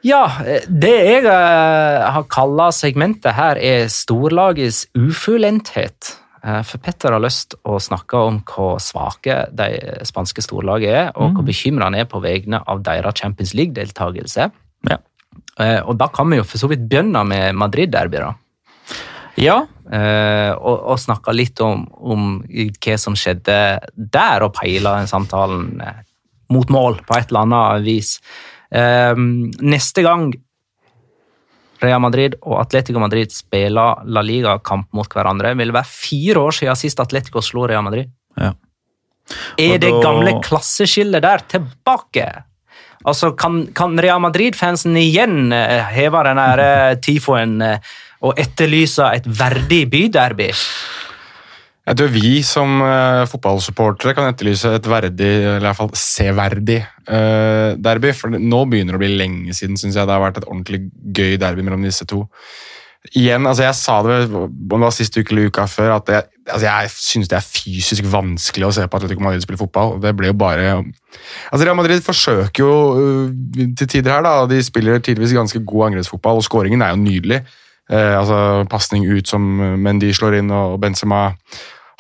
Ja, 0.06 0.26
eh, 0.46 0.68
det 0.70 0.94
jeg 0.94 1.26
eh, 1.26 2.04
har 2.14 2.28
kalla 2.30 2.70
segmentet 2.76 3.36
her, 3.38 3.58
er 3.58 3.88
storlagets 3.92 4.86
ufullendthet. 4.98 6.12
Eh, 6.46 6.62
For 6.68 6.84
Petter 6.84 7.16
har 7.16 7.24
lyst 7.24 7.58
å 7.66 7.80
snakke 7.82 8.20
om 8.28 8.42
hvor 8.46 8.78
svake 8.84 9.46
de 9.56 9.70
spanske 10.06 10.44
storlagene 10.46 11.08
er, 11.08 11.12
og 11.16 11.34
hvor 11.38 11.48
bekymra 11.48 11.90
han 11.90 11.98
er 11.98 12.10
på 12.12 12.22
vegne 12.24 12.62
av 12.70 12.84
deres 12.86 13.18
Champions 13.22 13.56
League-deltakelse. 13.58 14.52
Ja. 14.92 15.00
Eh, 15.60 15.80
Og 15.88 15.96
da 15.98 16.08
kan 16.12 16.30
vi 16.30 16.38
jo 16.42 16.44
for 16.44 16.58
så 16.60 16.68
vidt 16.68 16.88
begynne 16.90 17.22
med 17.28 17.56
Madrid-derby, 17.56 18.18
da. 18.20 18.34
ja, 19.38 19.62
Eh, 19.86 20.50
og, 20.58 20.80
og 20.90 20.98
snakke 20.98 21.30
litt 21.36 21.60
om, 21.62 21.84
om 22.02 22.40
hva 22.50 22.96
som 22.98 23.14
skjedde 23.14 23.58
der, 23.96 24.42
og 24.42 24.56
peile 24.58 24.96
samtalen 25.06 25.80
eh, 25.80 26.00
mot 26.50 26.68
mål 26.74 26.98
på 27.06 27.14
et 27.20 27.30
eller 27.30 27.44
annet 27.46 27.84
vis. 27.86 28.16
Neste 29.62 30.02
gang 30.02 30.34
Real 31.84 32.02
Madrid 32.02 32.34
og 32.42 32.58
Atletico 32.64 33.00
Madrid 33.00 33.30
spiller 33.32 34.02
La 34.10 34.24
Liga-kamp 34.26 34.90
mot 34.98 35.08
hverandre, 35.14 35.54
vil 35.60 35.70
det 35.70 35.78
være 35.78 35.92
fire 35.92 36.42
år 36.48 36.58
siden 36.58 36.76
sist 36.82 37.00
Atletico 37.04 37.44
slo 37.46 37.68
Real 37.70 37.84
Madrid. 37.86 38.10
Ja. 38.40 38.54
Er 39.60 39.78
det 39.78 39.92
da- 39.92 40.02
gamle 40.02 40.40
klasseskillet 40.42 41.22
der 41.22 41.46
tilbake? 41.54 42.26
Altså, 43.06 43.32
Kan, 43.38 43.68
kan 43.78 43.98
Real 44.02 44.22
Madrid-fansen 44.24 44.98
igjen 44.98 45.54
eh, 45.54 45.86
heve 45.94 46.24
den 46.26 46.42
der 46.42 46.62
eh, 46.64 46.98
tifoen 46.98 47.60
eh, 47.62 47.96
og 48.26 48.40
etterlyse 48.42 49.12
et 49.14 49.28
verdig 49.30 49.86
byderby? 49.92 50.50
Jeg 51.86 52.00
tror 52.00 52.10
vi 52.10 52.30
som 52.42 52.80
uh, 52.82 53.28
fotballsupportere 53.30 54.16
kan 54.18 54.32
etterlyse 54.32 54.72
et 54.74 54.88
verdig, 54.90 55.28
eller 55.38 55.62
i 55.62 55.68
hvert 55.68 55.78
fall 55.78 55.92
severdig 56.02 56.80
uh, 56.82 57.78
derby. 57.78 58.10
For 58.18 58.34
nå 58.34 58.62
begynner 58.72 58.96
det 58.96 58.98
å 58.98 59.04
bli 59.04 59.20
lenge 59.20 59.54
siden 59.54 59.78
synes 59.78 59.94
jeg 60.00 60.10
det 60.10 60.16
har 60.16 60.24
vært 60.24 60.40
et 60.42 60.48
ordentlig 60.50 60.88
gøy 61.14 61.38
derby 61.38 61.62
mellom 61.62 61.86
disse 61.86 62.08
to. 62.10 62.24
Igjen, 63.14 63.46
altså 63.46 63.68
Jeg 63.68 63.78
sa 63.78 64.00
det 64.06 64.16
om 64.34 64.48
det 64.50 64.80
var 64.82 64.94
sist 64.96 65.18
uke 65.18 65.34
eller 65.34 65.52
uka 65.52 65.68
før, 65.70 65.92
at 66.00 66.10
jeg, 66.10 66.24
altså 66.50 66.66
jeg 66.66 66.94
syns 66.94 67.30
det 67.30 67.38
er 67.38 67.46
fysisk 67.46 68.08
vanskelig 68.10 68.68
å 68.68 68.72
se 68.74 68.86
på 68.88 68.98
Atletico 68.98 69.22
Madrid 69.22 69.44
spille 69.46 69.60
fotball. 69.62 70.00
Det 70.02 70.16
ble 70.18 70.32
jo 70.32 70.38
bare 70.40 70.72
Altså 71.52 71.62
Real 71.62 71.78
Madrid 71.78 72.02
forsøker 72.06 72.64
jo 72.64 72.74
uh, 72.98 73.62
til 73.78 73.88
tider 73.88 74.16
her, 74.16 74.26
da. 74.26 74.48
De 74.50 74.58
spiller 74.66 75.04
tidvis 75.04 75.36
ganske 75.38 75.62
god 75.68 75.92
angrepsfotball, 75.92 76.42
og 76.42 76.48
skåringen 76.48 76.82
er 76.82 76.96
jo 76.96 77.04
nydelig. 77.04 77.44
Eh, 77.92 78.18
altså 78.18 78.66
Pasning 78.70 79.06
ut 79.06 79.30
som 79.30 79.44
Mendy 79.78 80.10
slår 80.16 80.40
inn, 80.40 80.50
og 80.50 80.80
Benzema 80.82 81.28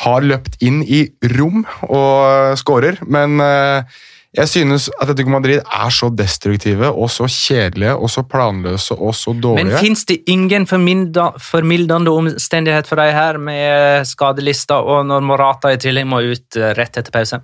har 0.02 0.26
løpt 0.26 0.58
inn 0.66 0.82
i 0.82 1.06
rom 1.36 1.62
og 1.88 2.58
skårer, 2.60 2.98
men 3.08 3.40
eh, 3.44 4.02
jeg 4.36 4.50
synes 4.52 4.90
Atletico 5.02 5.32
Madrid 5.32 5.62
er 5.64 5.92
så 5.94 6.10
destruktive 6.12 6.90
og 6.92 7.10
så 7.14 7.28
kjedelige 7.32 7.96
og 7.96 8.10
så 8.12 8.24
planløse 8.28 8.96
og 8.96 9.16
så 9.16 9.34
dårlige. 9.34 9.70
Men 9.70 9.80
fins 9.80 10.06
det 10.10 10.18
ingen 10.32 10.68
formildende 10.68 12.12
omstendighet 12.12 12.90
for 12.90 13.00
deg 13.00 13.14
her, 13.16 13.40
med 13.40 14.06
skadelista, 14.08 14.82
og 14.84 15.06
når 15.08 15.24
Morata 15.26 15.72
i 15.72 15.80
tillegg 15.82 16.08
må 16.10 16.22
ut 16.26 16.60
eh, 16.60 16.74
rett 16.78 17.00
etter 17.00 17.16
pause? 17.16 17.40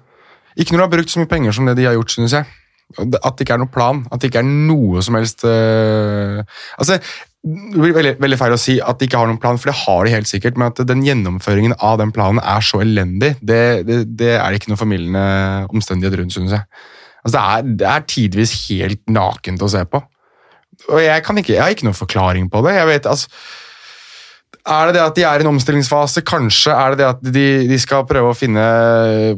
Ikke 0.59 0.75
når 0.75 0.81
du 0.81 0.85
har 0.87 0.95
brukt 0.97 1.13
så 1.13 1.21
mye 1.21 1.31
penger 1.31 1.55
som 1.55 1.69
det 1.69 1.77
de 1.79 1.87
har 1.87 1.95
gjort, 1.95 2.11
synes 2.11 2.35
jeg. 2.35 2.49
At 2.99 3.37
det 3.37 3.45
ikke 3.45 3.55
er 3.55 3.61
noe 3.61 3.71
plan. 3.71 4.03
At 4.11 4.19
det 4.19 4.31
ikke 4.31 4.41
er 4.41 4.49
noe 4.49 4.99
som 5.05 5.15
helst 5.15 5.45
øh, 5.47 6.41
Altså, 6.75 6.99
Det 7.41 7.79
blir 7.81 7.95
veldig, 7.95 8.13
veldig 8.21 8.37
feil 8.37 8.53
å 8.53 8.59
si 8.61 8.75
at 8.85 8.99
de 8.99 9.07
ikke 9.07 9.17
har 9.17 9.29
noen 9.29 9.39
plan, 9.41 9.57
for 9.57 9.71
det 9.71 9.79
har 9.79 10.05
de 10.05 10.13
helt 10.13 10.29
sikkert. 10.29 10.59
Men 10.61 10.69
at 10.69 10.81
den 10.85 11.01
gjennomføringen 11.05 11.73
av 11.81 11.97
den 12.01 12.13
planen 12.13 12.41
er 12.43 12.61
så 12.65 12.83
elendig, 12.83 13.33
det, 13.41 13.61
det, 13.87 14.03
det 14.19 14.35
er 14.37 14.57
ikke 14.57 14.69
noen 14.69 14.81
formildende 14.81 15.25
omstendighet 15.73 16.19
rundt, 16.19 16.35
synes 16.35 16.53
jeg. 16.53 16.67
Altså, 17.23 17.33
det, 17.33 17.41
er, 17.41 17.73
det 17.81 17.89
er 17.89 18.07
tidvis 18.13 18.53
helt 18.67 19.01
nakent 19.09 19.65
å 19.65 19.71
se 19.73 19.81
på. 19.89 20.03
Og 20.89 21.01
jeg, 21.01 21.21
ikke, 21.21 21.53
jeg 21.53 21.61
har 21.61 21.73
ikke 21.73 21.89
noen 21.89 21.97
forklaring 21.97 22.47
på 22.53 22.61
det. 22.65 22.77
Jeg 22.77 22.89
vet, 22.89 23.09
altså 23.09 23.29
er 24.61 24.89
det 24.89 24.95
det 24.97 25.03
at 25.03 25.15
de 25.17 25.23
er 25.25 25.41
i 25.41 25.45
en 25.45 25.51
omstillingsfase? 25.55 26.21
Kanskje 26.27 26.73
er 26.75 26.93
det 26.93 27.01
det 27.01 27.07
at 27.07 27.21
de, 27.33 27.45
de 27.69 27.77
skal 27.81 28.05
prøve 28.09 28.31
å 28.31 28.37
finne 28.37 28.63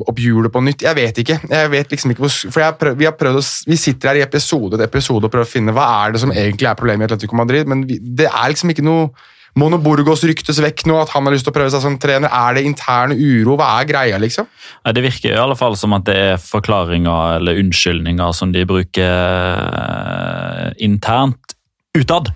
opp 0.04 0.20
hjulet 0.20 0.52
på 0.52 0.64
nytt? 0.66 0.84
Jeg 0.84 0.98
vet 0.98 1.22
ikke. 1.24 1.38
Jeg 1.48 1.72
vet 1.72 1.94
liksom 1.96 2.12
ikke 2.14 2.26
hvor, 2.26 2.34
for 2.54 2.66
har 2.66 2.98
vi, 3.00 3.08
å, 3.08 3.44
vi 3.70 3.80
sitter 3.80 4.12
her 4.12 4.20
i 4.20 4.26
episode 4.26 4.76
etter 4.76 4.90
episode 4.90 5.28
og 5.28 5.34
prøver 5.34 5.48
å 5.48 5.54
finne 5.54 5.76
hva 5.76 5.86
er 6.02 6.16
det 6.16 6.24
som 6.24 6.34
egentlig 6.34 6.68
er 6.70 6.80
problemet 6.80 7.06
i 7.06 7.12
Atletico 7.12 7.40
Madrid, 7.40 7.70
men 7.70 7.86
vi, 7.88 8.00
det 8.04 8.28
er 8.28 8.52
liksom 8.52 8.74
ikke 8.74 8.86
noe 8.86 9.14
Mono 9.60 9.78
Burgos 9.78 10.24
ryktes 10.26 10.58
vekk 10.64 10.88
nå, 10.90 10.96
at 10.98 11.12
han 11.14 11.28
har 11.28 11.36
lyst 11.36 11.46
til 11.46 11.54
å 11.54 11.56
prøve 11.56 11.70
seg 11.70 11.84
som 11.84 11.98
trener. 12.02 12.32
Er 12.34 12.58
det 12.58 12.64
intern 12.66 13.14
uro? 13.14 13.54
Hva 13.60 13.68
er 13.78 13.90
greia, 13.90 14.18
liksom? 14.22 14.48
Det 14.82 15.04
virker 15.06 15.36
i 15.36 15.42
alle 15.44 15.58
fall 15.60 15.78
som 15.78 15.94
at 15.94 16.08
det 16.08 16.16
er 16.18 16.42
forklaringer 16.42 17.38
eller 17.38 17.62
unnskyldninger 17.62 18.34
som 18.34 18.54
de 18.56 18.66
bruker 18.66 19.14
eh, 19.14 20.72
internt 20.90 21.54
utad. 21.94 22.34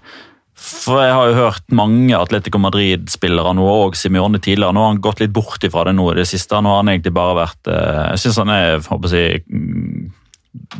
For 0.67 0.99
jeg 0.99 1.13
har 1.15 1.30
jo 1.30 1.38
hørt 1.38 1.75
mange 1.75 2.15
Atletico 2.17 2.60
Madrid-spillere 2.60 3.53
nå, 3.56 3.67
og 3.86 3.95
Simione 3.99 4.41
tidligere. 4.43 4.75
Nå 4.75 4.84
har 4.84 4.93
han 4.93 5.03
gått 5.03 5.21
litt 5.23 5.36
bort 5.36 5.63
ifra 5.63 5.86
det 5.88 5.95
nå 5.95 6.10
i 6.12 6.17
det 6.19 6.27
siste. 6.27 6.60
Nå 6.60 6.73
har 6.73 6.82
han 6.84 6.91
egentlig 6.91 7.15
bare 7.15 7.38
vært 7.43 7.69
eh, 7.71 8.01
Jeg 8.13 8.25
syns 8.25 8.41
han 8.43 8.51
er 8.51 8.82
håper 8.84 9.15
jeg, 9.15 9.45
mm, 9.47 10.12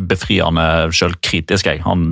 befriende 0.10 0.67
sjølkritisk. 0.95 1.71
jeg. 1.71 1.86
Han 1.88 2.12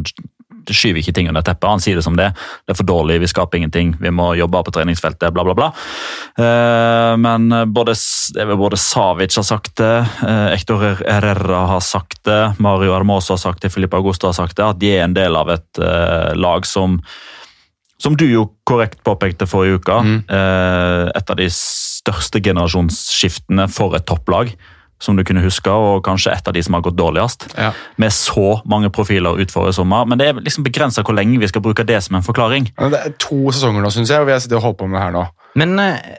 skyver 0.65 1.01
ikke 1.01 1.13
ting 1.13 1.27
under 1.29 1.43
teppet. 1.45 1.67
Han 1.69 1.83
sier 1.83 1.99
det 1.99 2.05
som 2.05 2.15
det. 2.17 2.31
Det 2.65 2.73
er 2.73 2.79
for 2.79 2.87
dårlig, 2.89 3.19
vi 3.21 3.29
skaper 3.29 3.59
ingenting, 3.59 3.91
vi 4.01 4.09
må 4.09 4.31
jobbe 4.39 4.63
på 4.65 4.73
treningsfeltet, 4.73 5.33
bla, 5.35 5.43
bla, 5.45 5.53
bla. 5.57 5.67
Eh, 6.41 7.11
Men 7.21 7.49
både, 7.75 7.93
både 8.57 8.79
Savic 8.81 9.37
har 9.37 9.45
sagt 9.45 9.75
det, 9.83 9.93
Ektor 10.55 10.81
Hector 10.81 11.05
Herrera 11.05 11.65
har 11.75 11.83
sagt 11.85 12.23
det, 12.25 12.55
Mario 12.57 12.95
Armoso 12.95 13.35
har 13.35 13.43
sagt 13.43 13.61
det, 13.61 13.73
Filipe 13.75 13.99
Augusto 13.99 14.31
har 14.31 14.37
sagt 14.37 14.57
det, 14.57 14.65
at 14.65 14.79
de 14.81 14.95
er 14.95 15.05
en 15.05 15.13
del 15.13 15.37
av 15.37 15.51
et 15.53 15.83
eh, 15.83 16.33
lag 16.39 16.65
som 16.65 17.01
som 18.01 18.17
du 18.19 18.25
jo 18.27 18.49
korrekt 18.67 19.01
påpekte 19.07 19.47
forrige 19.47 19.79
uke, 19.79 19.97
mm. 20.03 20.17
et 20.27 21.29
av 21.31 21.37
de 21.39 21.45
største 21.53 22.41
generasjonsskiftene 22.43 23.69
for 23.71 23.95
et 23.95 24.03
topplag 24.09 24.51
som 25.01 25.17
du 25.17 25.23
kunne 25.27 25.43
huske, 25.43 25.69
og 25.69 26.03
kanskje 26.05 26.33
et 26.33 26.47
av 26.47 26.55
de 26.55 26.63
som 26.63 26.77
har 26.77 26.83
gått 26.85 26.97
dårligst. 26.97 27.49
Ja. 27.59 27.71
Med 28.01 28.13
så 28.15 28.59
mange 28.69 28.89
profiler 28.93 29.39
ut 29.41 29.51
forrige 29.51 29.77
sommer. 29.79 30.05
Men 30.07 30.21
det 30.21 30.29
er 30.29 30.39
liksom 30.39 30.65
begrensa 30.65 31.03
hvor 31.05 31.17
lenge 31.17 31.39
vi 31.41 31.49
skal 31.51 31.63
bruke 31.65 31.85
det 31.87 31.99
som 32.05 32.17
en 32.17 32.25
forklaring. 32.25 32.69
Men 32.79 32.95
Det 32.95 33.01
er 33.01 33.17
to 33.19 33.41
sesonger 33.51 33.83
nå, 33.83 33.91
syns 33.93 34.13
jeg, 34.13 34.23
og 34.23 34.29
vi 34.29 34.35
har 34.35 34.43
sittet 34.43 34.59
og 34.59 34.69
holdt 34.69 34.79
på 34.81 34.87
med 34.89 34.99
det 34.99 35.03
her 35.03 35.17
nå. 35.17 35.25
Men 35.59 35.75
eh, 35.83 36.15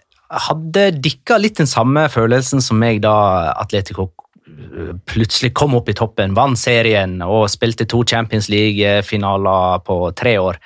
hadde 0.46 0.90
dere 1.00 1.40
litt 1.40 1.58
den 1.62 1.70
samme 1.70 2.06
følelsen 2.12 2.62
som 2.64 2.80
meg 2.80 3.00
da 3.04 3.16
Atletico 3.56 4.10
eh, 4.44 4.92
plutselig 5.08 5.54
kom 5.56 5.76
opp 5.78 5.88
i 5.88 5.96
toppen, 5.96 6.36
vant 6.36 6.60
serien 6.60 7.18
og 7.24 7.48
spilte 7.52 7.88
to 7.88 8.04
Champions 8.04 8.50
League-finaler 8.52 9.84
på 9.88 10.00
tre 10.16 10.36
år, 10.42 10.60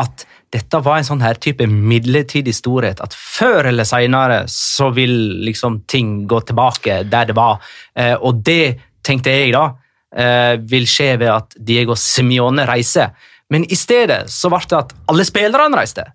at 0.00 0.26
dette 0.50 0.80
var 0.82 0.98
en 0.98 1.06
sånn 1.06 1.22
her 1.22 1.38
type 1.38 1.66
midlertidig 1.70 2.54
storhet, 2.56 3.00
at 3.04 3.14
før 3.14 3.68
eller 3.70 3.86
senere 3.86 4.42
så 4.50 4.90
vil 4.94 5.12
liksom 5.46 5.82
ting 5.90 6.24
gå 6.30 6.40
tilbake 6.48 7.02
der 7.10 7.30
det 7.30 7.36
var. 7.38 7.60
Eh, 7.94 8.16
og 8.18 8.42
det 8.46 8.80
tenkte 9.06 9.34
jeg 9.34 9.54
da 9.54 9.68
eh, 10.10 10.56
vil 10.58 10.88
skje 10.90 11.12
ved 11.20 11.30
at 11.30 11.54
Diego 11.54 11.94
Simione 11.98 12.66
reiser. 12.68 13.14
Men 13.50 13.66
i 13.70 13.78
stedet 13.78 14.24
så 14.30 14.50
ble 14.50 14.62
det 14.70 14.80
at 14.80 14.96
alle 15.10 15.26
spillerne 15.26 15.78
reiste. 15.78 16.08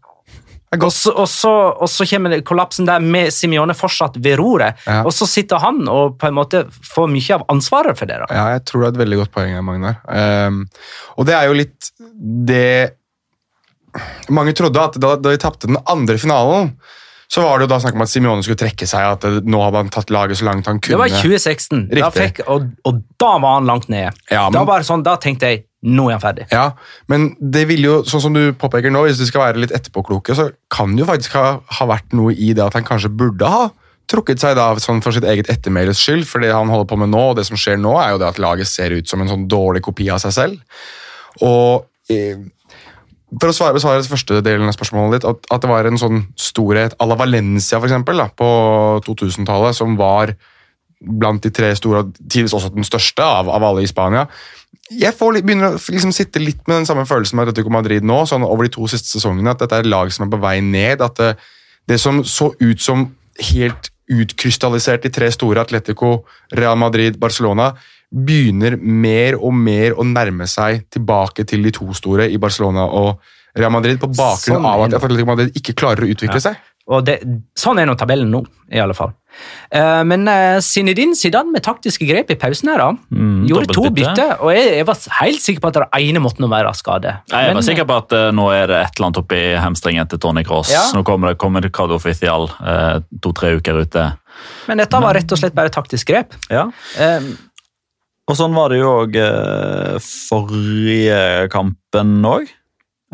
Og 0.75 0.91
så, 0.91 1.13
og, 1.13 1.27
så, 1.31 1.51
og 1.79 1.87
så 1.87 2.03
kommer 2.09 2.41
kollapsen 2.43 2.87
der 2.89 2.99
med 2.99 3.31
Simione 3.31 3.75
fortsatt 3.77 4.17
ved 4.19 4.35
roret. 4.41 4.81
Ja. 4.83 5.03
Og 5.07 5.13
så 5.15 5.27
sitter 5.29 5.61
han 5.63 5.85
og 5.91 6.17
på 6.19 6.27
en 6.27 6.35
måte 6.35 6.65
får 6.83 7.07
mye 7.11 7.37
av 7.37 7.45
ansvaret 7.53 7.95
for 7.95 8.09
det. 8.09 8.17
da. 8.25 8.27
Ja, 8.27 8.45
jeg 8.57 8.65
tror 8.67 8.83
det 8.83 8.89
er 8.89 8.95
et 8.97 9.01
veldig 9.05 9.19
godt 9.21 9.33
poeng, 9.37 9.55
her, 9.55 9.63
Magnar. 9.63 10.01
Um, 10.09 10.65
og 11.15 11.29
det 11.29 11.37
er 11.37 11.47
jo 11.47 11.57
litt 11.61 11.91
det 12.49 12.67
Mange 14.33 14.55
trodde 14.57 14.81
at 14.81 14.99
da, 15.01 15.15
da 15.19 15.33
de 15.33 15.41
tapte 15.41 15.69
den 15.69 15.79
andre 15.91 16.17
finalen, 16.21 16.73
så 17.31 17.41
var 17.41 17.57
det 17.57 17.65
jo 17.65 17.71
da 17.73 17.79
snakk 17.81 17.97
om 17.97 18.03
at 18.05 18.11
Simione 18.11 18.45
skulle 18.45 18.59
trekke 18.59 18.87
seg, 18.89 19.05
at 19.15 19.23
det, 19.25 19.45
nå 19.49 19.59
hadde 19.63 19.81
han 19.81 19.93
tatt 19.93 20.11
laget 20.13 20.39
så 20.39 20.47
langt 20.47 20.67
han 20.69 20.79
kunne. 20.79 20.93
Det 20.93 21.01
var 21.01 21.09
i 21.09 21.21
2016, 21.21 21.85
da 21.89 22.09
fikk, 22.13 22.43
og, 22.51 22.67
og 22.85 22.99
da 23.21 23.31
var 23.41 23.57
han 23.57 23.69
langt 23.69 23.87
nede. 23.91 24.11
Ja, 24.29 24.45
da, 24.53 24.61
var 24.67 24.83
det 24.83 24.89
sånn, 24.89 25.05
da 25.05 25.17
tenkte 25.21 25.53
jeg 25.53 25.65
Nå 25.85 26.07
er 26.09 26.15
han 26.15 26.21
ferdig. 26.23 26.45
Ja, 26.49 26.71
men 27.11 27.27
det 27.37 27.67
vil 27.69 27.83
jo, 27.85 27.97
sånn 28.09 28.23
som 28.23 28.33
du 28.33 28.55
påpeker 28.57 28.89
nå, 28.89 29.03
hvis 29.05 29.19
du 29.21 29.27
skal 29.29 29.43
være 29.43 29.59
litt 29.61 29.73
etterpåkloke, 29.75 30.33
så 30.33 30.47
kan 30.73 30.95
det 30.95 31.03
jo 31.03 31.09
faktisk 31.11 31.35
ha, 31.37 31.43
ha 31.61 31.85
vært 31.91 32.15
noe 32.17 32.33
i 32.33 32.55
det 32.57 32.63
at 32.63 32.73
han 32.73 32.87
kanskje 32.87 33.11
burde 33.13 33.45
ha 33.45 33.67
trukket 34.09 34.41
seg 34.41 34.55
da 34.57 34.67
sånn 34.81 35.03
for 35.05 35.13
sitt 35.13 35.27
eget 35.29 35.49
ettermæles 35.51 36.01
skyld. 36.01 36.25
For 36.29 36.41
det 36.41 36.49
han 36.53 36.71
holder 36.73 36.89
på 36.89 36.97
med 37.01 37.11
nå, 37.13 37.21
og 37.31 37.37
det 37.37 37.45
som 37.45 37.59
skjer 37.59 37.77
nå, 37.81 37.93
er 38.01 38.15
jo 38.15 38.21
det 38.21 38.31
at 38.31 38.41
laget 38.41 38.69
ser 38.69 38.97
ut 38.97 39.09
som 39.09 39.21
en 39.21 39.29
sånn 39.29 39.45
dårlig 39.51 39.83
kopi 39.85 40.09
av 40.13 40.21
seg 40.23 40.33
selv. 40.33 40.81
Og 41.45 41.85
eh, 42.13 42.41
for 43.41 43.51
å 43.51 43.55
svare, 43.55 43.75
besvare 43.75 44.03
første 44.07 44.41
delen 44.45 44.69
av 44.69 44.75
spørsmålet 44.75 45.17
ditt, 45.17 45.29
at, 45.29 45.47
at 45.53 45.63
det 45.63 45.69
var 45.71 45.87
en 45.87 45.99
sånn 45.99 46.25
storhet 46.39 46.95
à 47.01 47.07
la 47.09 47.17
Valencia 47.19 47.79
for 47.79 47.89
eksempel, 47.89 48.19
da, 48.21 48.29
på 48.29 48.49
2000-tallet, 49.07 49.77
som 49.77 49.97
var 49.99 50.35
blant 51.05 51.43
de 51.43 51.51
tre 51.53 51.71
store, 51.77 52.05
tidligst 52.23 52.55
også 52.57 52.71
den 52.75 52.87
største 52.87 53.25
av, 53.25 53.49
av 53.51 53.65
alle 53.67 53.83
i 53.85 53.89
Spania. 53.89 54.25
Jeg 54.93 55.15
får 55.17 55.39
begynner 55.41 55.75
å 55.75 55.79
liksom 55.79 56.13
sitte 56.13 56.41
litt 56.41 56.61
med 56.67 56.81
den 56.81 56.87
samme 56.89 57.05
følelsen 57.09 57.37
med 57.37 57.49
Atletico 57.49 57.73
Madrid 57.73 58.05
nå, 58.05 58.21
sånn 58.29 58.45
over 58.45 58.67
de 58.67 58.73
to 58.75 58.87
siste 58.91 59.09
sesongene, 59.15 59.53
at 59.53 59.63
dette 59.63 59.77
er 59.77 59.85
et 59.85 59.91
lag 59.91 60.11
som 60.13 60.27
er 60.27 60.31
på 60.33 60.41
vei 60.43 60.59
ned. 60.65 61.01
At 61.01 61.17
det, 61.19 61.31
det 61.89 61.99
som 62.01 62.21
så 62.27 62.51
ut 62.61 62.81
som 62.81 63.07
helt 63.51 63.89
utkrystallisert 64.11 65.05
de 65.05 65.11
tre 65.13 65.31
store, 65.33 65.63
Atletico, 65.65 66.19
Real 66.53 66.77
Madrid, 66.77 67.17
Barcelona, 67.21 67.71
begynner 68.11 68.77
mer 68.79 69.39
og 69.39 69.55
mer 69.55 69.97
å 69.97 70.05
nærme 70.07 70.47
seg 70.49 70.85
tilbake 70.93 71.47
til 71.47 71.65
de 71.65 71.73
to 71.75 71.89
store 71.97 72.29
i 72.31 72.39
Barcelona 72.41 72.85
og 72.85 73.17
Real 73.55 73.71
Madrid, 73.71 73.99
på 74.01 74.11
bakgrunn 74.11 74.59
Sånn 74.59 74.67
av 74.67 74.85
at 74.87 74.97
Atletico 74.97 75.29
Madrid 75.29 75.55
ikke 75.55 75.77
klarer 75.79 76.03
å 76.03 76.09
utvikle 76.11 76.41
seg. 76.43 76.57
Og 76.85 77.01
det, 77.01 77.17
sånn 77.57 77.79
er 77.81 77.87
nå 77.89 77.95
tabellen 77.97 78.29
nå, 78.29 78.43
i 78.69 78.77
alle 78.81 78.93
fall. 78.93 79.15
Uh, 79.73 80.03
men 80.07 80.27
uh, 80.29 80.59
Zinedine 80.63 81.17
Zidane 81.17 81.49
med 81.51 81.63
taktiske 81.65 82.05
grep 82.07 82.29
i 82.31 82.37
pausen 82.39 82.69
her, 82.69 82.83
da. 82.83 82.91
Mm, 83.09 83.47
gjorde 83.49 83.73
to 83.73 83.87
bytter, 83.89 84.35
og 84.37 84.53
jeg, 84.53 84.67
jeg 84.77 84.87
var 84.87 84.99
helt 85.17 85.41
sikker 85.41 85.63
på 85.63 85.71
at 85.71 85.79
det 85.79 85.87
ene 86.05 86.21
måtte 86.23 86.43
nå 86.43 86.49
være 86.51 86.75
skade. 86.77 87.15
Nei, 87.31 87.41
Jeg 87.41 87.55
Men, 87.55 87.59
var 87.59 87.67
sikker 87.71 87.89
på 87.89 87.97
at 88.03 88.13
uh, 88.13 88.27
nå 88.37 88.45
er 88.53 88.69
det 88.69 88.77
et 88.83 88.93
eller 88.93 89.09
annet 89.09 89.21
oppi 89.23 89.41
hemstringen 89.63 90.11
til 90.11 90.21
Tony 90.21 90.45
Cross. 90.45 90.75
Ja. 90.75 90.83
Nå 90.93 91.01
kommer 91.07 91.33
det 91.33 91.41
kommer 91.41 91.65
Ricardo 91.65 91.97
Oficial 91.97 92.47
eh, 92.61 93.01
to-tre 93.23 93.55
uker 93.57 93.81
ute. 93.81 94.05
men 94.67 94.77
dette 94.77 94.99
var 95.01 95.15
rett 95.17 95.31
og 95.31 95.39
slett 95.41 95.55
bare 95.57 95.73
taktisk 95.73 96.11
grep. 96.13 96.37
Ja. 96.53 96.67
Eh, 97.01 97.33
Og 98.25 98.37
sånn 98.37 98.55
var 98.57 98.73
det 98.73 98.81
jo 98.81 98.91
òg 99.03 99.17
eh, 99.21 99.97
forrige 100.01 101.49
kampen 101.53 102.17
òg. 102.25 102.47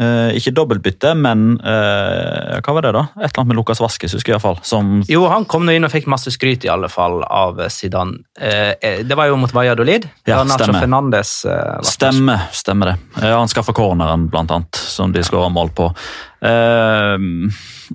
Eh, 0.02 0.38
ikke 0.40 0.54
dobbeltbytte, 0.56 1.12
men 1.20 1.58
eh, 1.68 2.62
hva 2.64 2.74
var 2.78 2.86
det, 2.86 2.94
da? 2.96 3.04
Et 3.20 3.26
eller 3.28 3.42
annet 3.42 3.50
med 3.52 3.60
Lukas 3.60 3.82
Vaskes, 3.84 4.16
husker 4.16 4.32
jeg 4.32 4.38
iallfall. 4.38 4.62
Som 4.66 5.02
jo, 5.12 5.26
han 5.30 5.44
kom 5.52 5.68
nå 5.68 5.76
inn 5.76 5.86
og 5.86 5.92
fikk 5.92 6.08
masse 6.10 6.32
skryt 6.32 6.64
i 6.66 6.72
alle 6.72 6.88
fall 6.90 7.20
av 7.28 7.60
Zidane. 7.70 8.24
Eh, 8.40 8.72
eh, 8.80 9.04
det 9.06 9.20
var 9.20 9.28
jo 9.30 9.38
mot 9.42 9.52
Valladolid. 9.54 10.08
Ja, 10.24 10.40
da 10.40 10.48
Nacho 10.48 10.64
stemmer. 10.64 10.86
Fernandes 10.86 11.36
eh, 11.44 11.78
Stemmer, 11.92 12.48
stemmer 12.56 12.94
det. 12.94 12.98
Han 13.28 13.52
skaffa 13.52 13.76
corneren, 13.78 14.30
blant 14.32 14.56
annet, 14.56 14.80
som 14.80 15.12
de 15.12 15.28
skåra 15.28 15.52
mål 15.52 15.76
på. 15.76 15.92
Eh, 16.40 17.30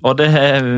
og 0.05 0.19
det 0.21 0.31
er 0.37 0.71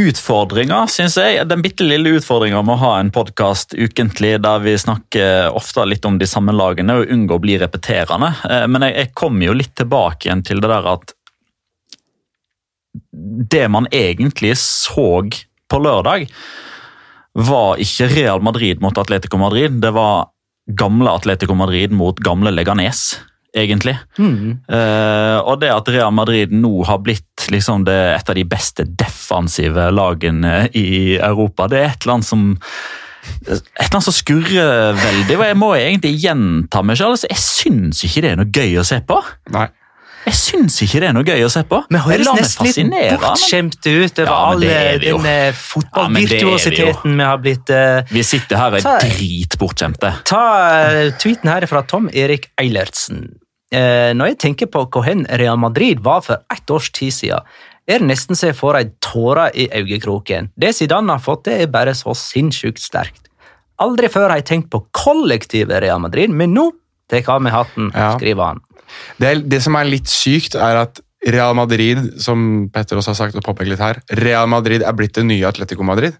Utfordringa, 0.00 0.88
syns 0.90 1.14
jeg. 1.20 1.44
Den 1.46 1.62
bitte 1.62 1.84
lille 1.86 2.16
utfordringa 2.18 2.64
med 2.66 2.74
å 2.74 2.80
ha 2.80 2.92
en 2.98 3.12
podkast 3.14 3.76
ukentlig 3.78 4.32
der 4.42 4.62
vi 4.64 4.72
snakker 4.80 5.54
ofte 5.54 5.84
litt 5.86 6.06
om 6.08 6.16
de 6.18 6.26
samme 6.26 6.50
lagene 6.56 6.96
og 6.98 7.12
unngå 7.14 7.36
å 7.38 7.42
bli 7.44 7.54
repeterende. 7.62 8.32
Eh, 8.48 8.64
Men 8.66 8.88
jeg, 8.88 8.96
jeg 8.98 9.12
kommer 9.14 9.46
jo 9.46 9.54
litt 9.54 9.74
tilbake 9.78 10.26
igjen 10.26 10.42
til 10.46 10.62
det 10.64 10.72
der 10.72 10.88
at 10.96 11.14
Det 13.54 13.68
man 13.70 13.86
egentlig 13.94 14.56
så 14.58 15.22
på 15.70 15.78
lørdag, 15.82 16.26
var 17.34 17.80
ikke 17.82 18.10
Real 18.12 18.42
Madrid 18.42 18.82
mot 18.82 18.98
Atletico 18.98 19.38
Madrid. 19.38 19.80
Det 19.82 19.90
var 19.94 20.28
gamle 20.78 21.10
Atletico 21.10 21.54
Madrid 21.58 21.90
mot 21.94 22.18
gamle 22.22 22.52
Leganes, 22.54 23.20
egentlig. 23.54 23.96
Mm. 24.18 24.60
Eh, 24.70 25.38
og 25.42 25.58
det 25.62 25.72
at 25.74 25.90
Real 25.90 26.14
Madrid 26.14 26.54
nå 26.54 26.84
har 26.86 27.02
blitt 27.02 27.33
liksom 27.52 27.84
det, 27.88 27.96
et 28.14 28.30
av 28.30 28.36
de 28.38 28.44
beste 28.48 28.86
defensive 28.88 29.88
lagene 29.94 30.68
i 30.76 31.16
Europa, 31.16 31.68
det 31.70 31.80
er 31.80 31.90
et 31.92 32.04
eller 32.04 32.18
annet 32.18 32.28
som 32.28 32.44
et 33.24 33.54
eller 33.56 33.94
annet 33.94 34.04
som 34.04 34.14
skurrer 34.14 34.98
veldig, 34.98 35.36
og 35.38 35.46
jeg 35.48 35.56
må 35.56 35.70
egentlig 35.78 36.12
gjenta 36.20 36.82
meg 36.84 36.98
selv. 37.00 37.16
Altså, 37.16 37.30
jeg 37.32 37.40
syns 37.40 38.04
ikke 38.04 38.24
det 38.24 38.34
er 38.34 38.40
noe 38.40 38.52
gøy 38.52 38.76
å 38.80 38.84
se 38.84 39.00
på. 39.06 39.16
Nei. 39.54 39.70
Jeg 40.24 40.36
syns 40.38 40.78
ikke 40.80 41.02
det 41.02 41.08
er 41.10 41.16
noe 41.16 41.26
gøy 41.26 41.42
å 41.44 41.50
se 41.52 41.60
på. 41.68 41.82
Vi 41.92 42.00
høres 42.00 42.30
nesten 42.38 42.92
litt 42.94 43.20
bortskjemte 43.20 43.92
ut 43.92 44.20
over 44.22 44.30
Ja, 44.30 44.36
all 44.48 44.64
denne 44.64 44.94
den 45.02 45.28
eh, 45.28 45.48
Ja, 45.50 45.56
fotballvirtuositeten 45.58 47.18
vi 47.18 47.26
har 47.28 47.42
blitt 47.44 47.72
uh, 47.74 48.00
Vi 48.08 48.24
sitter 48.24 48.60
her 48.60 48.78
og 48.78 48.88
er 48.88 49.04
dritbortskjemte. 49.04 50.14
Ta 50.30 50.44
uh, 50.64 51.00
tweeten 51.20 51.52
her 51.52 51.68
fra 51.68 51.84
Tom 51.88 52.08
Erik 52.08 52.48
Eilertsen. 52.60 53.26
Eh, 53.74 54.10
når 54.14 54.32
jeg 54.34 54.40
tenker 54.44 54.70
på 54.70 54.84
hvor 54.92 55.04
hen 55.06 55.24
Real 55.40 55.58
Madrid 55.58 56.02
var 56.04 56.22
for 56.26 56.42
ett 56.52 56.70
års 56.70 56.90
tid 56.94 57.14
siden, 57.16 57.42
er 57.90 58.00
det 58.00 58.08
nesten 58.08 58.38
så 58.38 58.48
jeg 58.52 58.56
får 58.56 58.78
ei 58.78 58.86
tåre 59.04 59.48
i 59.60 59.66
øyekroken. 59.76 60.50
Det 60.56 60.70
Zidane 60.76 61.16
har 61.18 61.20
fått, 61.24 61.44
det 61.48 61.58
er 61.64 61.72
bare 61.72 61.92
så 61.98 62.14
sinnssykt 62.16 62.80
sterkt. 62.80 63.26
Aldri 63.82 64.08
før 64.08 64.30
har 64.30 64.38
jeg 64.40 64.46
tenkt 64.52 64.70
på 64.72 64.84
kollektivet 64.96 65.82
Real 65.82 66.00
Madrid, 66.00 66.30
men 66.32 66.54
nå 66.54 66.70
tar 67.10 67.20
jeg 67.20 67.28
av 67.28 67.42
meg 67.44 67.52
hatten, 67.52 67.90
Ja. 67.92 68.12
skriver 68.16 68.52
han. 68.52 68.62
Det, 69.18 69.26
er, 69.28 69.42
det 69.42 69.60
som 69.64 69.74
er 69.76 69.88
litt 69.90 70.08
sykt, 70.08 70.54
er 70.54 70.84
at 70.86 71.00
Real 71.26 71.54
Madrid, 71.56 72.20
som 72.20 72.68
Petter 72.72 72.96
også 73.00 73.12
har 73.14 73.18
sagt 73.18 73.36
og 73.40 73.44
påpekt 73.44 73.70
litt 73.72 73.80
her, 73.82 74.00
Real 74.20 74.46
Madrid 74.48 74.84
er 74.84 74.92
blitt 74.96 75.14
det 75.16 75.24
nye 75.26 75.44
Atletico 75.48 75.82
Madrid. 75.82 76.14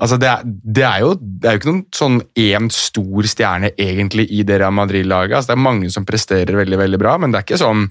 Altså 0.00 0.16
det, 0.18 0.28
er, 0.28 0.46
det, 0.46 0.84
er 0.86 1.02
jo, 1.04 1.12
det 1.20 1.48
er 1.48 1.54
jo 1.54 1.60
ikke 1.60 1.70
noen 1.70 1.84
sånn 1.94 2.18
én 2.40 2.70
stor 2.72 3.28
stjerne 3.28 3.72
egentlig 3.76 4.26
i 4.32 4.42
det 4.46 4.58
Real 4.62 4.74
Madrid-laget. 4.74 5.36
Altså 5.36 5.52
det 5.52 5.58
er 5.58 5.66
mange 5.68 5.90
som 5.92 6.06
presterer 6.08 6.58
veldig 6.58 6.80
veldig 6.80 7.00
bra, 7.02 7.18
men 7.20 7.32
det 7.32 7.40
er 7.40 7.46
ikke 7.46 7.60
sånn 7.60 7.86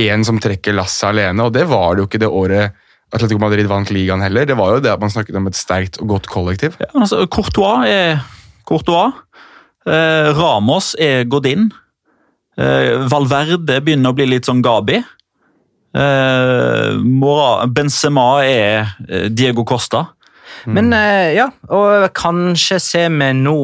én 0.00 0.24
som 0.26 0.40
trekker 0.42 0.74
lasset 0.74 1.10
alene. 1.12 1.44
Og 1.44 1.54
det 1.54 1.66
var 1.70 1.94
det 1.94 2.04
jo 2.04 2.08
ikke 2.08 2.22
det 2.24 2.32
året 2.32 2.80
Atletico 3.14 3.38
Madrid 3.42 3.68
vant 3.70 3.92
ligaen 3.94 4.24
heller. 4.24 4.48
Det 4.48 4.56
var 4.58 4.74
jo 4.74 4.82
det 4.82 4.92
at 4.94 5.02
man 5.02 5.12
snakket 5.12 5.38
om 5.38 5.46
et 5.50 5.58
sterkt 5.58 6.00
og 6.02 6.16
godt 6.16 6.30
kollektiv. 6.32 6.78
Ja, 6.82 6.90
altså, 6.96 7.22
Courtois 7.30 7.86
er 7.86 8.24
Courtois. 8.66 9.14
Eh, 9.86 10.30
Ramos 10.34 10.94
er 10.98 11.28
Godin. 11.30 11.68
Eh, 12.56 13.04
Valverde 13.10 13.80
begynner 13.84 14.14
å 14.14 14.16
bli 14.16 14.26
litt 14.32 14.48
sånn 14.48 14.64
Gabi. 14.64 14.98
Eh, 15.94 17.66
Benzema 17.70 18.28
er 18.42 18.96
eh, 19.06 19.28
Diego 19.30 19.66
Costa. 19.68 20.08
Men 20.66 20.92
eh, 20.96 21.34
ja, 21.36 21.48
og 21.74 22.08
kanskje 22.16 22.80
ser 22.82 23.10
vi 23.14 23.30
nå 23.38 23.56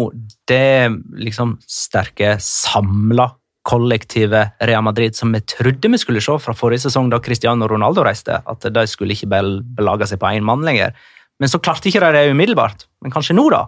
det 0.50 0.90
liksom 1.20 1.59
sterke, 1.68 2.37
samla 2.42 3.29
kollektivet 3.70 4.57
Real 4.66 4.83
Madrid 4.83 5.14
som 5.16 5.33
vi 5.35 5.42
trodde 5.44 5.90
vi 5.92 6.00
skulle 6.00 6.22
se 6.24 6.37
fra 6.40 6.55
forrige 6.57 6.87
sesong, 6.87 7.11
da 7.12 7.20
Cristiano 7.22 7.68
Ronaldo 7.68 8.05
reiste. 8.07 8.40
At 8.48 8.66
de 8.66 8.87
skulle 8.88 9.14
ikke 9.14 9.31
bare 9.31 9.61
belage 9.76 10.09
seg 10.11 10.20
på 10.22 10.33
én 10.33 10.46
mann 10.46 10.64
lenger. 10.66 10.96
Men 11.40 11.53
så 11.53 11.61
klarte 11.62 11.88
ikke 11.88 12.03
de 12.05 12.12
det 12.16 12.33
umiddelbart. 12.35 12.87
Men 13.05 13.12
kanskje 13.14 13.37
nå, 13.37 13.46
da? 13.53 13.66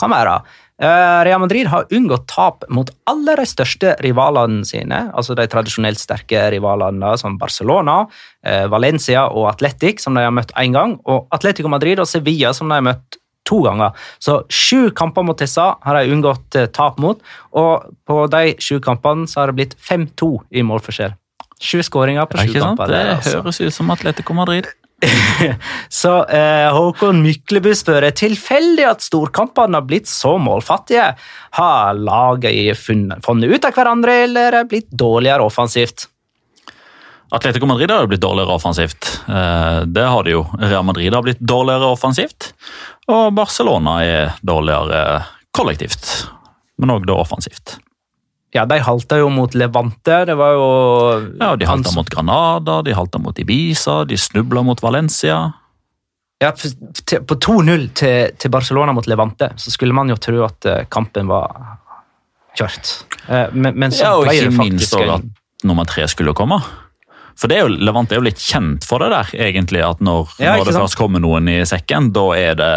Kan 0.00 0.12
være. 0.12 0.40
Eh, 0.80 1.24
Real 1.24 1.40
Madrid 1.40 1.68
har 1.68 1.86
unngått 1.92 2.26
tap 2.32 2.64
mot 2.72 2.88
alle 3.10 3.34
de 3.36 3.44
største 3.48 3.92
rivalene 4.00 4.64
sine, 4.64 5.02
altså 5.12 5.36
de 5.36 5.44
tradisjonelt 5.50 6.00
sterke 6.00 6.46
rivalene 6.54 7.12
som 7.20 7.36
Barcelona, 7.40 8.06
eh, 8.46 8.64
Valencia 8.72 9.26
og 9.28 9.50
Atletic, 9.52 10.00
som 10.00 10.16
de 10.16 10.24
har 10.24 10.32
møtt 10.32 10.54
én 10.56 10.72
gang, 10.72 10.96
og 11.04 11.28
Atletico 11.36 11.68
Madrid 11.68 12.00
og 12.00 12.08
Sevilla, 12.08 12.54
som 12.56 12.68
de 12.68 12.78
har 12.78 12.86
møtt 12.86 13.20
to 13.44 13.60
ganger. 13.66 13.92
Så 14.18 14.40
sju 14.48 14.90
kamper 14.96 15.26
mot 15.26 15.38
disse 15.38 15.60
har 15.60 15.98
de 15.98 16.12
unngått 16.14 16.56
eh, 16.56 16.70
tap 16.72 16.98
mot, 16.98 17.20
og 17.52 17.90
på 18.08 18.24
de 18.32 18.56
sju 18.56 18.80
kampene 18.80 19.28
så 19.28 19.42
har 19.42 19.52
det 19.52 19.58
blitt 19.60 19.76
5-2 19.76 20.32
i 20.50 20.64
målforskjell. 20.64 21.16
Sju 21.60 21.82
skåringer 21.84 22.24
på 22.24 22.40
sju 22.40 22.56
kamper. 22.56 22.88
Det 22.88 23.04
det 23.04 23.16
altså. 23.18 23.40
høres 23.42 23.60
ut 23.60 23.74
som 23.76 23.90
Atletico 23.92 24.32
Madrid. 24.32 24.70
Så 26.00 26.12
eh, 26.28 26.68
Håkon 26.74 27.22
Myklebu 27.24 27.72
spør 27.76 28.06
er 28.08 28.16
tilfeldig 28.16 28.86
at 28.90 29.04
storkampene 29.04 29.78
har 29.80 29.86
blitt 29.88 30.10
så 30.10 30.36
målfattige. 30.40 31.10
Har 31.56 31.98
laget 31.98 32.78
funnet, 32.78 33.24
funnet 33.24 33.52
ut 33.52 33.68
av 33.68 33.76
hverandre, 33.76 34.22
eller 34.26 34.60
er 34.60 34.68
blitt 34.70 34.90
dårligere 34.92 35.46
offensivt? 35.46 36.08
Atletico 37.30 37.66
Madrid 37.70 37.90
har 37.90 38.02
jo 38.02 38.10
blitt 38.10 38.24
dårligere 38.24 38.56
offensivt. 38.58 39.10
Eh, 39.28 39.82
Det 39.86 40.06
har 40.12 40.24
de 40.26 40.34
jo. 40.34 40.46
Real 40.58 40.84
Madrid 40.84 41.14
har 41.14 41.22
blitt 41.22 41.40
dårligere 41.40 41.92
offensivt. 41.94 42.52
Og 43.10 43.30
Barcelona 43.34 44.00
er 44.04 44.34
dårligere 44.46 45.22
kollektivt, 45.56 46.10
men 46.78 46.92
òg 46.94 47.06
da 47.06 47.16
offensivt. 47.18 47.78
Ja, 48.52 48.64
De 48.66 48.80
halta 48.82 49.18
jo 49.20 49.28
mot 49.30 49.54
Levante. 49.54 50.24
Det 50.26 50.34
var 50.34 50.52
jo 50.56 50.66
Ja, 51.38 51.52
De 51.56 51.66
halta 51.68 51.92
mot 51.94 52.08
Granada, 52.10 52.80
de 52.82 52.92
halta 52.96 53.18
mot 53.22 53.38
Ibiza, 53.38 54.04
de 54.04 54.18
snubla 54.18 54.62
mot 54.66 54.82
Valencia. 54.82 55.52
Ja, 56.42 56.50
På 56.52 57.34
2-0 57.36 57.88
til, 57.94 58.30
til 58.40 58.50
Barcelona 58.50 58.92
mot 58.96 59.06
Levante 59.06 59.52
så 59.60 59.70
skulle 59.70 59.94
man 59.94 60.08
jo 60.08 60.16
tro 60.16 60.42
at 60.46 60.66
eh, 60.66 60.84
kampen 60.88 61.28
var 61.28 61.52
kjørt. 62.56 62.94
Eh, 63.28 63.52
Men, 63.52 63.76
men 63.78 63.92
så 63.92 64.04
Ja, 64.06 64.14
og 64.16 64.30
ikke 64.32 64.50
minst 64.56 64.94
at 64.96 65.26
nummer 65.64 65.84
tre 65.84 66.06
skulle 66.08 66.32
komme. 66.34 66.58
For 67.40 67.48
det 67.48 67.56
er 67.58 67.68
jo, 67.68 67.76
Levante 67.84 68.16
er 68.16 68.20
jo 68.20 68.26
litt 68.26 68.40
kjent 68.40 68.84
for 68.88 69.00
det 69.04 69.10
der, 69.12 69.30
egentlig. 69.46 69.80
At 69.84 70.00
når, 70.04 70.32
Ja, 70.40 70.56
når 70.56 70.64
det 70.72 70.74
først 70.80 70.96
kommer 70.98 71.22
noen 71.22 71.48
i 71.48 71.60
sekken, 71.68 72.10
da 72.16 72.24
er 72.36 72.56
det 72.58 72.72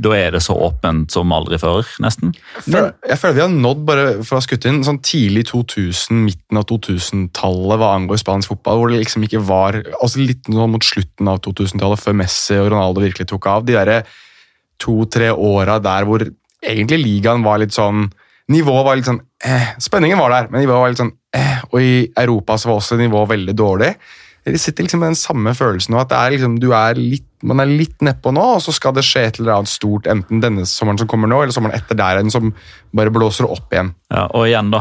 da 0.00 0.12
er 0.16 0.34
det 0.36 0.42
så 0.44 0.54
åpent 0.56 1.12
som 1.14 1.32
aldri 1.34 1.58
før, 1.60 1.86
nesten. 2.02 2.32
Jeg 2.56 2.64
føler, 2.66 2.92
jeg 3.10 3.20
føler 3.20 3.36
vi 3.36 3.44
har 3.44 3.52
nådd, 3.52 3.84
bare 3.88 4.06
for 4.22 4.36
å 4.36 4.40
ha 4.40 4.46
skutt 4.46 4.66
inn, 4.70 4.82
sånn 4.86 5.00
tidlig 5.04 5.46
2000, 5.50 6.22
midten 6.26 6.60
av 6.60 6.66
2000-tallet 6.70 7.82
hva 7.82 7.92
angår 7.96 8.20
spansk 8.22 8.54
fotball, 8.54 8.80
hvor 8.80 8.92
det 8.92 9.02
liksom 9.02 9.26
ikke 9.28 9.42
var 9.48 9.80
altså 9.98 10.22
Litt 10.22 10.46
sånn 10.46 10.72
mot 10.72 10.86
slutten 10.86 11.30
av 11.30 11.40
2000-tallet, 11.44 12.02
før 12.02 12.18
Messi 12.22 12.58
og 12.60 12.70
Ronaldo 12.72 13.02
virkelig 13.04 13.28
tok 13.32 13.48
av. 13.50 13.66
De 13.66 13.76
derre 13.76 14.02
to-tre 14.82 15.30
åra 15.32 15.78
der 15.82 16.06
hvor 16.08 16.24
egentlig 16.62 17.00
ligaen 17.02 17.44
var 17.46 17.62
litt 17.62 17.74
sånn 17.76 18.08
Nivået 18.52 18.84
var 18.84 18.98
litt 18.98 19.06
sånn 19.06 19.20
eh, 19.46 19.68
Spenningen 19.80 20.18
var 20.18 20.32
der, 20.34 20.48
men 20.50 20.64
nivået 20.64 20.80
var 20.82 20.90
litt 20.92 21.00
sånn 21.00 21.12
eh, 21.36 21.60
Og 21.70 21.78
i 21.78 21.94
Europa 22.18 22.56
så 22.58 22.72
var 22.72 22.80
også 22.80 22.98
nivået 22.98 23.30
veldig 23.30 23.54
dårlig. 23.56 23.92
Det 24.44 24.58
sitter 24.58 24.82
liksom 24.82 24.98
med 25.04 25.12
den 25.12 25.18
samme 25.20 25.52
følelsen 25.54 25.94
nå, 25.94 26.00
at 26.02 26.08
det 26.10 26.16
er 26.18 26.32
liksom, 26.34 26.56
du 26.58 26.72
er 26.74 26.98
litt, 26.98 27.26
man 27.46 27.62
er 27.62 27.70
litt 27.70 28.00
nedpå 28.02 28.32
nå, 28.34 28.42
og 28.56 28.62
så 28.64 28.72
skal 28.74 28.94
det 28.96 29.04
skje 29.06 29.22
et 29.28 29.38
eller 29.38 29.52
annet 29.60 29.70
stort, 29.70 30.08
enten 30.10 30.40
denne 30.42 30.64
sommeren 30.66 30.98
som 30.98 31.06
kommer 31.10 31.30
nå, 31.30 31.38
eller 31.44 31.54
sommeren 31.54 31.76
etter 31.78 31.94
der 31.98 32.18
igjen, 32.18 32.32
som 32.34 32.50
bare 32.94 33.12
blåser 33.14 33.46
opp 33.46 33.70
igjen. 33.74 33.92
Ja, 34.10 34.24
og 34.34 34.48
igjen, 34.50 34.72
da. 34.74 34.80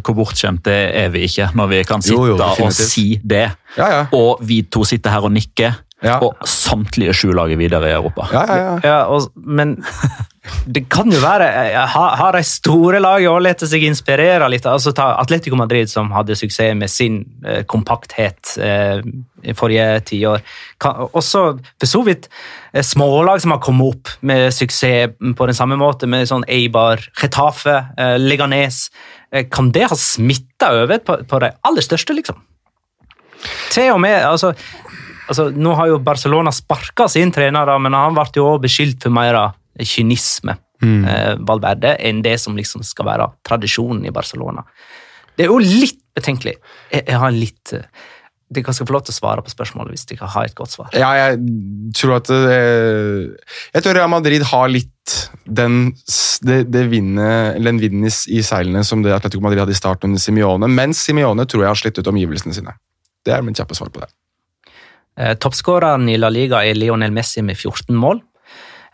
Hvor 0.00 0.16
bortskjemte 0.22 0.72
er 1.02 1.10
vi 1.12 1.26
ikke 1.28 1.50
når 1.56 1.68
vi 1.74 1.82
kan 1.92 2.04
sitte 2.04 2.16
Jo, 2.16 2.30
jo, 2.32 2.38
og 2.40 2.72
si 2.72 3.06
det? 3.20 3.44
Ja, 3.76 3.90
ja. 3.98 4.00
Og 4.16 4.40
vi 4.48 4.62
to 4.64 4.84
sitter 4.88 5.12
her 5.18 5.28
og 5.28 5.34
nikker, 5.36 5.82
Ja. 6.04 6.18
og 6.20 6.42
samtlige 6.44 7.12
sju 7.16 7.30
lag 7.32 7.52
er 7.52 7.56
videre 7.56 7.88
i 7.88 7.94
Europa. 7.96 8.26
Ja, 8.32 8.42
ja, 8.48 8.56
ja. 8.56 8.74
Ja, 8.84 8.96
og, 9.12 9.30
men 9.36 9.76
det 10.66 10.84
kan 10.92 11.10
jo 11.10 11.18
være 11.22 11.46
eh, 11.46 11.76
Har, 11.94 12.36
de 12.36 12.42
store 12.46 13.00
lagene 13.02 13.32
òg 13.32 13.42
latt 13.44 13.64
seg 13.66 13.84
inspirere 13.86 14.48
litt? 14.50 14.66
altså 14.66 14.92
ta 14.96 15.12
Atletico 15.20 15.58
Madrid, 15.58 15.90
som 15.90 16.10
hadde 16.14 16.36
suksess 16.38 16.74
med 16.78 16.90
sin 16.92 17.20
eh, 17.46 17.62
kompakthet 17.68 18.56
eh, 18.62 19.00
i 19.46 19.54
forrige 19.56 20.00
tiår. 20.10 20.42
Også 21.16 21.42
for 21.58 21.90
så 21.90 22.02
vidt 22.06 22.28
eh, 22.72 22.82
smålag 22.86 23.42
som 23.42 23.54
har 23.54 23.62
kommet 23.64 23.94
opp 23.94 24.14
med 24.26 24.48
suksess 24.54 25.16
på 25.18 25.50
den 25.50 25.58
samme 25.58 25.78
måte, 25.80 26.08
med 26.10 26.28
sånn 26.30 26.46
Eibar, 26.50 27.02
Getafe, 27.20 27.78
eh, 27.98 28.16
Leganes. 28.22 28.86
Eh, 29.32 29.46
kan 29.50 29.70
det 29.74 29.88
ha 29.90 29.98
smitta 29.98 30.72
over 30.82 31.02
på, 31.02 31.20
på 31.28 31.42
de 31.42 31.52
aller 31.66 31.84
største, 31.84 32.16
liksom? 32.16 32.42
Til 33.70 33.92
og 33.92 34.00
med 34.02 34.16
altså, 34.24 34.54
altså, 35.28 35.50
Nå 35.52 35.74
har 35.76 35.90
jo 35.90 36.02
Barcelona 36.02 36.52
sparka 36.54 37.06
sin 37.12 37.32
trener, 37.34 37.68
da, 37.68 37.78
men 37.78 37.94
han 37.94 38.16
ble 38.16 38.26
jo 38.34 38.48
også 38.52 38.64
beskyldt 38.66 39.06
for 39.06 39.14
mer 39.14 39.38
av 39.38 39.62
kynisme, 39.84 40.56
eh, 40.82 41.34
Valverde, 41.48 41.96
enn 42.00 42.22
det 42.22 42.38
som 42.40 42.56
liksom 42.56 42.84
skal 42.86 43.06
være 43.06 43.30
tradisjonen 43.46 44.06
i 44.06 44.14
Barcelona. 44.14 44.64
Det 45.36 45.46
er 45.46 45.52
jo 45.52 45.58
litt 45.60 46.00
betenkelig. 46.16 46.56
Jeg, 46.92 47.04
jeg 47.06 47.18
har 47.22 47.34
litt 47.34 47.74
eh, 47.76 47.88
Dere 48.46 48.70
skal 48.70 48.86
få 48.86 48.94
lov 48.94 49.02
til 49.02 49.10
å 49.10 49.16
svare 49.16 49.42
på 49.42 49.50
spørsmålet 49.50 49.90
hvis 49.90 50.06
dere 50.06 50.28
har 50.30 50.46
et 50.46 50.54
godt 50.54 50.70
svar. 50.70 50.92
Ja, 50.94 51.08
jeg 51.18 51.40
tror 51.98 52.12
at 52.20 52.28
eh, 52.30 53.24
Jeg 53.74 53.82
tror 53.82 53.96
Real 53.98 54.12
Madrid 54.12 54.44
har 54.52 54.68
litt 54.70 55.16
den, 55.42 55.96
det, 56.46 56.60
det 56.70 56.84
vinnet, 56.92 57.58
den 57.58 57.80
vinden 57.82 58.06
i, 58.06 58.42
seilene 58.46 58.84
som 58.86 59.02
det 59.02 59.16
Atletico 59.16 59.42
Madrid 59.42 59.64
hadde 59.64 59.74
i 59.74 59.78
starten 59.78 60.12
under 60.12 60.22
Simione, 60.22 60.70
mens 60.70 61.02
Simione 61.02 61.46
tror 61.50 61.64
jeg 61.64 61.72
har 61.72 61.80
slitt 61.82 61.98
ut 61.98 62.12
omgivelsene 62.12 62.54
sine. 62.54 62.76
Det 63.26 63.34
er 63.34 63.42
mitt 63.42 63.58
kjappe 63.58 63.74
svar 63.74 63.90
på 63.90 64.04
det. 64.04 64.12
Eh, 65.18 65.34
Toppskåreren 65.42 66.08
i 66.12 66.18
La 66.20 66.30
Liga 66.30 66.62
er 66.66 66.78
Lionel 66.78 67.14
Messi 67.14 67.42
med 67.42 67.58
14 67.58 67.96
mål. 67.98 68.22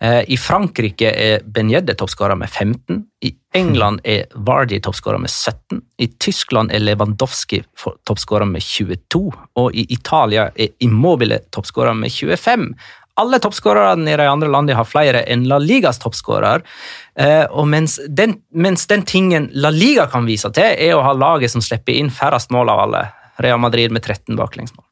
Eh, 0.03 0.23
I 0.35 0.37
Frankrike 0.37 1.13
er 1.15 1.45
Benjedde 1.47 1.95
toppskårer 1.99 2.39
med 2.39 2.51
15. 2.51 3.03
I 3.25 3.33
England 3.55 4.01
er 4.05 4.25
Vardy 4.35 4.81
toppskårer 4.83 5.23
med 5.23 5.31
17. 5.31 5.83
I 5.99 6.09
Tyskland 6.19 6.73
er 6.73 6.83
Lewandowski 6.83 7.63
toppskårer 8.09 8.49
med 8.51 8.63
22. 8.63 9.23
Og 9.63 9.79
i 9.79 9.87
Italia 9.95 10.51
er 10.57 10.75
Immobile 10.83 11.39
toppskårer 11.55 11.95
med 11.95 12.11
25. 12.11 12.69
Alle 13.21 13.39
toppskårerne 13.45 14.09
i 14.11 14.17
de 14.17 14.27
andre 14.27 14.49
landene 14.49 14.79
har 14.79 14.89
flere 14.89 15.23
enn 15.31 15.45
La 15.47 15.61
Ligas 15.63 16.01
toppskårer. 16.03 16.65
Eh, 17.15 17.45
og 17.51 17.69
mens 17.69 17.99
den, 18.09 18.39
mens 18.51 18.89
den 18.91 19.05
tingen 19.07 19.51
La 19.55 19.71
Liga 19.71 20.09
kan 20.11 20.27
vise 20.27 20.51
til, 20.51 20.73
er 20.73 20.97
å 20.97 21.05
ha 21.07 21.13
laget 21.13 21.53
som 21.53 21.63
slipper 21.63 21.95
inn 21.95 22.11
færrest 22.11 22.51
mål 22.51 22.73
av 22.73 22.87
alle. 22.87 23.05
Real 23.43 23.61
Madrid 23.61 23.93
med 23.93 24.03
13 24.03 24.35
baklengsmål 24.37 24.85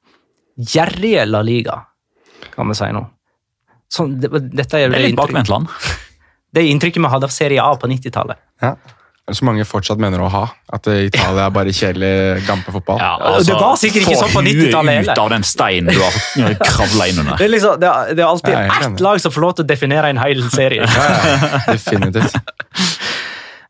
gjerrige 0.61 1.25
La 1.27 1.43
Liga, 1.43 1.85
kan 2.55 2.69
vi 2.69 2.75
si 2.75 2.93
nå. 2.93 3.05
Sånn, 3.91 4.15
det, 4.23 4.31
dette 4.31 4.79
er 4.79 4.89
Det 4.89 4.95
det, 4.95 5.01
er 5.01 5.07
litt 5.09 5.13
inntrykk, 5.15 5.21
bakvendtland. 5.25 5.69
det 6.57 6.67
inntrykket 6.71 7.03
vi 7.03 7.13
hadde 7.13 7.31
av 7.31 7.35
Serie 7.35 7.63
A 7.65 7.75
på 7.79 7.91
90-tallet. 7.91 8.43
Ja. 8.63 8.77
Er 9.31 9.45
mange 9.47 9.65
fortsatt 9.69 10.01
mener 10.03 10.23
å 10.25 10.29
ha. 10.33 10.43
At 10.75 10.89
eh, 10.91 11.05
Italia 11.07 11.45
er 11.47 11.53
bare 11.55 11.73
kjedelig 11.75 12.43
gampefotball. 12.49 12.99
Ja, 12.99 13.35
det 13.47 13.55
var 13.55 13.77
sikkert 13.79 14.09
ikke 14.09 14.19
sånn 14.19 14.33
på 14.35 14.43
90-tallet 14.43 14.97
heller. 14.99 15.15
ut 15.15 15.23
av 15.23 15.29
den 15.31 15.47
steinen 15.47 15.95
du 15.95 16.01
har 16.03 16.57
kravla 16.65 17.07
inn 17.11 17.21
under. 17.23 17.37
Det 17.39 17.47
er, 17.47 17.53
liksom, 17.55 17.77
det 17.83 17.91
er, 17.91 18.15
det 18.19 18.25
er 18.25 18.31
alltid 18.31 18.57
Ja, 18.57 18.63
er 18.65 18.87
ett 18.89 19.05
lag 19.07 19.23
som 19.23 19.35
får 19.35 19.45
lov 19.45 19.55
til 19.59 19.67
å 19.67 19.71
definere 19.71 20.11
en 20.11 20.23
hel 20.23 20.43
serie. 20.51 20.89
Ja, 20.89 21.05
ja, 21.15 21.61
definitivt. 21.69 22.41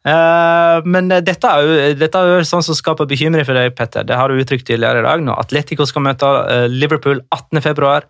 Uh, 0.00 0.80
men 0.94 1.12
dette 1.12 1.50
er, 1.50 1.66
jo, 1.66 1.92
dette 2.00 2.22
er 2.22 2.32
jo 2.38 2.46
sånn 2.48 2.64
som 2.64 2.78
skaper 2.78 3.10
bekymring 3.10 3.44
for 3.44 3.60
deg, 3.60 3.74
Petter. 3.76 4.06
Det 4.08 4.16
har 4.16 4.32
du 4.32 4.40
uttrykt 4.40 4.64
tidligere 4.70 5.04
i 5.04 5.08
dag. 5.10 5.26
Når 5.28 5.44
Atletico 5.44 5.84
skal 5.88 6.06
møte 6.08 6.30
eh, 6.54 6.66
Liverpool 6.72 7.20
18. 7.36 7.60
februar. 7.66 8.08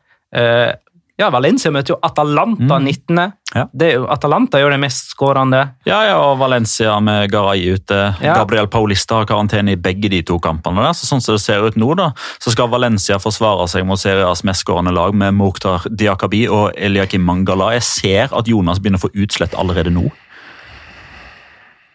Ja, 1.20 1.26
Valencia 1.30 1.68
møter 1.74 1.92
jo 1.92 1.98
Atalanta 2.06 2.78
19. 2.80 3.18
Ja. 3.52 3.64
Det 3.76 3.90
Atalanta 4.08 4.56
er 4.56 4.62
jo 4.64 4.70
det 4.72 4.78
mest 4.80 5.10
skårende. 5.12 5.58
Ja, 5.84 5.98
ja, 6.08 6.14
og 6.22 6.38
Valencia 6.40 6.94
med 7.04 7.28
Garay 7.32 7.74
ute. 7.74 7.98
Ja. 8.24 8.38
Gabriel 8.38 8.70
Paulista 8.72 9.18
har 9.20 9.26
karantene 9.28 9.74
i 9.74 9.76
begge 9.76 10.08
de 10.08 10.22
to 10.24 10.38
kampene. 10.40 10.80
Der. 10.86 10.96
Så 10.96 11.10
sånn 11.10 11.20
som 11.20 11.36
det 11.36 11.42
ser 11.44 11.66
ut 11.66 11.76
nå, 11.76 11.90
da, 11.98 12.10
så 12.40 12.54
skal 12.54 12.70
Valencia 12.72 13.18
forsvare 13.20 13.66
seg 13.68 13.84
mot 13.88 14.00
Serias 14.00 14.40
mestskårende 14.48 14.94
lag 14.96 15.12
med 15.12 15.36
Mokhtar 15.36 15.84
Diakabi 15.92 16.46
og 16.48 16.72
Eliakim 16.80 17.26
Mangala. 17.28 17.72
Jeg 17.76 17.84
ser 17.90 18.32
at 18.40 18.48
Jonas 18.48 18.80
begynner 18.80 19.02
å 19.02 19.04
få 19.08 19.12
utslett 19.20 19.58
allerede 19.60 19.92
nå. 19.92 20.06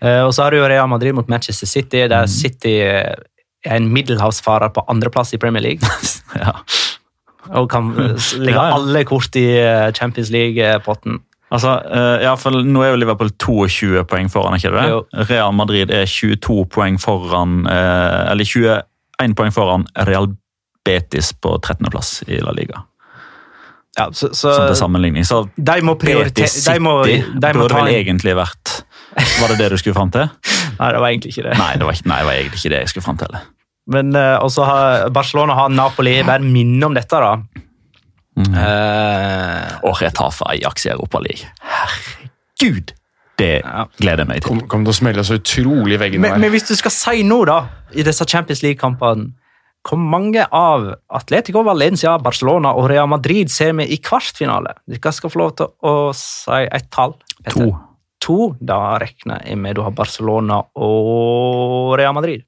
Eh, 0.05 0.21
og 0.25 0.33
så 0.35 0.43
har 0.45 0.51
du 0.53 0.59
jo 0.59 0.67
Real 0.69 0.89
Madrid 0.91 1.15
mot 1.17 1.29
Manchester 1.31 1.65
City, 1.67 2.03
Mm. 2.05 2.09
der 2.09 2.27
City 2.27 2.75
eh, 2.83 3.15
er 3.65 3.75
en 3.79 3.87
middelhavsfarer 3.93 4.69
på 4.75 4.83
andreplass 4.91 5.33
i 5.33 5.37
Premier 5.41 5.61
League. 5.63 5.81
Ja. 6.35 6.51
Og 7.53 7.69
kan 7.69 7.91
eh, 7.93 8.27
legge 8.39 8.57
Ja, 8.57 8.67
ja. 8.69 8.79
alle 8.79 9.03
kort 9.07 9.35
i 9.39 9.45
eh, 9.59 9.91
Champions 9.93 10.31
League-potten. 10.33 11.19
Altså, 11.53 11.75
eh, 11.85 12.23
ja, 12.25 12.33
for 12.39 12.57
Nå 12.65 12.81
er 12.83 12.93
jo 12.93 13.01
Liverpool 13.03 13.29
22 13.41 14.01
poeng 14.09 14.31
foran, 14.33 14.57
ikke 14.57 14.73
det? 14.73 14.87
Jo. 14.89 15.03
Real 15.29 15.53
Madrid 15.55 15.93
er 15.93 16.09
22 16.09 16.65
poeng 16.73 16.97
foran 16.99 17.61
Eller 17.69 18.49
21 18.49 19.37
poeng 19.37 19.53
foran 19.53 19.85
Real 20.09 20.31
Betis 20.85 21.31
på 21.41 21.55
13.-plass 21.61 22.23
i 22.27 22.41
La 22.43 22.53
Liga. 22.53 22.83
Ja, 23.95 24.09
så, 24.11 24.33
så 24.35 24.51
Sånn 24.51 24.67
til 24.73 24.77
sammenligning. 24.77 25.25
Så 25.25 25.45
de 25.55 25.77
må 25.85 25.95
Betis 26.01 26.33
Betis 26.33 26.57
de 26.67 26.79
må, 26.83 26.97
City 27.07 27.39
de 27.39 27.53
burde 27.55 27.77
vel 27.77 27.93
en, 27.93 27.99
egentlig 28.01 28.35
vært 28.35 28.81
Var 29.15 29.53
det 29.53 29.59
det 29.61 29.69
du 29.71 29.77
skulle 29.79 29.95
fram 29.95 30.11
til? 30.13 30.27
Nei, 30.81 30.89
det 30.91 30.99
var 30.99 31.07
egentlig 31.13 31.31
ikke 31.31 31.45
det. 31.45 31.59
Nei, 31.61 31.73
det 31.79 31.87
var, 31.87 32.01
nei, 32.03 32.17
det 32.19 32.27
var 32.27 32.39
egentlig 32.41 32.59
ikke 32.59 32.73
det 32.73 32.81
jeg 32.83 32.91
skulle 32.91 33.05
fram 33.05 33.21
til. 33.21 33.37
Men 33.91 34.15
uh, 34.17 34.41
også 34.41 34.65
har 34.65 35.09
Barcelona 35.13 35.57
har 35.57 35.69
Napoli. 35.69 36.17
Bare 36.25 36.41
minne 36.41 36.87
om 36.87 36.95
dette, 36.97 37.21
da. 37.21 37.35
Mm. 38.35 38.51
Uh, 38.51 39.87
Og 39.87 40.01
Retafe 40.01 40.47
Ajax 40.51 40.87
i 40.87 40.91
Europa 40.91 41.21
League. 41.23 41.47
Herregud! 41.63 42.95
Det 43.35 43.59
gleder 43.99 44.23
jeg 44.23 44.29
meg 44.29 44.37
til. 44.39 44.47
Kommer 44.47 44.67
kom 44.71 44.83
til 44.87 44.93
å 44.93 44.95
smelle 44.95 45.23
så 45.27 45.35
utrolig 45.35 45.97
i 45.97 45.99
veggen 45.99 46.21
men, 46.23 46.37
men 46.39 46.53
hvis 46.53 46.69
du 46.69 46.75
skal 46.79 46.93
si 46.95 47.23
nå, 47.27 47.41
da, 47.49 47.65
i 47.91 48.05
disse 48.07 48.23
Champions 48.31 48.61
League-kampene 48.63 49.33
Hvor 49.85 49.99
mange 49.99 50.45
av 50.55 50.85
Atletico, 51.13 51.61
Valencia, 51.67 52.15
Barcelona 52.17 52.71
og 52.79 52.87
Real 52.89 53.09
Madrid 53.11 53.51
ser 53.51 53.75
vi 53.77 53.89
i 53.91 53.99
kvartfinale? 54.01 54.77
Dere 54.87 55.11
skal 55.13 55.33
få 55.33 55.41
lov 55.43 55.51
til 55.59 55.67
å 55.83 55.93
si 56.15 56.61
et 56.63 56.87
tall. 56.95 57.17
Etter. 57.43 57.59
To. 57.59 57.67
To, 58.25 58.39
Da 58.57 58.95
regner 59.03 59.43
jeg 59.45 59.59
med 59.61 59.75
du 59.77 59.83
har 59.85 59.93
Barcelona 59.93 60.63
og 60.73 61.93
Real 61.99 62.15
Madrid. 62.17 62.47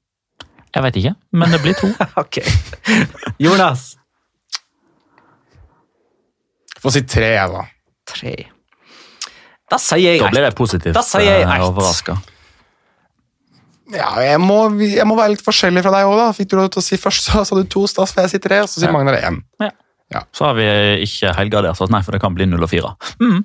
Jeg 0.74 0.84
vet 0.84 0.98
ikke, 1.00 1.14
men 1.32 1.54
det 1.54 1.60
blir 1.64 1.76
to. 1.78 1.88
Ok. 2.22 2.40
Jonas? 3.40 3.94
Få 6.78 6.92
si 6.94 7.02
tre, 7.08 7.32
jeg, 7.34 7.52
da. 7.54 7.64
Tre. 8.08 8.34
Da 9.68 9.78
sier 9.82 10.14
jeg 10.14 10.20
Da 10.22 10.28
blir 10.32 10.44
det 10.44 10.50
jeg 10.52 10.56
positivt 10.56 10.96
Da 10.96 11.02
sier 11.04 11.26
jeg 11.26 11.42
eh, 11.44 11.54
ett. 11.56 11.64
overraska. 11.66 12.14
Ja, 13.92 14.08
jeg 14.20 14.40
må, 14.40 14.60
jeg 14.84 15.04
må 15.08 15.16
være 15.16 15.32
litt 15.34 15.44
forskjellig 15.44 15.82
fra 15.84 15.92
deg 15.96 16.08
òg, 16.08 16.16
da. 16.20 16.28
Fikk 16.36 16.50
du 16.52 16.56
lov 16.60 16.70
til 16.74 16.82
å 16.82 16.84
si 16.84 16.98
først, 17.00 17.28
så 17.30 17.44
sa 17.48 17.56
du 17.56 17.64
to, 17.64 17.86
så 17.88 18.02
da 18.02 18.08
får 18.08 18.26
jeg 18.26 18.34
si 18.34 18.40
tre, 18.44 18.62
og 18.64 18.68
så 18.68 18.80
sier 18.82 18.90
Ja. 18.90 18.94
Magnar 18.96 19.16
én. 19.16 19.40
Så 20.32 20.46
har 20.46 20.54
vi 20.56 20.64
ikke 21.04 21.34
helgardert 21.36 21.80
oss, 21.80 21.90
nei, 21.92 22.00
for 22.04 22.16
det 22.16 22.20
kan 22.22 22.36
bli 22.36 22.46
null 22.48 22.64
og 22.64 22.70
fire. 22.72 22.94
Mm. 23.20 23.42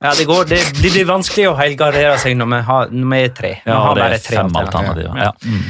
Ja, 0.00 0.14
det, 0.16 0.24
går, 0.24 0.48
det, 0.48 0.58
det 0.80 0.90
blir 0.94 1.06
vanskelig 1.08 1.46
å 1.50 1.54
helgardere 1.58 2.16
seg 2.22 2.36
når 2.40 2.48
vi, 2.54 2.60
har, 2.70 2.92
når 2.92 3.08
vi 3.12 3.22
er 3.22 3.32
tre. 3.36 3.54
Vi 3.64 3.72
Ja, 3.72 3.78
har 3.84 3.96
det 3.96 4.04
bare 4.04 4.18
er 4.18 4.24
tre 4.24 4.38
fem 4.40 4.60
alternativer. 4.62 5.18
Ja. 5.20 5.32
Mm. 5.44 5.64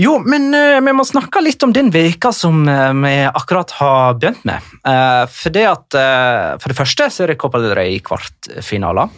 Jo, 0.00 0.14
men 0.24 0.46
uh, 0.56 0.78
vi 0.80 0.94
må 0.96 1.04
snakke 1.04 1.42
litt 1.44 1.60
om 1.66 1.74
den 1.76 1.90
veka 1.92 2.30
som 2.32 2.62
uh, 2.64 2.88
vi 3.02 3.16
akkurat 3.28 3.74
har 3.82 4.16
begynt 4.16 4.46
med. 4.48 4.70
Uh, 4.80 5.26
for, 5.28 5.52
det 5.52 5.66
at, 5.68 5.98
for 6.62 6.72
det 6.72 6.78
første 6.78 7.10
så 7.12 7.26
er 7.26 7.34
det 7.34 7.40
Copa 7.42 7.60
del 7.60 7.76
Rey 7.76 7.98
i 7.98 8.04
kvartfinaler. 8.04 9.12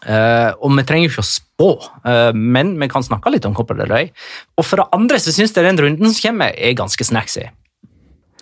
Eh, 0.00 0.50
og 0.64 0.72
vi 0.78 0.84
trenger 0.88 1.10
ikke 1.10 1.20
å 1.20 1.28
spå, 1.28 1.70
eh, 2.08 2.30
men 2.32 2.72
vi 2.80 2.88
kan 2.88 3.04
snakke 3.04 3.32
litt 3.34 3.44
om 3.44 3.56
Copa 3.56 3.76
del 3.76 3.90
Rey. 3.92 4.08
Og 4.56 4.64
for 4.64 4.80
det 4.80 4.88
andre 4.96 5.20
så 5.20 5.34
syns 5.34 5.52
jeg 5.52 5.66
den 5.66 5.80
runden 5.80 6.14
som 6.14 6.30
kommer, 6.30 6.54
er 6.56 6.72
ganske 6.78 7.04
snacksy. 7.04 7.50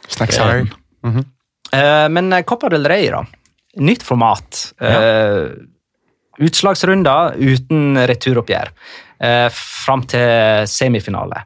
Snacks 0.09 0.37
Det 0.37 0.69
mm 1.03 1.15
-hmm. 1.17 1.25
Eh, 1.73 2.09
men 2.09 2.45
Copa 2.45 2.69
del 2.69 2.87
Rey, 2.87 3.11
da. 3.11 3.27
Nytt 3.79 4.07
format. 4.07 4.73
Ja. 4.81 5.01
utslagsrunder 6.39 7.35
uten 7.35 7.99
returoppgjør. 8.07 8.69
Eh, 9.19 9.49
fram 9.51 10.05
til 10.07 10.67
semifinale. 10.71 11.43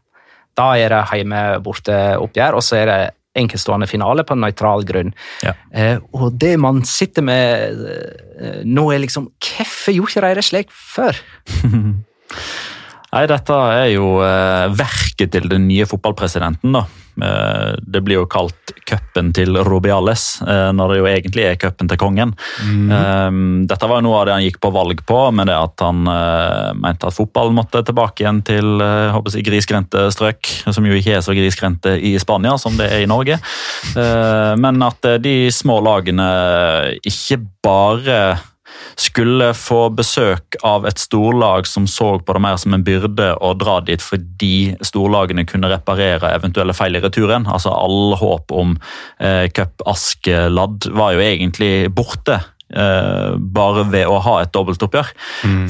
Da 0.52 0.74
er 0.76 0.92
det 0.92 1.02
hjemme-borte-oppgjør, 1.14 2.58
og 2.58 2.64
så 2.64 2.82
er 2.82 2.90
det 2.90 3.00
enkeltstående 3.40 3.88
finale 3.88 4.24
på 4.28 4.36
nøytral 4.36 4.84
grunn. 4.84 5.14
Ja. 5.44 5.54
Eh, 5.72 5.96
og 6.12 6.36
det 6.40 6.52
man 6.60 6.82
sitter 6.84 7.24
med 7.24 7.80
eh, 7.88 8.60
nå, 8.68 8.90
er 8.92 9.00
liksom 9.06 9.30
Hvorfor 9.40 9.96
gjorde 9.96 10.12
ikke 10.12 10.26
de 10.26 10.34
det 10.36 10.44
slik 10.50 10.74
før? 10.76 11.22
Nei, 13.12 13.26
dette 13.28 13.56
er 13.76 13.90
jo 13.92 14.16
eh, 14.24 14.72
verket 14.72 15.34
til 15.34 15.48
den 15.50 15.66
nye 15.68 15.84
fotballpresidenten, 15.88 16.72
da. 16.72 16.86
Eh, 17.20 17.74
det 17.82 18.00
blir 18.00 18.22
jo 18.22 18.28
kalt 18.30 18.72
cupen 18.88 19.32
til 19.36 19.58
Robiales, 19.68 20.40
eh, 20.46 20.70
når 20.72 20.92
det 20.92 20.96
jo 20.96 21.08
egentlig 21.10 21.44
er 21.44 21.58
cupen 21.60 21.90
til 21.90 22.00
kongen. 22.00 22.32
Eh, 22.64 23.28
dette 23.68 23.90
var 23.90 24.00
jo 24.00 24.06
noe 24.06 24.20
av 24.22 24.28
det 24.28 24.36
han 24.38 24.46
gikk 24.46 24.56
på 24.64 24.70
valg 24.72 25.02
på, 25.08 25.18
med 25.36 25.50
det 25.50 25.58
at 25.58 25.84
han 25.84 26.00
mente 26.80 27.08
at 27.08 27.16
fotballen 27.16 27.56
måtte 27.56 27.82
tilbake 27.84 28.24
igjen 28.24 28.40
til 28.46 28.80
jeg 28.80 29.12
håper 29.14 29.36
å 29.36 29.44
grisgrendte 29.44 30.06
strøk, 30.14 30.48
som 30.72 30.88
jo 30.88 30.96
ikke 30.96 31.18
er 31.18 31.24
så 31.24 31.36
grisgrendte 31.36 31.94
i 32.00 32.14
Spania 32.22 32.56
som 32.60 32.78
det 32.80 32.88
er 32.94 33.04
i 33.04 33.10
Norge. 33.10 33.36
Eh, 33.92 34.54
men 34.56 34.80
at 34.88 35.04
de 35.20 35.36
små 35.52 35.82
lagene 35.84 36.30
ikke 37.04 37.42
bare 37.64 38.22
skulle 38.98 39.52
få 39.56 39.86
besøk 39.96 40.56
av 40.66 40.86
et 40.88 41.00
storlag 41.00 41.66
som 41.66 41.86
så 41.90 42.14
på 42.20 42.36
det 42.36 42.42
mer 42.44 42.58
som 42.60 42.74
en 42.76 42.84
byrde 42.84 43.32
å 43.40 43.52
dra 43.58 43.80
dit 43.84 44.02
fordi 44.02 44.74
storlagene 44.84 45.46
kunne 45.48 45.70
reparere 45.72 46.34
eventuelle 46.36 46.76
feil 46.76 46.98
i 46.98 47.04
returen. 47.04 47.48
Altså 47.48 47.72
All 47.72 48.16
håp 48.20 48.52
om 48.52 48.76
eh, 49.20 49.48
cup-askeladd 49.54 50.90
var 50.92 51.16
jo 51.16 51.24
egentlig 51.24 51.72
borte. 51.94 52.40
eh, 52.72 53.36
bare 53.36 53.84
ved 53.90 54.08
å 54.08 54.18
ha 54.24 54.38
et 54.42 54.52
dobbeltoppgjør. 54.54 55.12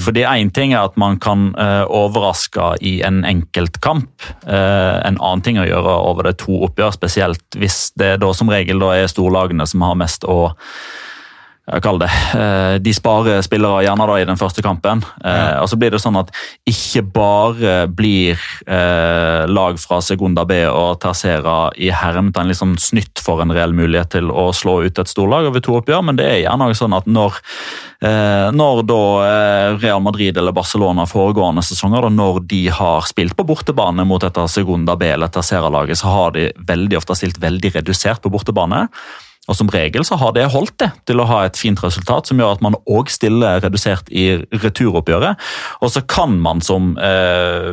Fordi 0.03 0.25
én 0.29 0.53
ting 0.55 0.75
er 0.75 0.87
at 0.87 0.99
man 1.01 1.19
kan 1.23 1.51
eh, 1.59 1.85
overraske 1.89 2.73
i 2.81 3.01
en 3.07 3.23
enkeltkamp. 3.29 4.29
Eh, 4.47 4.97
en 5.03 5.19
annen 5.19 5.45
ting 5.45 5.61
å 5.61 5.67
gjøre 5.69 5.99
over 6.11 6.31
det 6.31 6.39
to 6.45 6.63
oppgjør, 6.69 6.95
spesielt 6.95 7.59
hvis 7.59 7.93
det 7.99 8.17
da 8.23 8.33
som 8.37 8.51
regel 8.53 8.83
da 8.83 8.95
er 8.97 9.11
storlagene 9.11 9.67
som 9.69 9.85
har 9.87 9.99
mest 9.99 10.27
å 10.29 10.55
kaller 11.83 12.07
det. 12.07 12.41
Eh, 12.41 12.77
De 12.83 12.93
sparer 12.95 13.43
spillere 13.47 13.85
gjerne 13.87 14.07
da 14.11 14.17
i 14.19 14.27
den 14.27 14.41
første 14.41 14.63
kampen. 14.65 15.05
Ja. 15.23 15.61
og 15.63 15.69
så 15.71 15.77
blir 15.79 15.93
det 15.95 16.01
sånn 16.03 16.19
at 16.19 16.33
ikke 16.69 17.05
bare 17.15 17.87
blir 17.87 18.41
eh, 18.67 19.45
lag 19.47 19.79
fra 19.79 20.01
Segunda 20.03 20.45
B 20.49 20.59
og 20.67 20.99
Tercera 21.03 21.71
i 21.79 21.93
hermetegn 21.95 22.51
liksom 22.51 22.75
snytt 22.83 23.23
for 23.23 23.43
en 23.43 23.55
reell 23.55 23.75
mulighet 23.77 24.11
til 24.17 24.31
å 24.31 24.49
slå 24.57 24.81
ut 24.87 24.99
et 24.99 25.11
storlag 25.11 25.47
over 25.51 25.63
to 25.63 25.77
oppgjør, 25.79 26.03
men 26.09 26.19
det 26.19 26.27
er 26.29 26.41
gjerne 26.43 26.69
også 26.73 26.85
sånn 26.87 26.99
at 26.99 27.07
når, 27.07 27.39
eh, 28.03 28.49
når 28.59 28.83
da 28.91 29.03
eh, 29.29 29.79
Real 29.79 30.03
Madrid 30.03 30.39
eller 30.39 30.55
Barcelona 30.57 31.07
foregående 31.07 31.63
sesonger, 31.63 32.09
da, 32.09 32.15
når 32.19 32.43
de 32.51 32.65
har 32.75 33.07
spilt 33.07 33.37
på 33.39 33.47
bortebane 33.47 34.07
mot 34.09 34.23
dette 34.23 34.49
Segunda 34.51 34.97
B 34.99 35.13
eller 35.15 35.31
Tercera-laget, 35.31 36.03
så 36.03 36.11
har 36.11 36.35
de 36.35 36.51
veldig 36.59 36.99
ofte 36.99 37.19
stilt 37.19 37.39
veldig 37.43 37.77
redusert 37.79 38.23
på 38.23 38.33
bortebane. 38.35 38.89
Og 39.51 39.57
Som 39.59 39.71
regel 39.75 40.05
så 40.07 40.15
har 40.21 40.35
det 40.37 40.45
holdt 40.53 40.77
det 40.79 40.93
til 41.11 41.19
å 41.19 41.27
ha 41.27 41.41
et 41.47 41.59
fint 41.59 41.81
resultat, 41.83 42.29
som 42.29 42.39
gjør 42.39 42.55
at 42.55 42.63
man 42.63 42.77
òg 42.87 43.11
stiller 43.11 43.59
redusert 43.65 44.07
i 44.15 44.37
returoppgjøret. 44.55 45.41
Og 45.83 45.91
så 45.91 46.05
kan 46.07 46.37
man 46.43 46.63
som 46.63 46.93
eh, 46.95 47.73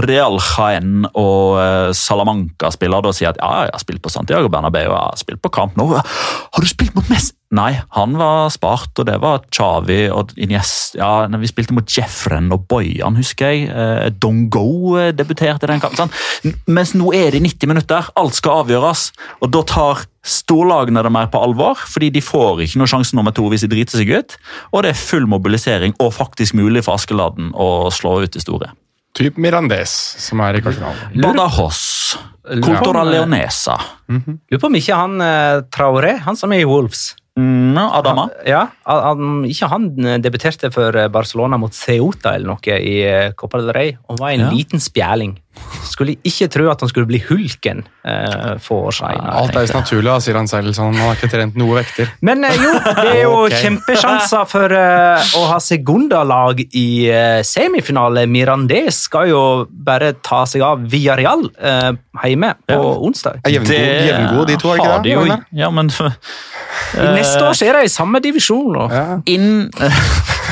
Real 0.00 0.40
Jaén 0.40 1.04
og 1.12 1.60
eh, 1.60 1.90
Salamanca-spiller 1.96 3.04
da 3.04 3.12
si 3.12 3.28
at 3.28 3.36
ja, 3.36 3.66
jeg 3.68 3.76
har 3.76 3.84
spilt 3.84 4.04
på 4.04 4.12
Santiago 4.12 4.48
Bernabeu, 4.48 4.88
jeg 4.88 4.96
har 4.96 5.20
spilt 5.20 5.44
på 5.44 5.52
Camp 5.52 5.76
Nou. 5.76 5.92
Har 5.92 6.64
du 6.64 6.72
spilt 6.72 6.96
mot 6.96 7.12
Messi? 7.12 7.36
Nei, 7.50 7.72
han 7.96 8.12
var 8.14 8.46
spart, 8.54 8.92
og 9.02 9.06
det 9.08 9.16
var 9.18 9.40
Chavi 9.50 10.04
og 10.14 10.30
Inies. 10.38 10.92
Ja, 10.94 11.26
vi 11.26 11.48
spilte 11.50 11.74
mot 11.74 11.90
Jeffren 11.90 12.46
og 12.54 12.68
Boyan, 12.70 13.18
husker 13.18 13.50
jeg. 13.50 13.64
Eh, 13.74 14.06
Dongo 14.22 14.94
eh, 15.00 15.10
debuterte 15.10 15.66
i 15.66 15.72
den 15.72 15.82
kampen. 15.82 15.98
sant? 15.98 16.54
Mens 16.70 16.94
nå 16.94 17.10
er 17.16 17.34
det 17.34 17.42
90 17.42 17.72
minutter, 17.72 18.12
alt 18.22 18.38
skal 18.38 18.62
avgjøres. 18.62 19.08
Og 19.42 19.50
da 19.50 19.64
tar 19.66 20.06
storlagene 20.22 21.02
det 21.02 21.10
mer 21.10 21.26
på 21.32 21.42
alvor, 21.42 21.82
fordi 21.90 22.12
de 22.14 22.22
får 22.22 22.62
ikke 22.68 22.84
noe 22.84 22.92
sjanse 22.94 23.18
nummer 23.18 23.34
to 23.34 23.50
hvis 23.50 23.66
de 23.66 23.72
driter 23.74 23.98
seg 23.98 24.14
ut. 24.14 24.38
Og 24.70 24.86
det 24.86 24.94
er 24.94 25.02
full 25.02 25.26
mobilisering 25.26 25.98
og 25.98 26.14
faktisk 26.20 26.54
mulig 26.54 26.86
for 26.86 27.02
Askeladden 27.02 27.50
å 27.58 27.90
slå 27.90 28.20
ut 28.22 28.30
de 28.30 28.46
store. 28.46 28.70
Typ 29.18 29.40
Mirandes, 29.42 29.90
som 30.22 30.38
er 30.46 30.54
i 30.54 30.62
kvartfinalen. 30.62 31.18
Badajoz, 31.18 31.80
Cultura 32.62 33.02
Leonesa, 33.02 33.74
Lurer 34.06 34.60
på 34.62 34.70
om 34.70 34.78
ikke 34.78 34.98
han 35.02 35.24
eh, 35.24 35.64
Traoré, 35.74 36.20
han 36.22 36.38
som 36.38 36.54
er 36.54 36.62
i 36.62 36.68
Wolves 36.70 37.16
mm, 37.40 37.78
Adama. 38.00 38.24
Ja, 38.46 38.66
han, 38.86 39.44
Ikke 39.48 39.68
han 39.72 39.88
eh, 40.04 40.18
debuterte 40.22 40.70
for 40.74 40.96
eh, 40.96 41.08
Barcelona 41.12 41.58
mot 41.60 41.72
Ceuta 41.76 42.34
eller 42.36 42.52
noe 42.52 42.78
i 42.80 42.96
eh, 43.06 43.32
Copa 43.38 43.60
del 43.62 43.72
Rey 43.76 43.94
og 44.08 44.20
var 44.20 44.34
en 44.36 44.46
Ja. 44.46 44.50
liten 44.54 44.80
spjæling. 44.82 45.38
Skulle 45.90 46.14
ikke 46.24 46.46
tro 46.52 46.68
at 46.70 46.80
han 46.80 46.88
skulle 46.88 47.08
bli 47.10 47.18
hulken 47.26 47.80
eh, 48.06 48.52
for 48.62 48.92
seg. 48.94 49.10
siden. 49.16 49.30
Alt 49.34 49.56
er 49.58 49.66
så 49.66 49.80
naturlig, 49.80 50.12
sier 50.22 50.36
han 50.38 50.46
selv. 50.48 50.70
Sånn, 50.76 50.94
han 50.94 51.08
har 51.10 51.16
ikke 51.18 51.30
trent 51.32 51.56
noe 51.58 51.74
vekter. 51.80 52.12
Men 52.24 52.44
eh, 52.46 52.54
jo, 52.62 52.70
det 52.86 53.06
er 53.10 53.18
jo 53.24 53.32
okay. 53.46 53.58
kjempesjanser 53.64 54.46
for 54.48 54.72
eh, 54.76 55.34
å 55.40 55.42
ha 55.50 55.58
Segunda-lag 55.60 56.62
i 56.70 56.86
eh, 57.10 57.40
semifinale. 57.46 58.24
Mirandez 58.30 59.02
skal 59.08 59.28
jo 59.32 59.42
bare 59.70 60.12
ta 60.22 60.44
seg 60.48 60.62
av 60.64 60.86
Villarreal 60.92 61.42
uh, 61.58 61.90
hjemme 62.22 62.54
på 62.70 62.78
Ja. 62.78 62.94
onsdag. 63.10 63.42
Er 63.44 63.56
jevngode, 63.58 63.80
Det 63.80 64.06
jevngode 64.12 64.46
de 64.52 64.58
to, 64.62 64.70
er 64.70 64.78
har 64.84 64.84
ikke 64.86 65.02
de 65.02 65.10
det? 65.10 65.16
jo, 65.18 65.60
ja, 65.64 65.70
men 65.74 65.90
Neste 66.94 67.42
år 67.44 67.54
så 67.58 67.66
er 67.66 67.80
de 67.80 67.84
i 67.88 67.92
samme 67.92 68.20
divisjon. 68.22 68.70
nå. 68.78 68.86
Ja. 68.94 69.18
inn 69.26 69.70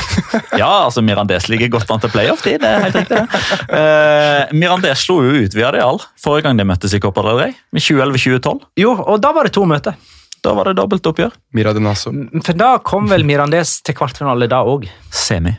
Ja, 0.57 0.85
altså 0.85 1.01
Mirandés 1.05 1.49
ligger 1.51 1.71
godt 1.77 1.91
an 1.91 2.03
til 2.03 2.11
playoff, 2.13 2.43
de, 2.45 2.57
det 2.61 2.69
er 2.69 2.85
helt 2.85 2.95
riktig. 2.99 3.19
det. 3.19 4.53
Mirandes 4.53 4.79
Mirandés 4.79 5.05
slo 5.05 5.19
jo 5.25 5.43
ut 5.43 5.55
via 5.57 5.71
Real 5.75 5.99
forrige 6.19 6.47
gang 6.47 6.59
de 6.59 6.65
møttes 6.67 6.93
i 6.95 7.01
Copa 7.03 7.23
del 7.25 7.39
Rey, 7.39 7.53
med 7.75 7.83
2011-2012. 7.85 8.65
Jo, 8.79 8.95
og 9.03 9.21
da 9.23 9.33
var 9.35 9.47
det 9.49 9.53
to 9.57 9.65
møter. 9.69 9.97
Da 10.43 10.53
var 10.55 10.69
det 10.69 10.77
dobbeltoppgjør. 10.79 11.33
oppgjør. 11.35 12.29
de 12.39 12.41
For 12.45 12.55
da 12.55 12.77
kom 12.83 13.09
vel 13.11 13.25
Mirandés 13.27 13.81
til 13.83 13.97
kvartfinale 13.97 14.47
da 14.47 14.61
òg. 14.63 14.87
Semi. 15.11 15.51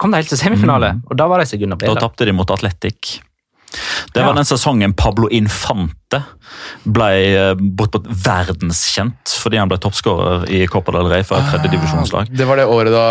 Kom 0.00 0.10
de 0.10 0.20
helt 0.22 0.32
til 0.32 0.40
semifinale, 0.40 0.94
og 1.10 1.16
da 1.18 1.26
var 1.30 1.42
de 1.42 1.46
Segunda 1.46 1.76
Da 1.76 1.92
B. 1.94 2.00
tapte 2.00 2.26
de 2.26 2.32
mot 2.32 2.50
Atletic. 2.50 3.20
Det 4.12 4.20
var 4.22 4.32
Ja. 4.32 4.38
den 4.40 4.44
sesongen 4.48 4.92
Pablo 4.98 5.28
Infante 5.30 6.22
ble 6.84 7.10
eh, 7.36 7.54
bortpå 7.54 8.00
verdenskjent 8.04 9.34
fordi 9.40 9.60
han 9.60 9.68
ble 9.70 9.78
toppskårer 9.78 10.48
i 10.50 10.64
Copa 10.66 10.92
del 10.96 11.08
Rey 11.12 11.22
for 11.22 11.38
et 11.38 11.50
tredjedivisjonslag. 11.52 12.32
Det 12.34 12.46
var 12.48 12.56
det 12.60 12.66
året 12.66 12.92
da 12.92 13.04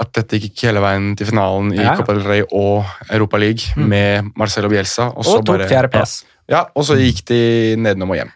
at 0.00 0.12
dette 0.16 0.40
gikk 0.40 0.64
hele 0.70 0.80
veien 0.80 1.12
til 1.18 1.26
finalen 1.28 1.72
i 1.76 1.82
Ja. 1.82 1.94
Copa 1.96 2.14
del 2.16 2.24
Rey 2.26 2.42
og 2.50 2.84
Europa 3.10 3.36
League 3.38 3.76
med 3.76 4.32
Marcelo 4.36 4.68
Bielsa. 4.72 5.10
Og, 5.14 5.24
så 5.24 5.38
Og 5.38 5.44
tok 5.46 5.66
fjerdeplass. 5.68 6.24
Ja, 6.48 6.64
og 6.74 6.84
så 6.88 6.96
gikk 6.96 7.24
de 7.28 7.40
nedenom 7.76 8.10
og 8.10 8.16
hjem. 8.22 8.32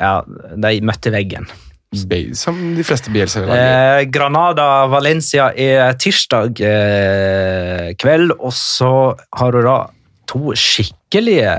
Ja, 0.00 0.22
de 0.26 0.80
møtte 0.82 1.12
veggen. 1.14 1.46
Som 2.34 2.56
de 2.74 2.82
fleste 2.82 3.12
Bielsa-lag. 3.14 3.54
Eh, 3.54 4.04
Granada-Valencia 4.10 5.52
er 5.54 5.94
tirsdag 5.94 6.58
eh, 6.58 7.92
kveld, 7.94 8.32
og 8.40 8.50
så 8.52 9.14
har 9.38 9.52
du 9.54 9.60
da 9.62 9.76
to 10.30 10.52
skikkelige 10.58 11.54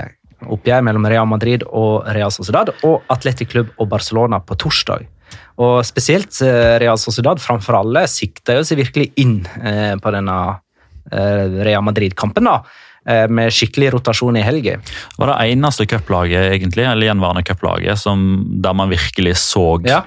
oppgjør 0.45 0.83
mellom 0.85 1.05
Real 1.09 1.25
Madrid 1.29 1.63
og 1.65 2.05
Real 2.13 2.31
Sociedad, 2.33 2.69
og 2.85 3.01
Atletic 3.09 3.49
Club 3.53 3.71
og 3.79 3.89
Barcelona 3.89 4.39
på 4.43 4.57
torsdag. 4.61 5.05
Og 5.63 5.79
spesielt 5.87 6.35
eh, 6.43 6.75
Real 6.83 6.99
Sociedad 7.01 7.39
framfor 7.41 7.79
alle 7.79 8.03
sikter 8.11 8.59
jo 8.59 8.65
seg 8.67 8.81
virkelig 8.83 9.07
inn 9.21 9.39
eh, 9.63 9.95
på 10.01 10.11
denne 10.13 10.35
eh, 11.11 11.61
Real 11.65 11.85
Madrid-kampen, 11.87 12.49
da. 12.51 12.59
Med 13.29 13.53
skikkelig 13.53 13.91
rotasjon 13.93 14.39
i 14.39 14.41
helga. 14.41 14.79
var 15.21 15.29
det 15.29 15.51
eneste 15.53 15.85
cuplaget, 15.85 16.47
egentlig, 16.55 16.87
eller 16.89 17.05
gjenværende 17.05 17.43
cuplaget, 17.45 17.99
som- 18.01 18.47
der 18.63 18.73
man 18.73 18.89
virkelig 18.89 19.35
så 19.37 19.77
Ja. 19.85 19.99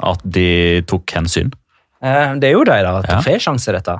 at 0.00 0.20
de 0.22 0.80
tok 0.86 1.10
hensyn. 1.10 1.50
Det 2.00 2.44
er 2.46 2.52
jo 2.52 2.62
de, 2.62 2.70
da. 2.86 2.92
Ja. 3.02 3.02
Trofésjanse, 3.02 3.72
dette. 3.74 3.98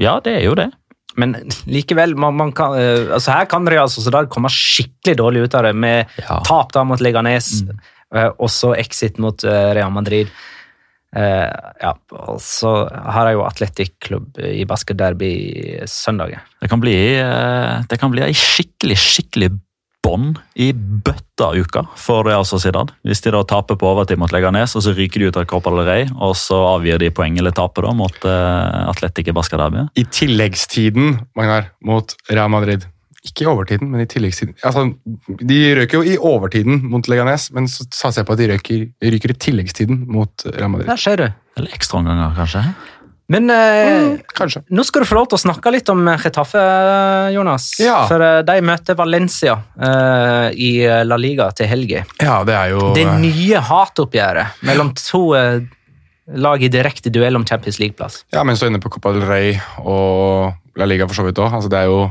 Ja, 0.00 0.20
det 0.24 0.38
er 0.38 0.44
jo 0.46 0.54
det. 0.54 0.70
Men 1.18 1.34
likevel, 1.66 2.14
man, 2.14 2.36
man 2.38 2.52
kan, 2.56 2.76
eh, 2.78 3.08
altså 3.16 3.34
her 3.34 3.48
kan 3.50 3.66
Real 3.70 3.90
Sociedad 3.90 4.30
komme 4.30 4.50
skikkelig 4.52 5.16
dårlig 5.18 5.46
ut 5.46 5.56
av 5.58 5.66
det, 5.66 5.74
med 5.74 6.06
Ja. 6.22 6.40
tap 6.46 6.72
da 6.76 6.84
mot 6.86 7.00
Leganes, 7.02 7.64
eh, 8.14 8.30
og 8.38 8.50
så 8.50 8.74
exit 8.78 9.18
mot 9.18 9.44
eh, 9.44 9.74
Real 9.74 9.90
Madrid. 9.90 10.30
Uh, 11.10 11.50
ja, 11.82 11.88
og 12.14 12.36
så 12.38 12.86
har 12.86 13.26
jeg 13.26 13.34
jo 13.34 13.40
atletikklubb 13.42 14.36
i 14.46 14.62
basketderby 14.62 15.30
søndag. 15.90 16.36
Det 16.62 16.68
kan 16.70 16.78
bli, 16.78 16.94
det 17.90 17.98
kan 17.98 18.12
bli 18.12 18.22
ei 18.22 18.36
skikkelig, 18.38 18.94
skikkelig 18.94 19.48
bånd 20.04 20.38
i 20.54 20.70
bøtta-uka 20.74 21.84
for 21.98 22.24
Real 22.26 22.46
Sociedad. 22.48 22.92
Hvis 23.06 23.22
de 23.24 23.32
da 23.34 23.42
taper 23.48 23.78
på 23.80 23.88
overtid 23.90 24.20
mot 24.20 24.32
Leganes, 24.34 24.76
og 24.76 24.84
så 24.84 24.94
ryker 24.96 25.22
de 25.22 25.30
ut 25.30 25.40
av 25.40 25.48
Copa 25.50 25.72
del 25.74 25.84
Rey, 25.88 26.06
og 26.16 26.36
så 26.38 26.58
avgir 26.74 27.00
de 27.02 27.10
poeng 27.14 27.36
eller 27.40 27.54
taper 27.56 27.88
da 27.88 27.92
mot 27.96 28.24
uh, 28.26 28.88
Atletic 28.90 29.30
i 29.30 29.36
Basca 29.36 29.60
Derby. 29.60 29.86
I 30.00 30.06
tilleggstiden, 30.08 31.18
Magnar, 31.38 31.70
mot 31.84 32.16
Real 32.30 32.50
Madrid. 32.52 32.88
Ikke 33.20 33.44
i 33.44 33.50
overtiden, 33.50 33.90
men 33.92 34.00
i 34.00 34.08
tilleggstiden. 34.08 34.54
Altså, 34.64 34.86
de 35.44 35.58
røk 35.76 35.98
jo 35.98 36.00
i 36.08 36.16
overtiden 36.16 36.80
mot 36.88 37.04
Leganes, 37.12 37.50
men 37.52 37.68
så 37.68 37.84
satser 37.92 38.22
jeg 38.22 38.30
på 38.30 38.36
at 38.36 38.40
de 38.40 38.48
røker, 38.54 38.86
ryker 39.12 39.34
i 39.34 39.36
tilleggstiden 39.44 40.06
mot 40.08 40.48
Real 40.54 40.72
Madrid. 40.72 40.88
Der 40.88 41.02
ser 41.02 41.20
du. 41.20 41.26
Eller 41.60 41.76
ekstraomganger, 41.76 42.32
kanskje? 42.38 42.64
Men 43.30 43.50
eh, 43.54 44.18
Kanskje. 44.34 44.64
nå 44.74 44.82
skal 44.86 45.04
du 45.04 45.08
få 45.08 45.20
lov 45.20 45.28
til 45.30 45.38
å 45.38 45.42
snakke 45.44 45.70
litt 45.70 45.90
om 45.92 46.02
Retaffe, 46.18 46.62
Jonas. 47.34 47.68
Ja. 47.78 48.00
For 48.10 48.22
eh, 48.26 48.40
de 48.46 48.56
møter 48.66 48.98
Valencia 48.98 49.54
eh, 49.78 50.48
i 50.58 50.70
La 51.06 51.18
Liga 51.20 51.50
til 51.54 51.70
helga. 51.70 52.02
Ja, 52.18 52.40
det 52.46 52.56
er 52.58 52.72
jo 52.74 52.88
Det 52.96 53.06
nye 53.22 53.62
hatoppgjøret 53.70 54.64
mellom 54.66 54.90
to 54.98 55.28
eh, 55.38 55.60
lag 56.42 56.62
i 56.62 56.70
direkte 56.70 57.10
duell 57.14 57.38
om 57.38 57.46
Champions 57.46 57.78
League-plass. 57.82 58.24
Ja, 58.34 58.42
men 58.46 58.58
så 58.58 58.66
inne 58.70 58.82
på 58.82 58.90
Copa 58.90 59.14
del 59.14 59.26
Rey 59.26 59.54
og 59.82 60.52
La 60.78 60.90
Liga 60.90 61.06
for 61.06 61.18
så 61.18 61.26
vidt 61.26 61.38
òg. 61.42 61.54
Altså, 61.54 61.70
det 61.70 61.84
er 61.84 61.90
jo 61.90 62.04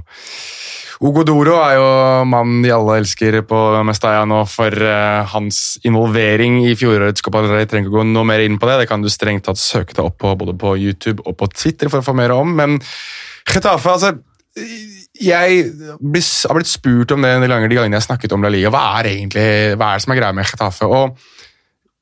Ugo 0.99 1.23
Doro 1.23 1.53
er 1.63 1.77
jo 1.77 1.91
mannen 2.27 2.59
de 2.59 2.73
alle 2.75 2.97
elsker 2.99 3.37
på 3.47 3.57
Mestalla 3.87 4.25
nå 4.27 4.41
for 4.51 4.73
uh, 4.83 5.23
hans 5.31 5.77
involvering 5.87 6.57
i 6.65 6.73
fjorårets 6.75 7.23
Copa 7.23 7.39
del 7.45 7.53
Rey. 7.55 7.69
Trenger 7.71 7.87
ikke 7.87 8.01
gå 8.01 8.03
noe 8.09 8.27
mer 8.27 8.43
inn 8.43 8.57
på 8.59 8.67
det. 8.67 8.81
Det 8.81 8.89
kan 8.91 9.05
du 9.05 9.07
strengt 9.11 9.45
tatt 9.47 9.61
søke 9.61 9.95
deg 9.95 10.03
opp 10.03 10.17
på 10.19 10.33
både 10.41 10.57
på 10.59 10.73
YouTube 10.75 11.23
og 11.23 11.37
på 11.39 11.47
Twitter 11.55 11.87
for 11.87 12.03
å 12.03 12.07
få 12.09 12.17
mer 12.19 12.35
om. 12.35 12.51
Men 12.57 12.81
Getafe, 13.47 13.95
altså 13.95 14.11
Jeg 15.15 15.71
har 15.79 16.59
blitt 16.59 16.67
spurt 16.73 17.15
om 17.15 17.23
det 17.23 17.31
en 17.31 17.45
del 17.45 17.55
ganger 17.55 17.71
de 17.71 17.79
gangene 17.79 17.95
jeg 17.95 18.03
har 18.03 18.09
snakket 18.09 18.35
om 18.35 18.43
La 18.43 18.51
Liga. 18.51 18.73
Hva 18.75 18.83
er 18.99 19.13
egentlig, 19.13 19.49
hva 19.79 19.93
er 19.93 20.01
det 20.01 20.03
som 20.03 20.15
er 20.17 20.19
greia 20.19 20.35
med 20.35 20.51
Getafe? 20.51 20.89
Og 20.89 21.15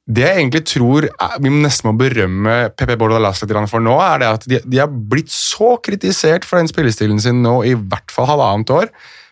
det 0.07 0.23
jeg 0.23 0.39
egentlig 0.39 0.63
tror 0.71 1.05
er- 1.09 1.39
vi 1.43 1.51
nesten 1.51 1.89
må 1.89 1.97
berømme 1.99 2.69
PP 2.79 2.95
Bordalas 2.95 3.41
litt 3.43 3.51
for 3.69 3.83
nå, 3.83 3.95
er 3.99 4.19
det 4.19 4.27
at 4.27 4.47
de, 4.47 4.59
de 4.63 4.79
har 4.79 4.87
blitt 4.87 5.29
så 5.33 5.75
kritisert 5.83 6.45
for 6.47 6.57
den 6.57 6.69
spillestilen 6.71 7.19
sin 7.19 7.41
nå 7.43 7.59
i 7.67 7.73
hvert 7.75 8.11
fall 8.11 8.29
halvannet 8.29 8.71
år. 8.71 8.87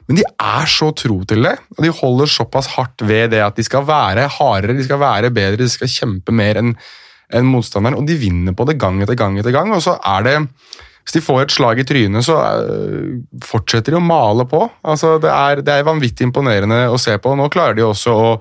Men 0.08 0.20
de 0.20 0.26
er 0.28 0.68
så 0.70 0.92
tro 0.94 1.24
til 1.26 1.48
det, 1.48 1.56
og 1.78 1.82
de 1.82 1.90
holder 1.90 2.30
såpass 2.30 2.68
hardt 2.76 3.02
ved 3.02 3.32
det 3.34 3.42
at 3.42 3.56
de 3.56 3.64
skal 3.66 3.88
være 3.88 4.28
hardere, 4.36 4.76
de 4.78 4.84
skal 4.86 5.00
være 5.02 5.32
bedre, 5.34 5.64
de 5.64 5.72
skal 5.72 5.88
kjempe 5.90 6.36
mer 6.36 6.62
enn 6.62 6.76
enn 7.34 7.48
motstanderen, 7.50 7.96
og 7.98 8.06
de 8.06 8.14
vinner 8.22 8.54
på 8.54 8.68
det 8.70 8.76
gang 8.78 9.00
etter 9.02 9.18
gang 9.18 9.40
etter 9.42 9.50
gang. 9.56 9.72
Og 9.74 9.82
så 9.82 9.96
er 9.98 10.28
det 10.28 10.36
Hvis 11.06 11.14
de 11.14 11.22
får 11.22 11.42
et 11.44 11.52
slag 11.54 11.78
i 11.78 11.84
trynet, 11.86 12.26
så 12.26 12.34
øh, 12.66 13.20
fortsetter 13.46 13.94
de 13.94 13.98
å 14.00 14.02
male 14.02 14.42
på. 14.50 14.64
Altså, 14.82 15.20
det, 15.22 15.30
er, 15.30 15.60
det 15.62 15.70
er 15.74 15.86
vanvittig 15.86 16.26
imponerende 16.26 16.80
å 16.90 16.98
se 16.98 17.14
på. 17.22 17.30
og 17.30 17.38
Nå 17.38 17.46
klarer 17.54 17.78
de 17.78 17.84
også 17.86 18.10
å 18.10 18.32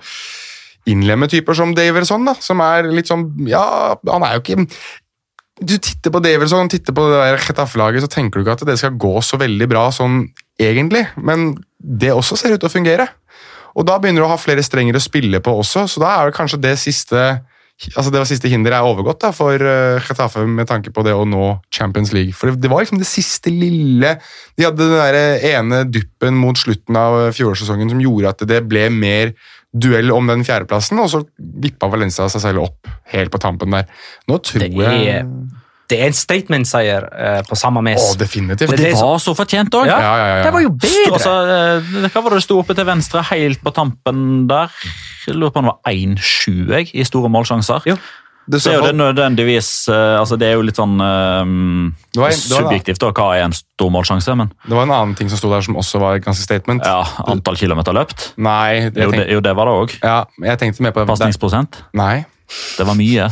innlemme 0.91 1.29
typer 1.31 1.57
som 1.57 1.75
Daverson, 1.77 2.27
da, 2.29 2.37
som 2.45 2.61
er 2.65 2.91
litt 2.93 3.11
sånn 3.11 3.31
Ja, 3.49 3.97
han 4.11 4.27
er 4.27 4.37
jo 4.37 4.43
ikke 4.43 4.67
Du 5.65 5.77
titter 5.79 6.13
på 6.13 6.23
Daverson, 6.25 6.71
titter 6.73 6.97
på 6.97 7.07
det 7.09 7.21
der 7.23 7.41
Getafe-laget, 7.41 8.05
så 8.05 8.11
tenker 8.11 8.41
du 8.41 8.45
ikke 8.45 8.59
at 8.59 8.67
det 8.69 8.79
skal 8.81 8.99
gå 9.01 9.15
så 9.25 9.39
veldig 9.41 9.69
bra 9.71 9.87
sånn 9.95 10.27
egentlig, 10.61 11.07
men 11.17 11.53
det 11.79 12.13
også 12.15 12.37
ser 12.39 12.55
ut 12.55 12.61
til 12.63 12.69
å 12.69 12.73
fungere. 12.73 13.09
Og 13.75 13.87
da 13.87 13.97
begynner 13.99 14.23
du 14.23 14.27
å 14.29 14.31
ha 14.31 14.39
flere 14.39 14.63
strenger 14.63 14.99
å 14.99 15.03
spille 15.03 15.41
på 15.43 15.55
også, 15.63 15.89
så 15.91 16.03
da 16.03 16.13
er 16.15 16.31
det 16.31 16.37
kanskje 16.37 16.63
det 16.63 16.77
siste 16.83 17.25
altså 17.83 18.11
det 18.13 18.21
var 18.21 18.29
siste 18.29 18.51
hinderet 18.51 18.79
er 18.79 18.87
overgått 18.87 19.25
da, 19.25 19.33
for 19.35 19.59
Chetaffe 19.59 20.39
Getafe 20.39 20.45
med 20.47 20.69
tanke 20.71 20.93
på 20.95 21.03
det 21.07 21.15
å 21.17 21.25
nå 21.27 21.57
Champions 21.75 22.13
League. 22.15 22.35
For 22.37 22.55
det 22.55 22.71
var 22.71 22.85
liksom 22.85 23.01
det 23.01 23.09
siste 23.09 23.51
lille 23.51 24.15
De 24.55 24.67
hadde 24.67 24.79
den 24.79 24.95
der 24.95 25.49
ene 25.55 25.83
duppen 25.91 26.39
mot 26.39 26.59
slutten 26.59 26.99
av 26.99 27.35
fjorårssesongen 27.35 27.91
som 27.91 28.03
gjorde 28.03 28.31
at 28.31 28.47
det 28.49 28.63
ble 28.71 28.87
mer 28.95 29.35
duell 29.75 30.11
om 30.15 30.27
den 30.31 30.45
fjerdeplassen, 30.47 31.01
og 31.03 31.09
så 31.11 31.23
vippa 31.39 31.89
Valencia 31.91 32.29
seg 32.31 32.41
selv 32.45 32.63
opp 32.63 32.89
helt 33.13 33.33
på 33.35 33.41
tampen 33.43 33.75
der. 33.75 33.89
Nå 34.31 34.39
tror 34.43 34.61
Det 34.61 34.73
er- 34.73 35.05
jeg 35.05 35.27
Det 35.87 35.99
er 36.01 36.07
en 36.07 36.13
statement-seier 36.17 37.05
eh, 37.13 37.43
på 37.45 37.55
samme 37.61 37.83
mes. 37.85 38.01
Å, 38.01 38.17
definitivt. 38.17 38.71
Og 38.71 38.77
Det 38.79 38.87
det 38.87 38.93
var 38.95 39.19
så 39.21 39.35
fortjent 39.37 39.69
òg. 39.77 39.85
Ja, 39.87 39.99
Ja, 40.01 40.17
ja, 40.17 40.27
ja, 40.27 40.37
ja. 40.39 40.43
Det 40.45 40.53
var 40.55 40.61
jo 40.63 40.71
bedre! 40.71 41.13
Altså, 41.13 41.35
eh, 41.45 42.09
hva 42.09 42.23
var 42.23 42.31
det 42.31 42.39
det 42.39 42.43
sto 42.47 42.59
oppe 42.59 42.75
til 42.75 42.87
venstre, 42.89 43.23
helt 43.29 43.61
på 43.63 43.71
tampen 43.75 44.47
der? 44.49 44.71
Jeg 45.27 45.37
lurer 45.37 45.53
på 45.53 45.59
om 45.61 45.65
det 45.69 45.75
var 45.75 45.93
1-7 45.93 46.69
jeg, 46.73 46.89
i 46.95 47.05
store 47.05 47.29
målsjanser. 47.29 47.85
Jo. 47.85 47.97
Det, 48.47 48.59
det, 48.61 48.67
er 48.71 48.75
jo 48.77 48.85
det 48.85 48.95
nødvendigvis 48.99 49.69
eh, 49.89 50.19
altså 50.21 50.37
Det 50.37 50.51
er 50.51 50.59
jo 50.59 50.65
litt 50.67 50.77
sånn 50.77 50.99
um, 51.01 51.95
en- 52.19 52.37
subjektivt 52.37 53.01
da, 53.01 53.09
hva 53.17 53.31
er 53.39 53.47
en 53.47 53.55
stor 53.57 53.89
målsjanse, 53.95 54.35
men 54.37 54.51
det 54.69 54.77
var 54.77 54.85
en 54.85 54.93
annen 54.93 55.15
ting 55.17 55.31
som 55.33 55.41
sto 55.41 55.49
der 55.53 55.65
som 55.65 55.79
også 55.81 56.01
var 56.03 56.19
ganske 56.21 56.45
statement. 56.45 56.85
ja, 56.85 57.01
antall 57.27 57.57
kilometer 57.57 57.97
løpt. 57.97 58.33
Nei, 58.37 58.91
Jo, 58.93 59.11
det, 59.15 59.27
jo, 59.33 59.41
det 59.41 59.57
var 59.57 59.71
det 59.71 59.75
òg. 59.81 59.97
ja, 60.03 60.19
jeg 60.51 60.61
tenkte 60.61 60.85
mer 60.85 60.93
på 60.93 61.07
Pasningsprosent. 61.09 61.81
Nei. 61.97 62.25
Det 62.77 62.85
var 62.85 62.95
mye. 62.95 63.31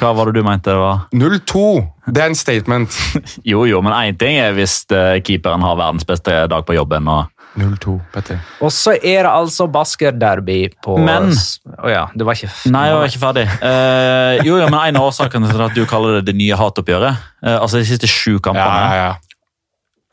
Hva 0.00 0.08
var 0.18 0.26
det 0.28 0.40
du 0.40 0.42
mente 0.44 0.72
det 0.74 0.80
var? 0.80 1.04
0-2. 1.14 1.62
Det 2.10 2.22
er 2.24 2.32
en 2.32 2.34
statement. 2.34 2.90
Jo, 3.46 3.62
jo, 3.70 3.78
men 3.86 3.94
én 3.94 4.18
ting 4.18 4.36
er 4.42 4.50
hvis 4.56 4.80
eh, 4.90 5.20
keeperen 5.24 5.62
har 5.62 5.78
verdens 5.78 6.04
beste 6.08 6.34
dag 6.50 6.66
på 6.66 6.74
jobben. 6.74 7.06
og 7.08 7.30
0-2, 7.58 7.94
Petter. 8.14 8.38
Og 8.64 8.70
så 8.74 8.94
er 8.96 9.26
det 9.26 9.30
altså 9.32 9.66
basketderby 9.74 10.60
på 10.84 10.96
Men- 11.02 11.32
Å 11.78 11.90
ja, 11.90 12.04
du 12.14 12.24
var 12.24 12.38
ikke 12.38 12.50
Nei, 12.72 12.84
jeg 12.88 12.96
var 13.00 13.10
ikke 13.10 13.22
ferdig. 13.22 13.46
Uh, 13.62 14.44
jo, 14.46 14.58
ja, 14.62 14.68
men 14.70 14.78
En 14.88 14.96
av 15.00 15.08
årsakene 15.10 15.50
til 15.50 15.64
at 15.66 15.74
du 15.76 15.82
kaller 15.90 16.18
det 16.20 16.26
det 16.30 16.36
nye 16.38 16.56
hatoppgjøret 16.58 17.16
uh, 17.44 17.56
Altså 17.60 17.78
de 17.82 17.88
siste 17.90 18.06
sju 18.10 18.36
Ja, 18.38 18.44
kampene. 18.48 18.78
ja, 18.78 18.94
ja. 19.02 19.10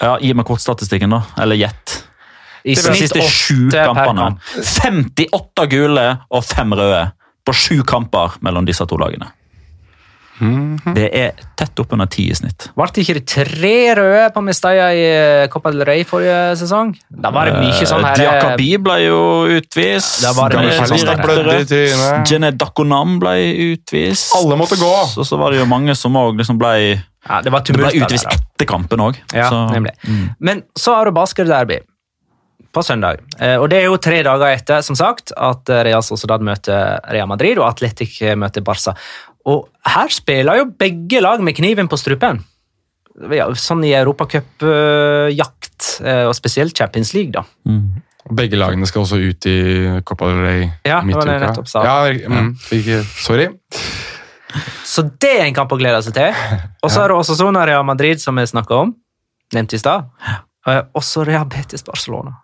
Ja, 0.02 0.18
Gi 0.20 0.34
meg 0.36 0.46
kortstatistikken, 0.50 1.14
da. 1.16 1.22
Eller 1.40 1.56
gjett. 1.56 2.02
I 2.66 2.74
De 2.76 2.82
snitt 2.82 3.06
siste 3.06 3.22
sju 3.32 3.70
kampene. 3.72 4.26
kamp. 4.34 4.42
58 4.66 5.68
gule 5.72 6.06
og 6.30 6.44
5 6.44 6.74
røde 6.76 7.04
på 7.46 7.54
sju 7.56 7.78
kamper 7.88 8.36
mellom 8.44 8.66
disse 8.68 8.84
to 8.90 8.98
lagene. 9.00 9.30
Det 10.40 11.06
er 11.16 11.32
tett 11.56 11.80
oppunder 11.80 12.10
ti 12.12 12.26
i 12.32 12.36
snitt. 12.36 12.68
Ble 12.76 12.88
det 12.92 13.04
ikke 13.06 13.22
tre 13.30 13.74
røde 13.96 14.26
på 14.36 14.42
Mestalla 14.44 14.90
i 14.92 15.04
eh, 15.08 15.48
Copa 15.54 15.72
del 15.72 15.86
Rey 15.88 16.04
forrige 16.08 16.58
sesong? 16.60 16.92
Da 17.10 17.32
var 17.32 17.48
det 17.48 17.56
mye 17.62 17.88
sånn 17.88 18.04
her 18.04 18.20
Diakobi 18.20 18.70
ble 18.84 18.98
jo 19.06 19.22
utvist. 19.56 20.20
Da 20.26 20.34
var 20.36 20.52
det 20.52 20.66
mye 20.66 20.90
sånn. 20.92 22.24
Jeanette 22.28 22.60
Dakonam 22.60 23.18
ble 23.24 23.36
utvist. 23.72 24.34
Alle 24.36 24.58
måtte 24.60 24.78
gå. 24.80 24.94
Så, 25.14 25.24
så 25.28 25.40
var 25.40 25.56
det 25.56 25.62
jo 25.64 25.68
mange 25.72 25.96
som 25.96 26.16
òg 26.20 26.36
liksom 26.42 26.60
ble, 26.60 26.76
Ja, 27.26 27.42
det 27.42 27.54
var 27.56 27.64
det 27.66 27.76
ble 27.80 27.92
utvist 28.04 28.28
etter 28.30 28.68
kampen 28.70 29.02
òg. 29.08 29.20
Ja, 29.34 29.50
nemlig. 29.72 29.96
Men 30.40 30.66
så 30.78 30.98
har 31.00 31.08
du 31.08 31.16
basketderby 31.16 31.80
på 32.76 32.84
søndag. 32.84 33.22
Eh, 33.40 33.56
Og 33.56 33.70
det 33.72 33.78
er 33.80 33.86
jo 33.88 33.96
tre 34.04 34.18
dager 34.28 34.52
etter 34.52 34.82
som 34.84 34.98
sagt, 35.00 35.32
at 35.32 35.70
eh, 35.72 35.84
Real 35.88 36.04
Sociedad 36.04 36.44
møter 36.44 37.00
Real 37.08 37.30
Madrid 37.32 37.56
og 37.62 37.70
Atletic 37.70 38.18
møter 38.36 38.66
Barca. 38.68 38.98
Og 39.46 39.68
her 39.86 40.10
spiller 40.14 40.58
jo 40.62 40.66
begge 40.80 41.22
lag 41.22 41.42
med 41.46 41.56
kniven 41.58 41.88
på 41.92 41.98
strupen. 42.02 42.42
Ja, 43.32 43.46
Sånn 43.56 43.84
i 43.88 43.94
europacupjakt, 43.96 45.86
og 46.28 46.34
spesielt 46.36 46.76
Champions 46.76 47.14
League, 47.16 47.32
da. 47.32 47.44
Begge 48.36 48.58
lagene 48.58 48.88
skal 48.90 49.04
også 49.04 49.20
ut 49.22 49.46
i 49.46 49.58
Copa 50.06 50.32
del 50.32 50.40
Rey 50.42 50.64
Ja, 50.88 50.98
det 51.06 51.14
var 51.14 51.30
det 51.30 51.36
jeg 51.36 51.42
midtuka. 51.46 51.84
Ja, 51.86 51.98
mm, 52.34 52.52
fikk, 52.58 52.88
sorry. 53.22 53.46
Så 54.88 55.04
det 55.22 55.34
er 55.36 55.44
en 55.46 55.58
kamp 55.58 55.74
å 55.76 55.78
glede 55.78 56.02
seg 56.06 56.16
til. 56.16 56.32
Og 56.82 56.90
så 56.90 57.04
er 57.04 57.12
det 57.12 57.20
også 57.20 57.36
sånn 57.38 57.60
Real 57.60 57.86
Madrid, 57.86 58.22
som 58.24 58.38
vi 58.40 58.48
snakka 58.50 58.82
om, 58.86 58.96
nevnt 59.54 59.76
i 59.76 59.82
stad. 59.82 60.10
Og 60.66 60.98
Også 60.98 61.26
Real 61.28 61.46
Betis 61.50 61.86
Barcelona. 61.86 62.40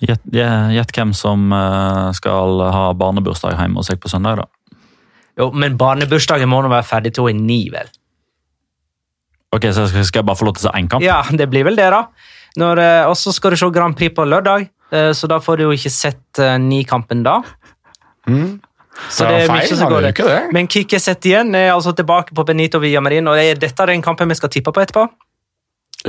Gjett 0.00 0.22
gjett 0.32 0.94
hvem 0.96 1.10
som 1.16 1.50
eh, 1.52 2.06
skal 2.16 2.62
ha 2.72 2.84
barnebursdag 2.96 3.58
hjemme 3.58 3.82
hos 3.82 3.90
seg 3.90 3.98
på 4.00 4.08
søndag, 4.12 4.40
da. 4.40 4.46
Jo, 5.40 5.48
men 5.56 5.78
barnebursdagen 5.80 6.50
må 6.52 6.60
nå 6.64 6.70
være 6.72 6.84
ferdig 6.86 7.14
til 7.16 7.24
hun 7.26 7.32
er 7.38 7.40
ni, 7.48 7.60
vel? 7.72 7.88
Ok, 9.56 9.64
så 9.74 9.86
skal 9.90 10.20
jeg 10.20 10.26
bare 10.28 10.38
få 10.38 10.46
lov 10.46 10.58
til 10.58 10.68
å 10.68 10.70
se 10.70 10.76
én 10.78 10.88
kamp? 10.92 11.02
Ja, 11.02 11.22
det 11.34 11.48
blir 11.50 11.64
vel 11.66 11.78
det, 11.78 11.88
da. 11.90 12.04
Eh, 12.60 13.06
Og 13.08 13.16
så 13.18 13.32
skal 13.34 13.54
du 13.54 13.56
se 13.58 13.70
Grand 13.74 13.96
Prix 13.98 14.12
på 14.14 14.26
lørdag, 14.28 14.68
eh, 14.92 15.10
så 15.16 15.26
da 15.30 15.40
får 15.42 15.58
du 15.58 15.64
jo 15.64 15.72
ikke 15.74 15.90
sett 15.90 16.38
eh, 16.38 16.58
ni-kampen 16.62 17.24
da. 17.26 17.40
Mm. 18.28 18.60
Så 19.08 19.24
det 19.24 19.40
er 19.40 19.48
feil, 19.48 19.64
mye 19.64 19.76
som 19.80 19.88
går 19.90 20.06
det. 20.06 20.14
det. 20.20 20.38
Men 20.52 20.66
Kikki 20.68 20.98
sett 21.00 21.24
igjen 21.24 21.54
er 21.56 21.70
altså 21.72 21.94
tilbake 21.96 22.34
på 22.36 22.44
Benito 22.46 22.78
Villamarin, 22.82 23.26
og 23.32 23.38
er 23.40 23.56
dette 23.58 23.86
den 23.88 24.02
kampen 24.04 24.28
vi 24.28 24.36
skal 24.38 24.52
tippe 24.52 24.74
på 24.76 24.82
etterpå? 24.84 25.06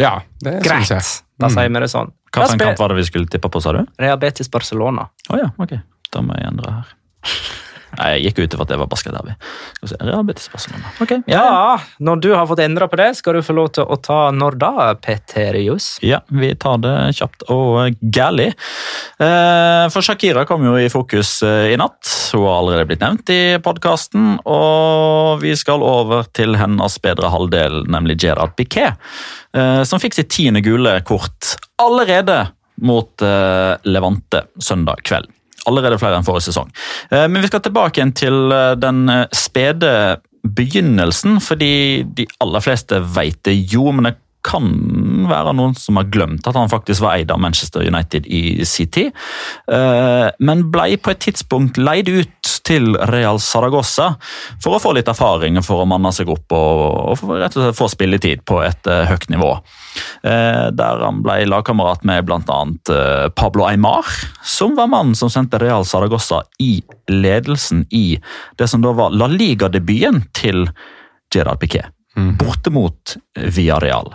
Ja, 0.02 0.18
det 0.44 0.58
Greit, 0.66 0.86
Synes 0.88 0.92
jeg. 0.92 1.24
da 1.40 1.48
Mm. 1.48 1.54
sier 1.56 1.70
vi 1.72 1.80
det 1.80 1.90
sånn. 1.92 2.12
Hva 2.32 2.46
en 2.52 2.60
kamp 2.60 2.80
var 2.80 2.90
det 2.90 2.98
vi 2.98 3.04
skulle 3.10 3.28
tippe 3.28 3.50
på, 3.50 3.62
sa 3.62 3.72
du? 3.74 3.86
Real 4.00 4.18
Betis 4.18 4.48
Barcelona. 4.52 5.10
Oh, 5.30 5.38
ja, 5.38 5.50
ok. 5.60 5.74
Da 6.12 6.22
må 6.22 6.36
jeg 6.38 6.48
endre 6.52 6.72
her. 6.72 6.96
Nei, 7.98 8.10
Jeg 8.22 8.24
gikk 8.36 8.40
ut 8.46 8.54
over 8.56 8.64
at 8.64 8.70
det 8.72 8.78
var 8.80 8.88
basketderby. 8.92 9.34
Skal 9.76 9.88
vi 9.88 9.90
se, 9.92 9.98
Real 10.08 10.24
Betis 10.28 10.50
Barcelona. 10.54 10.92
Ok, 11.04 11.12
Ja, 11.28 11.78
når 12.00 12.22
du 12.24 12.30
har 12.36 12.48
fått 12.48 12.62
endra 12.64 12.88
på 12.88 12.98
det, 13.02 13.10
skal 13.20 13.34
du 13.38 13.42
få 13.44 13.56
lov 13.58 13.72
til 13.76 13.84
å 13.84 13.98
ta 14.02 14.20
når 14.32 14.58
da, 14.62 14.72
Peterius? 15.02 15.98
Ja, 16.06 16.22
vi 16.32 16.54
tar 16.56 16.78
det 16.84 16.94
kjapt 17.20 17.44
og 17.52 17.98
gærlig. 18.02 18.52
Eh, 19.20 19.90
For 19.92 20.02
Shakira 20.06 20.46
kom 20.50 20.64
jo 20.66 20.78
i 20.80 20.88
fokus 20.94 21.42
eh, 21.44 21.74
i 21.74 21.78
natt. 21.80 22.00
Hun 22.32 22.46
har 22.48 22.62
allerede 22.62 22.88
blitt 22.88 23.04
nevnt 23.04 23.30
i 23.34 23.42
podkasten. 23.64 24.38
Og 24.48 25.42
vi 25.44 25.52
skal 25.60 25.84
over 25.84 26.24
til 26.34 26.56
hennes 26.60 26.96
bedre 27.04 27.32
halvdel, 27.34 27.82
nemlig 27.92 28.18
Gerard 28.24 28.56
Piquet. 28.56 28.96
eh, 29.54 29.84
Som 29.84 30.00
fikk 30.00 30.16
sitt 30.16 30.32
tiende 30.32 30.64
gule 30.64 30.96
kort 31.04 31.56
allerede 31.82 32.52
mot 32.82 33.22
Levante 33.86 34.46
søndag 34.58 35.04
kveld. 35.06 35.28
Allerede 35.70 36.00
flere 36.02 36.18
enn 36.18 36.26
forrige 36.26 36.50
sesong. 36.50 36.72
Eh, 37.12 37.28
Men 37.28 37.42
vi 37.42 37.52
skal 37.52 37.64
tilbake 37.66 38.00
igjen 38.00 38.16
til 38.18 38.52
eh, 38.56 38.74
den 38.82 39.06
spede 39.36 40.18
begynnelsen, 40.42 41.38
fordi 41.44 42.04
de 42.18 42.26
aller 42.42 42.64
fleste 42.66 42.98
vet 43.16 43.38
det 43.46 43.54
jo, 43.74 43.92
men 43.94 44.10
det 44.10 44.16
kan 44.46 44.68
være 45.30 45.54
noen 45.58 45.76
som 45.78 46.00
har 46.00 46.10
glemt 46.12 46.48
at 46.48 46.58
han 46.58 46.72
faktisk 46.72 47.04
var 47.04 47.20
eid 47.20 47.32
av 47.34 47.42
Manchester 47.42 47.86
United 47.86 48.28
i 48.28 48.66
sin 48.66 48.90
tid. 48.92 49.12
Eh, 49.72 50.28
men 50.40 50.66
ble 50.74 50.98
på 51.02 51.14
et 51.14 51.22
tidspunkt 51.28 51.80
leid 51.82 52.10
ut 52.10 52.54
til 52.68 52.96
Real 53.12 53.40
Saragossa 53.42 54.14
for 54.62 54.76
å 54.76 54.82
få 54.82 54.94
litt 54.96 55.10
erfaring 55.12 55.60
for 55.66 55.84
å 55.84 55.90
manne 55.90 56.12
seg 56.16 56.30
opp 56.32 56.54
og, 56.56 57.24
rett 57.30 57.56
og 57.58 57.66
slett 57.66 57.78
få 57.78 57.90
spilletid 57.92 58.44
på 58.48 58.62
et 58.66 58.90
uh, 58.90 59.04
høyt 59.10 59.28
nivå. 59.34 59.52
Eh, 60.28 60.68
der 60.78 61.04
han 61.04 61.22
ble 61.26 61.42
lagkamerat 61.50 62.06
med 62.08 62.28
bl.a. 62.28 62.60
Pablo 63.36 63.66
Aymar, 63.68 64.08
som 64.46 64.76
var 64.78 64.92
mannen 64.92 65.18
som 65.18 65.32
sendte 65.32 65.60
Real 65.62 65.86
Saragossa 65.88 66.44
i 66.62 66.80
ledelsen 67.12 67.86
i 67.90 68.20
det 68.60 68.70
som 68.72 68.84
da 68.86 68.94
var 68.98 69.16
La 69.16 69.30
Liga-debuten 69.32 70.24
til 70.38 70.68
Gerard 71.34 71.62
Piquet. 71.62 71.92
Borte 72.40 72.72
mot 72.74 73.16
Villarreal. 73.36 74.14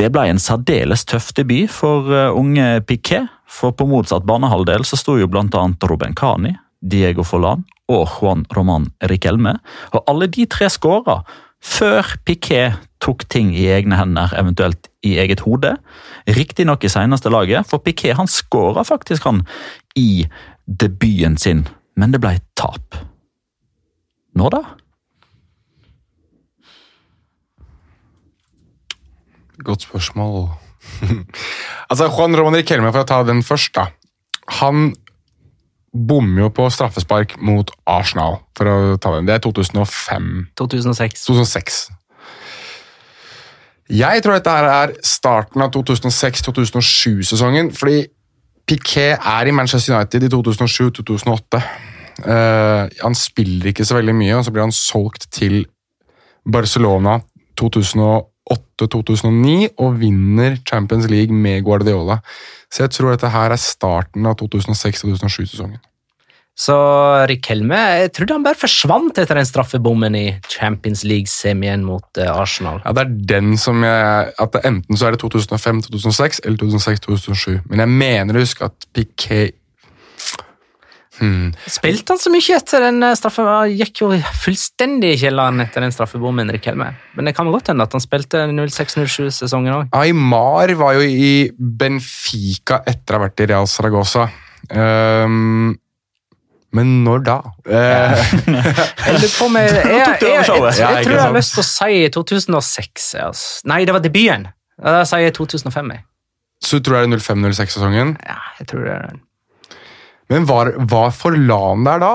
Det 0.00 0.08
ble 0.12 0.24
en 0.30 0.40
særdeles 0.40 1.04
tøff 1.08 1.30
debut 1.36 1.70
for 1.70 2.08
uh, 2.10 2.32
unge 2.38 2.80
Piquet. 2.88 3.28
For 3.52 3.74
på 3.76 3.86
motsatt 3.86 4.24
banehalvdel 4.26 4.86
så 4.88 4.96
sto 4.96 5.18
jo 5.20 5.28
bl.a. 5.28 5.64
Ruben 5.84 6.16
Cani, 6.16 6.54
Diego 6.80 7.24
Forlan 7.26 7.66
og 7.92 8.06
Juan 8.16 8.46
Roman 8.56 8.88
Riquelme. 9.10 9.58
Og 9.92 10.08
alle 10.08 10.30
de 10.32 10.46
tre 10.50 10.70
skåra 10.72 11.20
før 11.62 12.16
Piquet 12.26 12.80
tok 13.02 13.26
ting 13.30 13.52
i 13.54 13.68
egne 13.74 13.98
hender, 13.98 14.32
eventuelt 14.38 14.88
i 15.06 15.16
eget 15.22 15.44
hode. 15.46 15.76
Riktignok 16.26 16.84
i 16.86 16.90
seneste 16.90 17.30
laget, 17.30 17.68
for 17.68 17.82
Piquet 17.82 18.18
han 18.18 18.30
skåra 18.30 18.84
faktisk 18.86 19.26
han 19.28 19.44
i 19.98 20.24
debuten 20.66 21.36
sin, 21.38 21.66
men 21.98 22.14
det 22.14 22.22
ble 22.22 22.36
tap. 22.58 22.98
Nå 24.38 24.48
da? 24.54 24.62
Godt 29.64 29.86
spørsmål. 29.88 30.50
altså, 31.90 32.08
Juan 32.10 32.36
Roman 32.38 32.58
Riquelme, 32.58 32.92
for 32.92 33.04
å 33.04 33.08
ta 33.08 33.22
den 33.26 33.42
først, 33.46 33.74
da. 33.78 33.88
Han 34.60 34.92
bommer 35.92 36.46
jo 36.46 36.52
på 36.56 36.68
straffespark 36.72 37.36
mot 37.44 37.70
Arsenal, 37.86 38.40
for 38.56 38.70
å 38.70 38.76
ta 38.96 39.16
den. 39.16 39.28
Det 39.28 39.36
er 39.36 39.44
2005. 39.44 40.30
2006. 40.58 41.26
2006. 41.28 41.82
Jeg 43.92 44.22
tror 44.24 44.38
dette 44.38 44.56
her 44.56 44.68
er 44.70 44.94
starten 45.04 45.62
av 45.64 45.72
2006-2007-sesongen, 45.74 47.72
fordi 47.76 48.06
Piquet 48.68 49.18
er 49.18 49.50
i 49.50 49.54
Manchester 49.54 49.98
United 49.98 50.24
i 50.24 50.30
2007-2008. 50.32 51.60
Uh, 52.22 52.88
han 53.02 53.16
spiller 53.18 53.72
ikke 53.72 53.84
så 53.84 53.98
veldig 53.98 54.14
mye, 54.16 54.36
og 54.38 54.46
så 54.46 54.54
blir 54.54 54.64
han 54.64 54.74
solgt 54.74 55.28
til 55.34 55.64
Barcelona 56.48 57.18
2008-2009 58.50 59.72
og 59.78 60.00
vinner 60.00 60.58
Champions 60.68 61.08
League 61.10 61.34
med 61.34 61.62
Guardiola. 61.66 62.20
Så 62.72 62.86
jeg 62.86 62.94
tror 62.96 63.14
dette 63.14 63.30
her 63.32 63.54
er 63.54 63.60
starten 63.60 64.26
av 64.26 64.38
2006-2007-sesongen. 64.40 65.80
Så 66.52 66.74
Rikelme 67.30 67.78
jeg 67.78 68.10
trodde 68.12 68.36
han 68.36 68.44
bare 68.44 68.60
forsvant 68.60 69.16
etter 69.22 69.38
den 69.38 69.46
straffebommen 69.48 70.16
i 70.18 70.26
Champions 70.52 71.00
League-semien 71.08 71.80
mot 71.86 72.20
eh, 72.20 72.28
Arsenal. 72.28 72.82
Ja, 72.84 72.92
Det 72.92 73.06
er 73.06 73.14
den 73.32 73.56
som 73.56 73.80
jeg 73.86 74.34
at 74.44 74.58
Enten 74.60 74.98
så 75.00 75.08
er 75.08 75.16
det 75.16 75.22
2005-2006 75.24 76.42
eller 76.44 76.60
2006-2007. 76.60 77.62
Men 77.70 77.84
jeg 77.86 77.92
mener 78.04 78.36
å 78.36 78.44
huske 78.44 78.68
at 78.68 78.88
Piquet 78.92 79.56
hmm. 81.22 81.52
Spilte 81.70 82.14
han 82.14 82.20
så 82.20 82.32
mye 82.34 82.56
etter 82.58 82.86
den 82.88 83.00
straffen? 83.16 83.20
straffe... 83.22 83.46
Han 83.48 83.76
gikk 83.78 84.02
jo 84.02 84.10
fullstendig 84.42 85.14
i 85.14 85.20
kjelleren 85.22 85.62
etter 85.64 85.84
den 85.84 85.94
straffebommen. 85.94 86.50
Men 86.50 87.28
det 87.28 87.36
kan 87.36 87.50
godt 87.52 87.70
hende 87.72 87.86
at 87.86 87.94
han 87.96 88.02
spilte 88.02 88.44
06-07-sesongen 88.50 89.76
òg. 89.76 89.92
Aymar 89.96 90.74
var 90.80 90.98
jo 90.98 91.06
i 91.06 91.32
Benfica 91.56 92.82
etter 92.86 93.16
å 93.16 93.20
ha 93.22 93.26
vært 93.28 93.44
i 93.44 93.48
Real 93.52 93.70
Saragossa. 93.70 94.28
Um, 94.70 95.72
men 96.72 96.92
når 97.04 97.24
da? 97.26 97.38
Ja. 97.68 98.14
Jeg 99.12 99.28
om 99.44 99.56
jeg, 99.58 99.72
jeg, 99.74 99.88
jeg, 99.92 100.20
jeg, 100.22 100.46
jeg, 100.48 100.76
jeg 100.80 101.04
tror 101.04 101.12
jeg 101.12 101.20
har 101.20 101.34
lyst 101.34 101.52
til 101.56 101.60
å 101.60 101.66
si 101.68 101.96
2006. 102.14 103.08
Altså. 103.20 103.66
Nei, 103.68 103.82
det 103.84 103.92
var 103.94 104.04
debuten. 104.04 104.46
Da 104.82 105.02
sier 105.06 105.26
jeg 105.26 105.34
2005. 105.36 105.92
Jeg. 105.92 106.04
så 106.64 106.78
du 106.78 106.86
tror 106.86 106.96
det 106.96 107.02
er 107.04 107.20
05-06-sesongen. 107.20 108.16
Ja, 108.24 108.38
jeg 108.58 108.70
tror 108.72 108.86
det 108.86 108.94
er 108.94 109.04
den. 109.10 109.20
Men 110.32 110.46
var, 110.48 110.72
var 110.88 111.10
Forlan 111.14 111.84
der 111.86 112.00
da? 112.02 112.12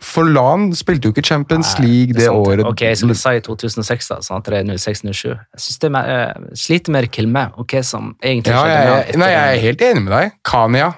Forlan 0.00 0.70
spilte 0.72 1.10
jo 1.10 1.12
ikke 1.12 1.26
Champions 1.28 1.74
Nei, 1.78 1.84
League 1.86 2.14
det, 2.16 2.22
det 2.24 2.30
året. 2.32 2.62
Ok, 2.64 2.82
Som 2.96 3.10
jeg 3.12 3.18
sa 3.20 3.34
i 3.36 3.42
2006, 3.44 4.08
da, 4.08 4.16
sånn 4.24 4.38
at 4.40 4.48
det 4.48 4.60
er 4.62 4.70
06-07. 4.72 5.26
Jeg 5.28 5.60
synes 5.60 5.78
det 5.82 5.88
er 5.90 5.92
mer, 5.92 6.08
eh, 6.14 6.46
sliter 6.56 6.94
med 6.94 7.10
Kilme 7.12 7.42
og 7.60 7.66
hva 7.68 7.82
som 7.84 8.14
egentlig 8.22 8.54
ja, 8.54 8.62
jeg, 8.70 8.86
jeg, 9.10 9.20
nei, 9.20 9.28
jeg 9.34 9.58
er 9.58 9.60
helt 9.66 9.84
enig 9.90 10.04
med 10.06 10.14
deg. 10.16 10.32
Kania. 10.48 10.88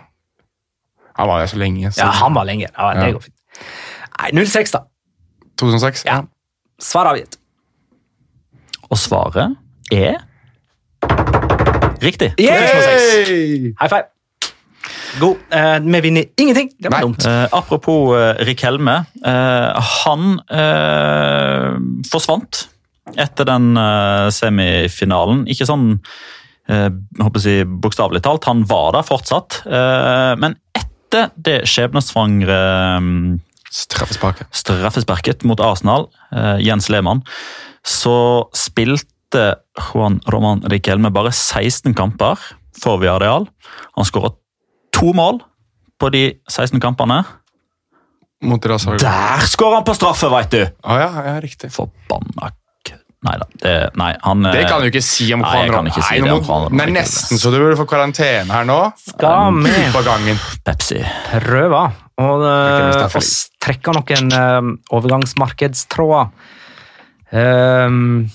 Han 1.19 1.29
var 1.29 1.43
der 1.43 1.51
så 1.51 1.59
lenge. 1.61 1.91
Så. 1.93 1.99
Ja, 2.05 2.13
han 2.23 2.35
var 2.39 2.47
lenger. 2.49 2.71
Ja, 2.79 2.93
det 2.95 3.09
Ja. 3.09 3.13
går 3.19 3.27
fint. 3.27 3.37
Nei, 4.23 4.45
06, 4.47 4.71
da. 4.79 4.85
2006? 5.59 6.07
Ja. 6.07 6.21
Svar 6.81 7.11
avgitt. 7.11 7.37
Og 8.89 8.99
svaret 8.99 9.57
er 9.93 10.23
Riktig. 12.03 12.33
2006. 12.39 13.29
Yay! 13.31 13.75
High 13.81 13.91
five. 13.91 14.07
God. 15.21 15.37
Eh, 15.51 15.79
vi 15.81 16.01
vinner 16.01 16.25
ingenting. 16.41 16.71
Det 16.79 16.89
var 16.91 16.99
Nei. 16.99 17.07
dumt. 17.09 17.27
Eh, 17.27 17.47
apropos 17.53 18.15
eh, 18.17 18.55
Helme 18.63 19.05
Eh, 19.25 19.81
han 20.05 20.41
eh, 20.51 21.77
forsvant 22.11 22.69
etter 23.19 23.45
den 23.49 23.77
eh, 23.77 24.29
semifinalen. 24.35 25.45
Ikke 25.51 25.67
sånn 25.69 25.97
eh, 26.71 26.89
håper 27.21 27.45
jeg, 27.47 27.69
bokstavelig 27.83 28.23
talt, 28.25 28.47
han 28.49 28.65
var 28.71 28.93
der 28.97 29.07
fortsatt. 29.07 29.63
Eh, 29.67 30.33
men 30.43 30.57
etter 30.79 31.31
det 31.37 31.63
skjebnesvangre 31.71 32.61
eh, 32.99 33.11
Straffesparket. 33.73 34.51
straffesparket 34.53 35.45
mot 35.49 35.61
Arsenal, 35.65 36.11
eh, 36.37 36.59
Jens 36.61 36.91
Lehmann, 36.93 37.23
så 37.85 38.49
spilte 38.53 39.55
Juan 39.93 40.21
Roman 40.29 40.61
Riquelme 40.69 41.09
bare 41.15 41.33
16 41.33 41.95
kamper 41.97 42.37
for 42.83 43.01
Villarreal. 43.01 43.47
Han 43.97 44.05
skåra 44.09 44.35
to 44.95 45.13
mål 45.17 45.43
på 46.01 46.11
de 46.15 46.25
16 46.51 46.81
kampene. 46.83 47.23
Mot 48.43 48.63
Der 48.63 49.47
skårer 49.47 49.79
han 49.79 49.87
på 49.87 49.95
straffe, 49.95 50.27
veit 50.33 50.51
du! 50.51 50.65
Ah, 50.83 50.99
ja, 50.99 51.11
ja, 51.29 51.37
riktig. 51.41 51.71
Forbanna. 51.71 52.51
Nei 53.23 53.37
da. 53.39 53.47
Det, 53.55 53.73
nei, 54.01 54.11
han 54.25 54.43
Det 54.49 54.65
eh, 54.65 54.67
kan 54.67 54.83
du 54.83 54.89
ikke 54.89 55.03
si 55.05 55.29
om 55.31 55.45
Nei, 55.45 55.67
Juan 55.69 55.87
ikke 55.87 56.03
si 56.03 56.17
Nei, 56.19 56.27
det 56.27 56.51
om 56.51 56.81
er 56.83 56.91
nesten 56.91 57.39
så 57.39 57.53
du 57.55 57.61
burde 57.61 57.77
få 57.79 57.87
karantene 57.87 58.51
her 58.51 58.67
nå. 58.67 58.79
Skal 58.99 59.61
vi 59.63 59.75
På 59.95 60.03
gangen. 60.07 60.41
Pepsi. 60.67 60.99
prøve 61.31 61.85
og, 62.23 62.43
derfor. 62.43 63.23
og 63.23 63.63
trekke 63.63 63.95
noen 63.95 64.35
uh, 64.35 64.73
overgangsmarkedstråder? 64.99 66.35
Um, 67.33 68.27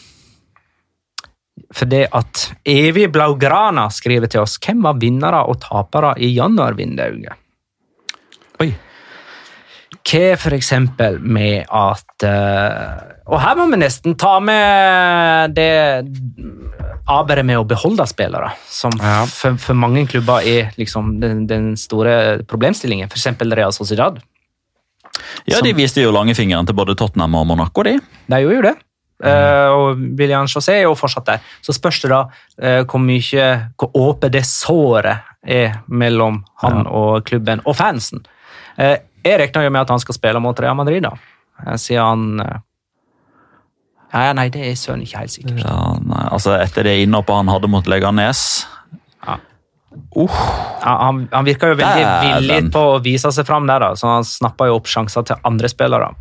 for 1.74 1.90
det 1.90 2.06
at 2.16 2.44
Evig 2.68 3.10
Blaugrana 3.12 3.88
skriver 3.94 4.30
til 4.32 4.44
oss 4.44 4.58
hvem 4.64 4.84
var 4.86 5.00
vinnere 5.02 5.44
og 5.50 5.60
tapere 5.64 6.14
i 6.22 6.30
januarvinduet. 6.36 7.34
Oi. 8.64 8.72
Hva 10.08 10.38
for 10.40 10.56
eksempel 10.56 11.18
med 11.20 11.66
at 11.68 12.24
eh, 12.24 13.02
Og 13.28 13.42
her 13.44 13.58
må 13.60 13.66
vi 13.74 13.80
nesten 13.82 14.16
ta 14.20 14.38
med 14.40 15.52
det 15.58 15.68
arbeidet 17.08 17.44
med 17.48 17.60
å 17.60 17.66
beholde 17.68 18.06
spillere, 18.08 18.54
som 18.72 18.92
Ja. 19.00 19.26
for, 19.28 19.58
for 19.60 19.76
mange 19.80 20.06
klubber 20.08 20.44
er 20.48 20.72
liksom 20.80 21.20
den, 21.22 21.46
den 21.48 21.70
store 21.80 22.44
problemstillingen. 22.48 23.08
Eksempel 23.12 23.52
Real 23.56 23.72
Sociedad. 23.76 24.20
Ja, 25.48 25.62
De 25.64 25.74
viste 25.74 26.04
jo 26.04 26.12
langfingeren 26.12 26.68
til 26.68 26.76
både 26.76 26.96
Tottenham 27.00 27.36
og 27.40 27.48
Monaco, 27.48 27.84
de. 27.84 27.98
De 28.28 28.42
gjorde 28.44 28.56
jo 28.60 28.66
det. 28.68 28.76
Eh, 29.24 29.70
og 29.74 30.02
William 30.20 30.46
José 30.46 30.76
er 30.78 30.86
jo 30.86 30.96
fortsatt 30.98 31.26
der. 31.30 31.46
Så 31.66 31.74
spørs 31.74 32.04
det 32.04 32.12
da 32.14 32.24
uh, 32.28 32.84
hvor 32.86 33.02
mye 33.02 33.48
hvor 33.78 33.96
åpent 33.98 34.36
det 34.36 34.46
såret 34.46 35.26
er 35.48 35.80
mellom 35.88 36.44
han 36.62 36.86
og 36.86 37.24
klubben 37.26 37.64
og 37.66 37.78
fansen. 37.80 38.22
Uh, 38.78 38.98
jeg 39.28 39.42
regner 39.42 39.68
jo 39.68 39.74
med 39.74 39.84
at 39.84 39.92
han 39.92 40.02
skal 40.02 40.16
spille 40.18 40.42
mot 40.44 40.60
Real 40.60 40.78
Madrid, 40.78 41.04
da. 41.06 41.16
Eh, 41.66 41.76
siden 41.82 42.04
han 42.04 42.40
eh, 42.46 42.64
ja, 44.14 44.24
ja, 44.30 44.34
Nei, 44.38 44.48
det 44.54 44.64
er 44.64 44.78
søren 44.80 45.04
ikke 45.04 45.24
helt 45.24 45.34
sikkert. 45.34 45.62
Ja, 45.66 45.98
nei, 46.00 46.24
altså 46.32 46.56
Etter 46.62 46.88
det 46.88 46.96
innhoppet 47.04 47.42
han 47.42 47.52
hadde 47.52 47.70
mot 47.72 47.90
Leganes 47.92 48.42
Ja. 49.26 49.36
uh, 50.16 50.38
han, 50.86 51.26
han 51.34 51.48
virker 51.48 51.74
jo 51.74 51.80
veldig 51.82 52.06
villig 52.24 52.62
på 52.72 52.86
å 52.94 53.02
vise 53.04 53.34
seg 53.36 53.48
fram 53.50 53.68
der, 53.68 53.84
da, 53.84 53.92
så 54.00 54.14
han 54.16 54.28
snapper 54.28 54.72
jo 54.72 54.78
opp 54.80 54.88
sjanser 54.92 55.26
til 55.28 55.42
andre 55.48 55.72
spillere. 55.72 56.14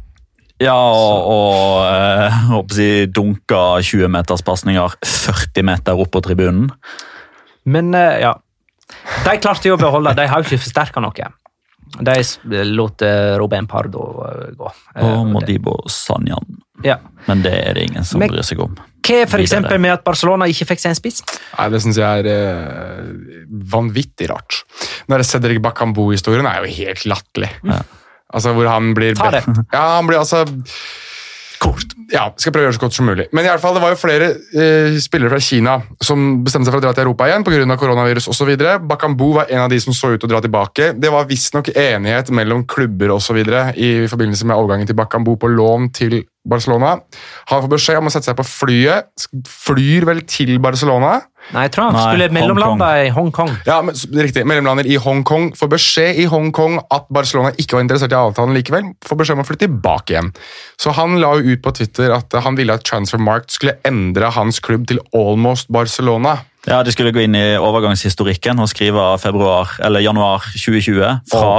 Ja, 0.62 0.72
og, 0.72 1.26
og 1.28 1.82
eh, 1.84 2.22
jeg 2.24 2.36
håper 2.50 2.72
å 2.74 2.78
si, 2.78 2.88
dunka 3.12 3.62
20-meterspasninger 3.84 4.94
40 5.04 5.66
meter 5.68 6.00
opp 6.00 6.14
på 6.14 6.22
tribunen. 6.24 6.70
Men 7.68 7.90
eh, 7.98 8.20
ja 8.22 8.32
De 9.26 9.34
klarte 9.42 9.68
jo 9.68 9.74
å 9.76 9.80
beholde, 9.80 10.14
de 10.16 10.24
har 10.30 10.40
jo 10.40 10.48
ikke 10.48 10.62
forsterka 10.64 11.02
noe. 11.04 11.28
De 11.96 12.62
lot 12.72 13.02
eh, 13.04 13.34
Robin 13.40 13.66
Pardo 13.68 14.06
eh, 14.26 14.46
gå. 14.56 14.72
Eh, 14.96 15.04
Og 15.06 15.28
Modibo 15.34 15.76
Sanjan. 15.92 16.56
Ja. 16.84 16.98
Men 17.28 17.42
det 17.44 17.52
er 17.66 17.76
det 17.78 17.86
ingen 17.90 18.04
som 18.06 18.20
Men- 18.22 18.32
bryr 18.32 18.46
seg 18.46 18.60
om. 18.64 18.76
Hva 19.06 19.20
for 19.30 19.38
Videre. 19.38 19.44
eksempel 19.46 19.78
med 19.78 19.92
at 19.94 20.02
Barcelona 20.02 20.48
ikke 20.50 20.66
fikk 20.72 20.80
seg 20.82 20.90
en 20.90 20.96
spiss? 20.98 21.20
Nei, 21.52 21.68
Det 21.70 21.78
syns 21.84 22.00
jeg 22.00 22.24
er 22.24 22.26
eh, 22.32 23.12
vanvittig 23.70 24.26
rart. 24.32 24.64
Den 25.06 25.14
der 25.14 25.22
Cedric 25.28 25.60
Bakambu-historien 25.62 26.48
er 26.50 26.64
jo 26.64 26.72
helt 26.80 27.04
latterlig. 27.06 27.52
Altså, 28.34 28.52
hvor 28.56 28.68
han 28.70 28.94
blir 28.96 29.18
Ta 29.18 29.30
det. 29.34 29.44
Ja, 29.72 29.96
han 29.96 30.08
blir 30.08 30.18
altså 30.18 30.44
Kort. 31.56 31.94
Ja, 32.12 32.26
skal 32.36 32.52
prøve 32.52 32.66
å 32.66 32.68
gjøre 32.68 32.76
så 32.76 32.82
godt 32.82 32.96
som 32.96 33.06
mulig. 33.08 33.26
Men 33.34 33.46
i 33.46 33.48
alle 33.48 33.62
fall, 33.62 33.74
det 33.76 33.80
var 33.82 33.94
jo 33.94 33.98
flere 33.98 34.28
eh, 34.52 34.98
spillere 35.00 35.32
fra 35.32 35.40
Kina 35.42 35.76
som 36.04 36.42
bestemte 36.44 36.68
seg 36.68 36.74
for 36.74 36.82
å 36.82 36.84
dra 36.84 36.92
til 36.94 37.06
Europa 37.06 37.28
igjen 37.30 37.46
pga. 37.46 37.78
koronavirus 37.80 38.28
osv. 38.28 38.52
Bakambu 38.86 39.30
var 39.38 39.48
en 39.48 39.64
av 39.64 39.72
de 39.72 39.78
som 39.80 39.96
så 39.96 40.12
ut 40.12 40.20
til 40.20 40.28
å 40.28 40.34
dra 40.34 40.42
tilbake. 40.44 40.92
Det 41.00 41.12
var 41.12 41.28
visstnok 41.30 41.72
enighet 41.72 42.30
mellom 42.34 42.66
klubber 42.68 43.14
og 43.16 43.22
så 43.24 43.36
videre 43.36 43.70
i 43.72 44.04
forbindelse 44.10 44.46
med 44.46 44.56
overgangen 44.56 44.90
til 44.90 44.98
Bakambu 44.98 45.32
på 45.40 45.50
lån 45.54 45.90
til 45.96 46.20
Barcelona. 46.48 46.96
Han 47.50 47.64
får 47.64 47.72
beskjed 47.72 48.00
om 48.00 48.10
å 48.10 48.12
sette 48.14 48.30
seg 48.30 48.38
på 48.38 48.46
flyet, 48.46 49.28
flyr 49.50 50.06
vel 50.08 50.22
til 50.30 50.56
Barcelona. 50.62 51.18
Nei, 51.54 51.66
jeg 51.68 51.76
tror 51.76 51.84
han 51.86 51.94
Nei, 51.94 52.04
skulle 52.08 52.26
mellomlande 52.34 52.88
i 53.04 53.10
Hongkong. 53.14 53.52
Ja, 53.68 53.76
men, 53.86 53.94
riktig. 54.18 54.42
Mellomlander 54.50 54.88
i 54.90 54.96
Hongkong. 54.98 55.52
Får 55.58 55.70
beskjed 55.76 56.18
i 56.18 56.26
Hongkong 56.30 56.80
at 56.90 57.06
Barcelona 57.14 57.52
ikke 57.54 57.78
var 57.78 57.84
interessert 57.84 58.14
i 58.14 58.18
avtalen 58.18 58.56
likevel. 58.56 58.88
Får 59.06 59.20
beskjed 59.20 59.38
om 59.38 59.44
å 59.44 59.46
flytte 59.46 59.68
tilbake 59.68 60.16
igjen. 60.16 60.32
Så 60.82 60.94
han 60.96 61.20
la 61.22 61.36
jo 61.38 61.54
ut 61.54 61.62
på 61.62 61.74
Twitter 61.78 62.10
at 62.16 62.34
eh, 62.34 62.42
han 62.42 62.58
ville 62.58 62.74
at 62.74 62.86
Transfermarkt 62.88 63.54
skulle 63.54 63.76
endre 63.86 64.32
hans 64.34 64.58
klubb 64.64 64.88
til 64.90 64.98
Almost 65.14 65.70
Barcelona. 65.70 66.40
Ja, 66.66 66.80
De 66.82 66.90
skulle 66.90 67.14
gå 67.14 67.22
inn 67.22 67.38
i 67.38 67.46
overgangshistorikken 67.62 68.58
og 68.58 68.72
skrive 68.72 69.12
februar, 69.22 69.76
eller 69.86 70.02
januar 70.02 70.48
2020 70.50 71.28
fra 71.30 71.52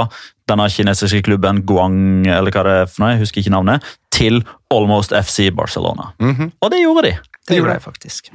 denne 0.48 0.66
kinesiske 0.72 1.22
klubben 1.26 1.62
Guang 1.68 2.26
eller 2.26 2.54
hva 2.54 2.64
det 2.66 2.74
er 2.82 2.90
for 2.90 3.04
noe, 3.04 3.14
jeg 3.14 3.22
husker 3.24 3.42
ikke 3.42 3.54
navnet, 3.54 3.86
til 4.14 4.42
Almost 4.74 5.14
FC 5.16 5.48
Barcelona. 5.54 6.12
Mhm. 6.18 6.52
Og 6.60 6.70
det 6.72 6.82
gjorde 6.82 7.08
de. 7.08 7.16
Det 7.48 7.58
gjorde 7.60 7.78
de 7.78 7.84
faktisk. 7.84 8.30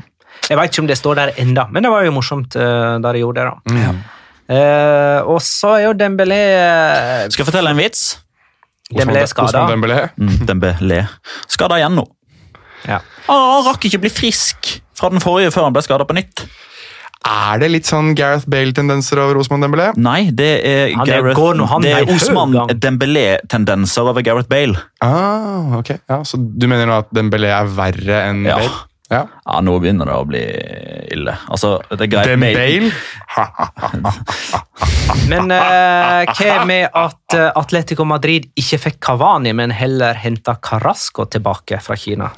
Jeg 0.49 0.57
vet 0.57 0.71
ikke 0.71 0.83
om 0.83 0.89
det 0.89 0.97
står 0.97 1.15
der 1.19 1.31
enda, 1.43 1.67
men 1.71 1.85
det 1.85 1.91
var 1.93 2.03
jo 2.03 2.11
morsomt 2.15 2.55
uh, 2.57 2.97
da 3.03 3.13
de 3.13 3.21
gjorde 3.21 3.43
det. 3.43 3.77
da. 3.77 3.93
Eh, 4.53 5.19
og 5.29 5.39
så 5.41 5.77
er 5.77 5.85
jo 5.85 5.93
Dembélé 5.95 6.39
uh, 6.59 7.29
Skal 7.31 7.45
jeg 7.45 7.47
fortelle 7.47 7.71
en 7.71 7.79
vits? 7.79 8.01
Dembélé 8.91 9.23
skada. 9.29 9.63
Dembélé. 9.69 10.09
Mm, 10.19 10.41
Dembélé. 10.49 10.99
Skada 11.47 11.77
igjen 11.79 11.95
nå. 11.95 12.03
Ja. 12.83 12.99
Ah, 13.31 13.45
Han 13.55 13.67
rakk 13.69 13.87
ikke 13.87 14.01
bli 14.03 14.11
frisk 14.11 14.73
fra 14.97 15.09
den 15.13 15.23
forrige 15.23 15.53
før 15.55 15.69
han 15.69 15.75
ble 15.75 15.83
skada 15.85 16.05
på 16.05 16.17
nytt. 16.17 16.43
Er 17.23 17.59
det 17.61 17.69
litt 17.71 17.87
sånn 17.87 18.13
Gareth 18.19 18.49
Bale-tendenser 18.51 19.21
over 19.23 19.39
Osman 19.39 19.61
Dembélé? 19.63 19.91
Nei, 19.95 20.29
det 20.35 20.49
er, 20.67 20.93
Han 20.95 21.07
er- 21.07 21.11
Gareth, 21.21 21.37
går 21.39 21.61
han 21.71 21.81
det 21.81 21.93
er, 21.93 22.03
er 22.03 22.13
Osman. 22.15 22.55
Dembélé-tendenser 22.83 24.09
over 24.11 24.21
Gareth 24.21 24.49
Bale. 24.51 24.75
Ah, 25.01 25.77
ok. 25.79 25.93
Ja, 26.09 26.19
så 26.27 26.37
du 26.37 26.67
mener 26.67 26.85
nå 26.89 26.97
at 26.99 27.13
Dembélé 27.15 27.47
er 27.53 27.65
verre 27.71 28.23
enn 28.29 28.43
Ja. 28.45 28.57
Bale? 28.59 28.73
Ja. 29.11 29.27
Ja, 29.45 29.59
Nå 29.61 29.75
begynner 29.79 30.07
det 30.09 30.13
å 30.15 30.23
bli 30.25 30.39
ille. 31.13 31.35
Altså, 31.51 31.75
det 31.91 32.01
er 32.07 32.09
greit 32.09 32.31
Dembale? 32.31 32.91
Men 35.29 35.51
uh, 35.53 36.23
hva 36.33 36.55
med 36.65 36.87
at 36.97 37.35
eh, 37.37 37.49
Atletico 37.59 38.05
Madrid 38.07 38.47
ikke 38.59 38.79
fikk 38.87 38.97
Cavani, 39.03 39.53
men 39.53 39.73
heller 39.75 40.17
henta 40.17 40.55
Carasco 40.63 41.25
tilbake 41.29 41.79
fra 41.83 41.95
Kina? 41.99 42.31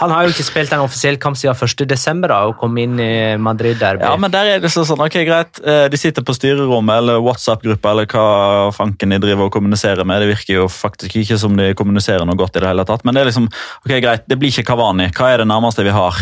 Han 0.00 0.12
har 0.14 0.24
jo 0.24 0.32
ikke 0.32 0.46
spilt 0.46 0.72
en 0.72 0.80
offisiell 0.84 1.18
kamp 1.20 1.36
siden 1.36 1.54
1.12. 1.54 2.30
og 2.48 2.54
kom 2.60 2.76
inn 2.80 2.96
i 3.00 3.36
Madrid-derby. 3.40 4.00
Ja, 4.06 4.14
men 4.20 4.32
der 4.32 4.48
er 4.54 4.62
det 4.62 4.70
sånn, 4.72 4.96
ok, 4.96 5.18
greit. 5.28 5.60
Eh, 5.60 5.88
De 5.92 6.00
sitter 6.00 6.24
på 6.24 6.32
styrerommet 6.36 7.02
eller 7.02 7.20
WhatsApp-gruppa 7.20 7.92
eller 7.92 8.08
hva 8.08 8.24
fanken 8.72 9.12
de 9.12 9.18
driver 9.20 9.48
og 9.50 9.52
kommuniserer 9.52 10.06
med. 10.08 10.22
Det 10.24 10.30
virker 10.32 10.54
jo 10.62 10.68
faktisk 10.72 11.18
ikke 11.20 11.38
som 11.42 11.56
de 11.58 11.70
kommuniserer 11.76 12.24
noe 12.24 12.38
godt 12.40 12.56
i 12.56 12.64
det 12.64 12.70
hele 12.72 12.86
tatt. 12.88 13.04
Men 13.04 13.16
det 13.16 13.24
er 13.24 13.30
liksom, 13.30 13.50
ok, 13.84 13.92
greit, 14.00 14.24
det 14.30 14.40
blir 14.40 14.54
ikke 14.54 14.66
Kavani. 14.72 15.10
Hva 15.12 15.34
er 15.34 15.44
det 15.44 15.50
nærmeste 15.52 15.84
vi 15.84 15.92
har? 15.94 16.16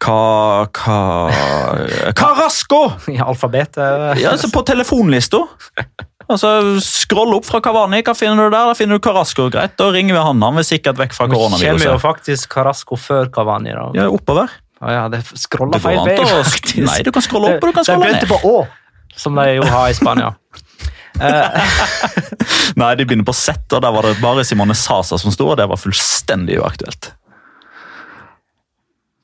Hva, 0.00 0.20
hva, 0.80 1.00
Carasco! 2.20 2.86
I 3.12 3.20
alfabetet. 3.20 4.16
Ja, 4.22 4.32
altså 4.32 4.48
på 4.54 4.64
telefonlista. 4.66 5.44
Altså, 6.30 6.78
Scroll 6.84 7.34
opp 7.34 7.44
fra 7.48 7.58
Kavani. 7.64 8.02
Hva 8.06 8.14
finner 8.14 8.36
du 8.46 8.54
der? 8.54 8.68
Da 8.70 8.74
finner 8.78 8.98
du 9.00 9.02
Carasco. 9.02 9.48
Greit, 9.50 9.72
da 9.80 9.88
ringer 9.90 10.14
vi 10.14 10.22
han. 10.28 10.42
Han 10.46 10.54
vil 10.60 10.66
sikkert 10.68 11.00
vekk 11.00 11.16
fra 11.16 11.26
Nå 11.30 11.38
kommer 11.58 11.82
jo 11.88 11.96
faktisk 12.02 12.52
Carasco 12.54 12.96
før 13.00 13.30
Cavani. 13.34 13.72
da. 13.74 13.88
Ja, 13.98 14.08
oppover. 14.08 14.48
Ah, 14.80 14.92
ja, 14.94 15.08
det 15.12 15.24
Det 15.28 15.38
scrolla 15.42 15.78
feil 15.82 15.98
vei. 16.06 16.16
å- 16.16 16.44
faktisk. 16.44 16.78
Nei, 16.86 17.02
du 17.04 17.10
kan 17.12 17.22
scrolle 17.26 17.56
opp 17.56 17.64
og 17.64 17.68
du 17.68 17.76
kan 17.76 17.84
scrolle 17.84 18.06
De 18.06 18.12
ned. 18.14 18.22
begynte 18.22 18.30
på 18.30 18.40
Å, 18.48 18.66
som 19.16 19.34
de 19.36 19.48
jo 19.58 19.62
har 19.68 19.88
i 19.90 19.92
Spania. 19.98 20.30
Nei, 22.80 22.94
de 22.96 23.04
begynner 23.04 23.26
på 23.28 23.34
Z, 23.36 23.66
og 23.76 23.82
der 23.84 23.92
var 23.92 24.06
det 24.08 24.14
bare 24.22 24.44
Simone 24.46 24.74
Sasa 24.78 25.18
som 25.20 25.32
sto, 25.34 25.50
og 25.52 25.58
det 25.60 25.66
var 25.68 25.76
fullstendig 25.76 26.56
uaktuelt. 26.62 27.10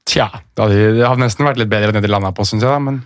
Tja, 0.06 0.28
det 0.58 0.66
hadde 1.02 1.22
nesten 1.22 1.46
vært 1.48 1.58
litt 1.62 1.70
bedre 1.72 1.88
enn 1.90 1.96
det 1.98 2.02
de 2.04 2.12
landa 2.12 2.32
på, 2.36 2.44
syns 2.46 2.62
jeg. 2.62 2.68
da, 2.70 2.78
men... 2.78 3.00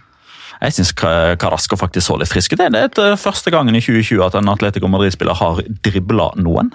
Jeg 0.60 0.76
syns 0.76 0.92
Carasco 0.92 1.78
faktisk 1.80 2.06
så 2.06 2.18
litt 2.20 2.28
frisk 2.28 2.52
ut. 2.52 2.60
Det 2.60 2.68
er 2.68 2.90
et, 2.90 3.00
første 3.20 3.52
gangen 3.52 3.76
i 3.76 3.80
2020 3.80 4.24
at 4.26 4.36
en 4.36 4.52
Atletico 4.52 4.90
Madrid-spiller 4.92 5.38
har 5.38 5.62
dribla 5.84 6.30
noen. 6.36 6.68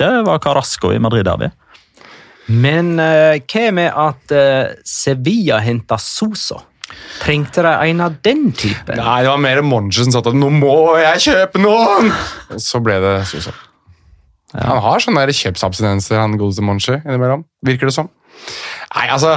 Det 0.00 0.10
var 0.26 0.42
Carasco 0.44 0.92
i 0.92 1.00
Madrid-derby. 1.00 1.48
Men 2.50 2.96
uh, 2.98 3.38
hva 3.38 3.64
med 3.76 3.94
at 3.94 4.34
uh, 4.34 4.74
Sevilla 4.86 5.60
henta 5.62 5.96
Soso? 6.02 6.58
Trengte 7.20 7.62
de 7.62 7.72
en 7.92 8.02
av 8.02 8.16
den 8.24 8.48
typen? 8.50 8.98
Nei, 8.98 9.18
det 9.22 9.30
var 9.30 9.42
mer 9.42 9.60
Monge 9.62 9.94
som 9.94 10.10
sa 10.10 10.22
at 10.24 10.34
'nå 10.34 10.48
må 10.56 10.98
jeg 10.98 11.26
kjøpe 11.30 11.60
noen'! 11.62 12.10
Og 12.50 12.62
så 12.64 12.80
ble 12.82 12.96
det 13.02 13.16
Sosa. 13.30 13.54
Han 14.56 14.80
har 14.82 14.98
sånne 14.98 15.22
der 15.22 15.36
kjøpsabstinenser, 15.36 16.18
han 16.18 16.34
godeste 16.38 16.64
Monche, 16.66 16.96
innimellom. 17.04 17.44
Virker 17.62 17.86
det 17.86 17.94
som. 17.94 18.08
Nei, 18.96 19.06
altså 19.06 19.36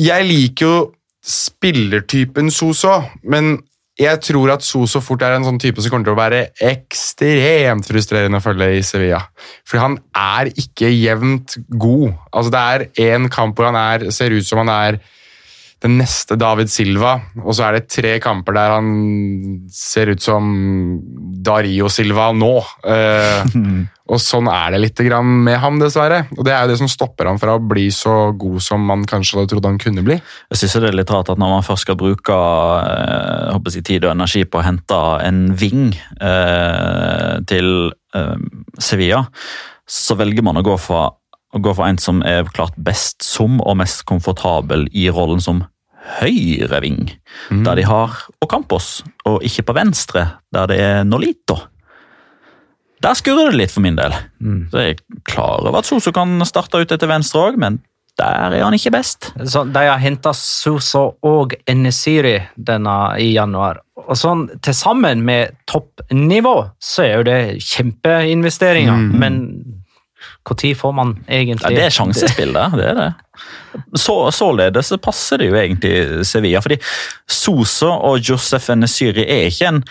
Jeg 0.00 0.26
liker 0.26 0.66
jo 0.66 0.76
spillertypen 1.22 2.50
Soso, 2.50 2.98
men 3.22 3.56
jeg 4.00 4.22
tror 4.24 4.54
at 4.54 4.64
Soso 4.64 5.02
fort 5.04 5.22
er 5.22 5.36
en 5.36 5.44
sånn 5.46 5.60
type 5.60 5.82
som 5.82 5.92
kommer 5.92 6.08
til 6.08 6.14
å 6.14 6.18
være 6.18 6.40
ekstremt 6.64 7.86
frustrerende 7.86 8.40
å 8.40 8.44
følge 8.44 8.70
i 8.78 8.84
Sevilla. 8.86 9.20
Fordi 9.68 9.82
han 9.82 9.96
er 10.16 10.50
ikke 10.64 10.88
jevnt 10.90 11.58
god. 11.68 12.14
Altså 12.32 12.54
Det 12.54 12.62
er 12.62 12.86
én 13.12 13.28
kamp 13.32 13.58
hvor 13.58 13.68
han 13.68 13.78
er, 13.78 14.08
ser 14.10 14.32
ut 14.32 14.48
som 14.48 14.62
han 14.64 14.72
er 14.72 14.98
den 15.82 15.96
neste 15.98 16.36
David 16.38 16.70
Silva, 16.70 17.16
og 17.42 17.56
så 17.56 17.66
er 17.66 17.76
det 17.76 17.88
tre 17.90 18.14
kamper 18.22 18.54
der 18.54 18.76
han 18.76 18.90
ser 19.72 20.12
ut 20.14 20.22
som 20.22 20.52
Dario 21.42 21.90
Silva 21.90 22.30
nå. 22.36 22.52
Eh, 22.86 23.56
og 24.12 24.20
sånn 24.20 24.48
er 24.52 24.74
det 24.74 24.80
litt 24.82 25.02
grann 25.06 25.30
med 25.46 25.58
ham, 25.62 25.78
dessverre. 25.80 26.24
Og 26.36 26.44
det 26.46 26.54
er 26.54 26.64
jo 26.64 26.72
det 26.72 26.78
som 26.82 26.90
stopper 26.90 27.30
ham 27.30 27.40
fra 27.42 27.56
å 27.56 27.62
bli 27.62 27.88
så 27.94 28.32
god 28.38 28.62
som 28.64 28.84
man 28.86 29.06
kanskje 29.08 29.38
hadde 29.38 29.52
trodd 29.54 29.68
han 29.68 29.80
kunne 29.82 30.04
bli. 30.06 30.18
Jeg 30.52 30.60
synes 30.60 30.76
det 30.84 30.92
er 30.92 30.98
litt 31.00 31.12
rart 31.14 31.32
at 31.32 31.40
når 31.40 31.56
man 31.56 31.66
først 31.66 31.86
skal 31.86 31.98
bruke 32.00 32.36
eh, 32.36 33.56
jeg, 33.56 33.86
tid 33.88 34.06
og 34.06 34.14
energi 34.14 34.44
på 34.46 34.60
å 34.60 34.66
hente 34.66 35.00
en 35.26 35.42
ving 35.58 35.90
eh, 36.20 37.34
til 37.50 37.90
eh, 37.90 38.46
Sevilla, 38.78 39.24
så 39.88 40.16
velger 40.20 40.46
man 40.46 40.60
å 40.60 40.66
gå 40.66 40.78
for, 40.80 41.18
å 41.52 41.62
gå 41.62 41.74
for 41.74 41.88
en 41.88 42.00
som 42.00 42.22
er 42.26 42.46
klart 42.54 42.78
best 42.78 43.24
som 43.26 43.58
og 43.60 43.78
mest 43.80 44.06
komfortabel 44.08 44.86
i 44.94 45.08
rollen 45.12 45.42
som 45.42 45.64
høyreving, 46.20 47.12
der 47.64 47.78
de 47.78 47.84
har 47.86 48.16
Ocampos, 48.42 49.02
og 49.28 49.42
ikke 49.46 49.66
på 49.68 49.76
venstre, 49.76 50.26
der 50.54 50.66
det 50.70 50.80
er 50.82 51.04
Nolito. 51.06 51.58
Der 53.02 53.16
skurrer 53.18 53.50
det 53.50 53.58
litt 53.58 53.72
for 53.74 53.82
min 53.82 53.98
del. 53.98 54.14
Så 54.70 54.82
jeg 54.82 54.96
er 54.96 55.22
klar 55.26 55.62
over 55.62 55.80
at 55.80 55.88
Soso 55.88 56.12
kan 56.14 56.36
starte 56.46 56.82
ut 56.82 56.92
etter 56.94 57.10
venstre 57.10 57.48
òg, 57.48 57.58
men 57.58 57.80
der 58.20 58.52
er 58.52 58.64
han 58.64 58.74
ikke 58.76 58.92
best. 58.92 59.30
Så 59.48 59.64
de 59.72 59.86
har 59.88 60.00
henta 60.02 60.34
Soso 60.36 61.16
og 61.26 61.54
Enesiri 61.66 62.36
denne 62.56 62.96
i 63.18 63.32
januar. 63.32 63.80
Og 64.02 64.18
sånn 64.18 64.44
til 64.62 64.76
sammen 64.76 65.22
med 65.26 65.56
toppnivå, 65.70 66.56
så 66.82 67.06
er 67.06 67.14
jo 67.14 67.26
det 67.30 67.40
kjempeinvesteringer. 67.64 69.08
Men 69.16 69.40
når 70.48 70.74
får 70.74 70.92
man 70.92 71.14
egentlig 71.28 71.70
Ja, 71.70 71.76
det 71.76 71.84
er 71.86 71.94
sjansespill, 71.94 72.52
det. 72.52 72.68
det, 72.78 72.86
er 72.90 72.98
det. 72.98 73.80
Så, 73.94 74.16
således 74.34 74.92
passer 75.02 75.38
det 75.38 75.50
jo 75.50 75.56
egentlig 75.58 76.26
Sevilla. 76.26 76.60
fordi 76.60 76.78
Soso 77.30 77.92
og 77.92 78.18
Josef 78.18 78.70
Enesyri 78.70 79.26
er 79.26 79.50
ikke 79.50 79.68
en 79.68 79.84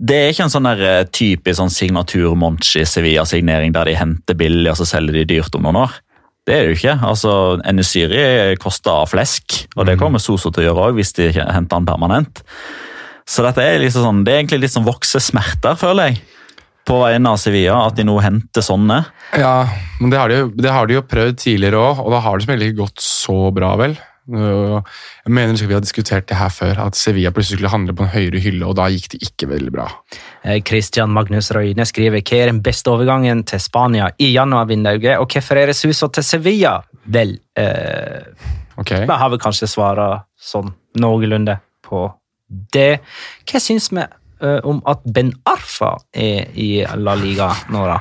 det 0.00 0.16
er 0.16 0.30
ikke 0.32 0.46
en 0.46 0.52
sånn 0.52 0.64
der 0.64 0.82
eh, 0.86 1.08
typisk 1.12 1.58
sånn 1.58 1.72
signatur 1.72 2.36
Monchi 2.38 2.86
Sevilla-signering 2.88 3.74
der 3.74 3.90
de 3.90 3.98
henter 3.98 4.38
billig 4.38 4.70
og 4.70 4.78
så 4.80 4.86
selger 4.88 5.18
de 5.18 5.26
dyrt 5.28 5.56
om 5.58 5.66
noen 5.66 5.82
år. 5.82 5.98
Det 6.48 6.54
er 6.56 6.62
det 6.64 6.70
jo 6.70 6.78
ikke. 6.78 6.94
Altså, 7.04 7.32
Enesyri 7.68 8.22
koster 8.62 9.04
flesk, 9.10 9.58
og 9.76 9.84
det 9.86 9.98
kommer 10.00 10.22
Soso 10.22 10.48
til 10.50 10.64
å 10.64 10.66
gjøre 10.70 10.86
òg 10.88 11.00
hvis 11.00 11.12
de 11.18 11.28
henter 11.36 11.76
han 11.76 11.88
permanent. 11.88 12.40
Så 13.28 13.44
dette 13.44 13.62
er, 13.62 13.76
liksom 13.82 14.06
sånn, 14.06 14.22
det 14.24 14.32
er 14.32 14.40
egentlig 14.40 14.64
litt 14.64 14.74
sånn 14.74 14.88
voksesmerter, 14.88 15.76
føler 15.78 16.10
jeg, 16.10 16.22
på 16.88 16.98
vegne 17.02 17.32
av 17.32 17.40
Sevilla, 17.40 17.80
at 17.86 17.96
de 17.98 18.06
nå 18.08 18.16
henter 18.24 18.64
sånne. 18.64 19.02
Ja, 19.38 19.68
men 20.00 20.12
det 20.12 20.20
har 20.20 20.30
de 20.30 20.38
jo, 20.42 20.52
det 20.56 20.72
har 20.74 20.88
de 20.88 20.96
jo 20.98 21.06
prøvd 21.06 21.42
tidligere 21.42 21.80
òg, 21.80 22.04
og 22.04 22.14
da 22.14 22.22
har 22.24 22.38
det 22.38 22.46
som 22.46 22.54
regel 22.54 22.70
ikke 22.70 22.82
gått 22.84 23.04
så 23.04 23.40
bra, 23.54 23.74
vel. 23.80 23.98
Jeg 24.30 25.32
mener 25.32 25.54
husker 25.54 25.70
vi 25.70 25.74
har 25.74 25.82
diskutert 25.82 26.28
det 26.30 26.38
her 26.38 26.52
før, 26.54 26.78
at 26.86 26.98
Sevilla 26.98 27.32
plutselig 27.34 27.58
skulle 27.58 27.72
handle 27.72 27.94
på 27.96 28.04
en 28.04 28.12
høyere 28.12 28.42
hylle, 28.42 28.68
og 28.68 28.76
da 28.78 28.86
gikk 28.92 29.08
det 29.14 29.22
ikke 29.26 29.48
veldig 29.50 29.72
bra. 29.74 29.88
Eh, 30.44 30.60
Christian 30.66 31.10
Magnus 31.14 31.50
Røyne 31.54 31.86
skriver 31.88 32.22
hva 32.22 32.38
er 32.38 32.52
den 32.52 32.62
beste 32.64 32.92
overgangen 32.92 33.42
til 33.48 33.62
Spania 33.62 34.10
i 34.22 34.30
januarvinduet, 34.34 35.16
og 35.18 35.26
hvorfor 35.32 35.58
er 35.58 35.72
det 35.72 35.78
til 35.80 36.26
Sevilla? 36.26 36.78
Vel 37.10 37.38
eh, 37.58 38.22
okay. 38.76 39.06
Vi 39.08 39.18
har 39.22 39.32
vel 39.32 39.42
kanskje 39.42 39.70
svara 39.70 40.12
sånn 40.38 40.70
noenlunde 41.00 41.58
på 41.86 42.06
det. 42.74 43.00
Hva 43.48 43.62
syns 43.62 43.90
vi 43.90 44.04
om 44.64 44.80
at 44.88 45.02
Ben 45.04 45.32
Arfa 45.48 45.92
er 46.14 46.48
i 46.56 46.70
La 46.96 47.14
Liga 47.18 47.50
nå, 47.70 47.84
da? 47.90 47.98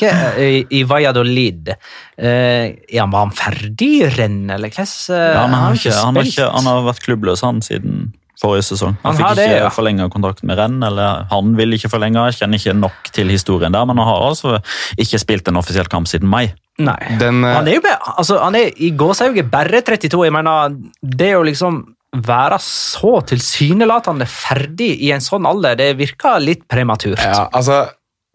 Hva, 0.00 0.12
eh, 0.40 0.62
I 0.70 0.82
Valladolid. 0.88 1.68
Eh, 2.16 2.72
er 2.88 3.00
han, 3.00 3.10
var 3.12 3.26
han 3.28 3.36
ferdig 3.36 3.90
i 4.00 4.08
rennet, 4.16 4.56
eller 4.56 4.72
hvordan? 4.72 4.96
eh, 5.16 5.28
Ja, 5.34 5.44
han, 5.46 5.54
har 5.58 5.74
ikke, 5.78 5.92
han, 5.92 6.14
har 6.16 6.22
spilt. 6.24 6.34
ikke, 6.38 6.50
han 6.56 6.70
har 6.72 6.82
vært 6.88 7.02
klubbløs 7.06 7.42
han 7.46 7.62
siden 7.62 8.12
forrige 8.42 8.64
sesong. 8.72 8.96
Han, 9.04 9.12
Han 9.12 9.16
fikk 9.20 9.36
det, 9.38 9.44
ikke 9.52 9.58
ja. 9.62 9.68
forlenga 9.70 10.08
kontrakten 10.10 10.48
med 10.50 10.58
renn, 10.58 10.80
eller 10.82 11.26
han 11.30 11.52
vil 11.54 11.76
ikke 11.76 11.90
forlenge. 11.92 12.24
Jeg 12.32 12.40
kjenner 12.40 12.58
ikke 12.58 12.74
nok 12.74 13.12
til 13.14 13.30
historien 13.30 13.70
der, 13.76 13.84
men 13.86 14.00
han 14.02 14.08
har 14.08 14.24
altså 14.32 14.56
ikke 14.98 15.20
spilt 15.22 15.46
en 15.52 15.60
offisiell 15.60 15.86
kamp 15.92 16.10
siden 16.10 16.26
mai. 16.32 16.48
Nei. 16.82 16.96
Den, 17.20 17.44
eh, 17.44 17.54
Han 17.54 17.68
er 17.68 17.76
jo 17.78 17.82
bare, 17.84 18.00
altså, 18.18 18.40
han 18.42 18.56
er 18.58 18.72
i 18.82 18.90
gåsehauget 18.98 19.50
bare 19.52 19.82
32. 19.86 20.24
Jeg 20.26 20.32
mener, 20.34 20.74
det 21.04 21.28
er 21.28 21.36
jo 21.36 21.42
liksom 21.46 21.82
være 22.12 22.58
så 22.60 23.14
tilsynelatende 23.24 24.26
ferdig 24.28 24.90
i 25.06 25.10
en 25.14 25.22
sånn 25.24 25.46
alder, 25.48 25.76
det 25.80 25.90
virker 25.96 26.40
litt 26.44 26.66
prematurt. 26.68 27.20
Ja, 27.24 27.46
altså, 27.56 27.86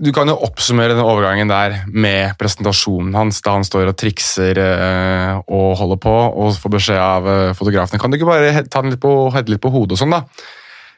du 0.01 0.09
kan 0.13 0.29
jo 0.29 0.35
oppsummere 0.45 0.95
den 0.97 1.03
overgangen 1.05 1.49
der 1.49 1.83
med 1.89 2.33
presentasjonen 2.41 3.13
hans, 3.17 3.41
da 3.45 3.53
han 3.57 3.65
står 3.65 3.91
og 3.91 3.97
trikser 3.97 4.57
eh, 4.61 5.39
og 5.45 5.75
holder 5.79 6.01
på 6.01 6.13
og 6.13 6.57
får 6.61 6.73
beskjed 6.77 7.01
av 7.01 7.29
eh, 7.29 7.51
fotografene. 7.57 8.01
Kan 8.01 8.13
du 8.13 8.17
ikke 8.19 8.29
bare 8.29 8.65
ta 8.65 8.81
den 8.81 8.93
litt 8.95 9.01
på, 9.03 9.13
litt 9.33 9.61
på 9.63 9.73
hodet 9.73 9.97
og 9.97 10.01
sånn, 10.01 10.15
da? 10.17 10.23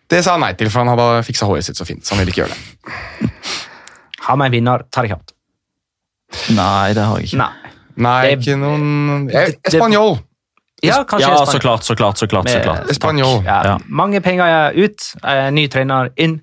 Det 0.09 0.23
sa 0.25 0.38
han 0.38 0.41
nei 0.47 0.53
til, 0.57 0.71
for 0.73 0.82
han 0.82 0.89
hadde 0.95 1.25
fiksa 1.27 1.45
håret 1.45 1.67
sitt 1.67 1.77
så 1.77 1.86
fint. 1.86 2.01
så 2.03 2.15
han 2.15 2.23
ville 2.23 2.32
ikke 2.34 2.45
gjøre 2.45 2.55
det. 2.55 3.30
Har 4.30 4.39
vi 4.39 4.47
en 4.47 4.55
vinner, 4.55 4.88
Tarikat? 4.93 5.36
Nei, 6.53 6.93
det 6.93 7.03
har 7.07 7.17
jeg 7.19 7.30
ikke. 7.32 7.38
Nei. 7.41 7.75
Nei, 7.99 8.17
Det- 8.27 8.39
ikke 8.39 8.57
noen 8.61 9.30
Espanjol! 9.67 10.19
Ja, 10.82 11.03
kanskje 11.03 11.30
Ja, 11.30 11.45
så 11.45 11.59
klart, 11.59 11.84
så 11.84 11.95
klart, 11.95 12.17
så 12.17 12.27
klart. 12.27 12.49
så 12.49 12.59
klart. 12.63 12.93
Spanjol. 12.95 13.43
Ja, 13.45 13.63
Ja. 13.65 13.80
Mange 13.88 14.21
penger 14.21 14.71
ut, 14.75 15.13
eh, 15.23 15.49
ny 15.51 15.67
trener 15.67 16.09
inn. 16.15 16.41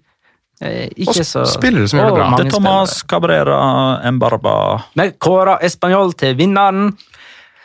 Ikke 0.60 1.08
Og 1.08 1.14
så 1.20 1.44
spillere 1.44 1.88
som 1.88 1.98
gjør 2.00 2.06
det 2.06 2.14
bra. 2.14 2.36
Det 2.36 2.46
er 2.46 2.50
Thomas 2.50 3.02
Cabrera 3.02 4.00
Embarba 4.08 4.82
Men 4.94 5.10
Vi 5.10 5.18
kårer 5.20 5.58
Espanol 5.62 6.14
til 6.16 6.34
vinneren. 6.34 6.96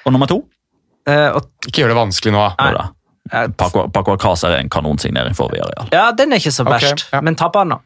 og 0.06 0.12
nummer 0.12 0.28
to. 0.28 0.44
eh, 1.08 1.30
og, 1.30 1.44
Ikke 1.68 1.82
gjør 1.84 1.88
det 1.88 1.98
vanskelig 1.98 2.34
nå. 2.34 2.56
da. 2.58 2.72
Nei. 2.72 2.88
Eh, 3.32 3.48
Paco, 3.58 3.88
Paco 3.88 4.14
er 4.14 4.58
en 4.60 4.70
kanonsignering 4.70 5.36
for 5.36 5.50
Villarreal. 5.50 5.88
ja, 5.92 6.12
den 6.12 6.34
er 6.34 6.38
ikke 6.38 6.52
så 6.52 6.66
verst, 6.66 6.84
verst, 6.84 7.10
ja. 7.14 7.22
men 7.22 7.36
taperen, 7.36 7.70
nå? 7.70 7.80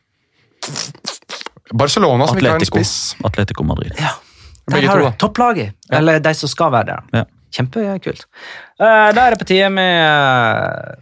Barcelona 1.74 2.28
som 2.28 2.38
ikke 2.38 2.50
har 2.50 2.56
en 2.60 2.66
spiss. 2.66 3.16
Atletico 3.24 3.64
Madrid. 3.64 3.94
Ja, 4.00 4.10
der 4.72 4.88
har 4.88 4.98
du 4.98 5.12
topplaget, 5.18 5.20
topplaget. 5.20 5.74
Eller 5.92 6.20
de 6.20 6.34
som 6.34 6.50
skal 6.50 6.72
være 6.72 6.86
der. 6.86 7.02
Ja. 7.14 7.24
Kjempekult. 7.56 8.28
Uh, 8.80 9.10
da 9.16 9.26
er 9.26 9.36
det 9.36 9.40
på 9.42 9.48
tide 9.48 9.72
med 9.72 10.00
eh, 10.04 10.96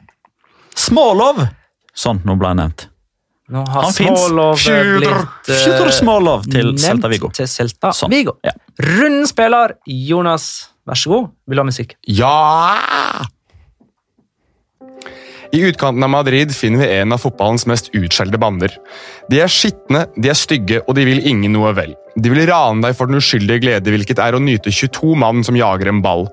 Smålov! 0.78 1.44
Sånn, 1.98 2.22
nå 2.26 2.36
ble 2.38 2.52
jeg 2.54 2.60
nevnt. 2.62 2.88
Nå 3.54 3.64
har 3.70 3.88
Han. 3.90 3.94
Smålov 3.94 4.62
blitt 4.62 5.50
uh, 5.52 5.90
Smålov 5.94 6.46
til 6.50 6.74
Celta 6.82 7.10
Vigo. 7.12 7.30
Til 7.36 7.50
Celta 7.50 7.92
Sånn. 7.96 8.14
Vigo. 8.14 8.38
Ja. 8.46 8.54
Runden 8.82 9.28
spiller, 9.30 9.76
Jonas, 9.86 10.50
vær 10.90 11.00
så 11.00 11.14
god. 11.14 11.32
Vil 11.50 11.60
du 11.60 11.64
ha 11.64 11.68
musikk? 11.70 11.98
Ja! 12.10 12.34
I 15.54 15.62
utkanten 15.62 16.04
av 16.04 16.10
Madrid 16.10 16.56
finner 16.56 16.80
vi 16.82 16.94
en 16.96 17.14
av 17.14 17.20
fotballens 17.22 17.68
mest 17.70 17.92
utskjelte 17.94 18.40
bander. 18.42 18.74
De 19.30 19.38
er 19.38 19.52
skitne, 19.54 20.08
de 20.18 20.32
er 20.32 20.38
stygge, 20.38 20.80
og 20.88 20.96
de 20.98 21.04
vil 21.06 21.20
ingen 21.30 21.54
noe 21.54 21.76
vel. 21.78 21.92
De 22.18 22.32
vil 22.34 22.48
rane 22.50 22.82
deg 22.82 22.96
for 22.98 23.10
den 23.10 23.20
uskyldige 23.20 23.62
glede, 23.62 23.94
hvilket 23.94 24.18
er 24.22 24.34
å 24.34 24.42
nyte 24.42 24.74
22 24.74 25.14
mann 25.22 25.44
som 25.46 25.58
jager 25.58 25.92
en 25.92 26.02
ball. 26.02 26.26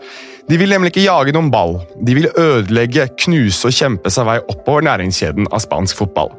De 0.49 0.57
vil 0.57 0.73
nemlig 0.73 0.95
ikke 0.95 1.05
jage 1.05 1.35
noen 1.37 1.51
ball. 1.53 1.77
De 2.01 2.17
vil 2.17 2.31
ødelegge, 2.33 3.11
knuse 3.27 3.69
og 3.69 3.77
kjempe 3.77 4.13
seg 4.13 4.25
vei 4.29 4.39
oppover 4.41 4.87
næringskjeden 4.89 5.51
av 5.53 5.61
spansk 5.67 6.01
fotball. 6.01 6.33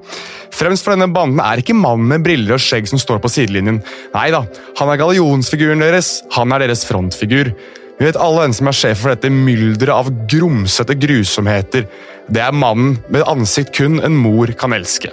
Fremst 0.49 0.81
for 0.81 0.95
denne 0.95 1.11
banden 1.13 1.43
er 1.45 1.61
ikke 1.61 1.77
mannen 1.77 2.09
med 2.09 2.25
briller 2.25 2.57
og 2.57 2.65
skjegg 2.65 2.89
som 2.89 3.01
står 3.01 3.21
på 3.21 3.29
sidelinjen. 3.29 3.83
Nei 4.15 4.25
da, 4.33 4.41
han 4.81 4.89
er 4.89 5.03
gallionsfiguren 5.03 5.85
deres. 5.85 6.15
Han 6.33 6.49
er 6.57 6.65
deres 6.65 6.81
frontfigur. 6.89 7.53
Vi 8.01 8.07
vet 8.07 8.17
alle 8.17 8.41
hvem 8.41 8.53
som 8.57 8.65
er 8.65 8.73
sjef 8.73 9.03
for 9.03 9.13
dette 9.13 9.29
mylderet 9.29 9.93
av 9.93 10.07
grumsete 10.25 10.95
grusomheter. 10.97 11.85
Det 12.31 12.39
er 12.39 12.55
mannen 12.55 12.95
med 13.11 13.25
ansikt 13.27 13.73
kun 13.75 13.99
en 13.99 14.15
mor 14.15 14.51
kan 14.55 14.71
elske. 14.71 15.09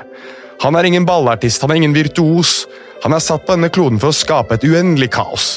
Han 0.63 0.77
er 0.79 0.87
ingen 0.87 1.07
ballartist, 1.07 1.63
han 1.63 1.73
er 1.75 1.81
ingen 1.81 1.97
virtuos. 1.97 2.63
Han 3.03 3.15
er 3.15 3.23
satt 3.23 3.45
på 3.47 3.57
denne 3.57 3.71
kloden 3.75 3.99
for 3.99 4.13
å 4.13 4.17
skape 4.17 4.55
et 4.55 4.67
uendelig 4.67 5.11
kaos. 5.17 5.49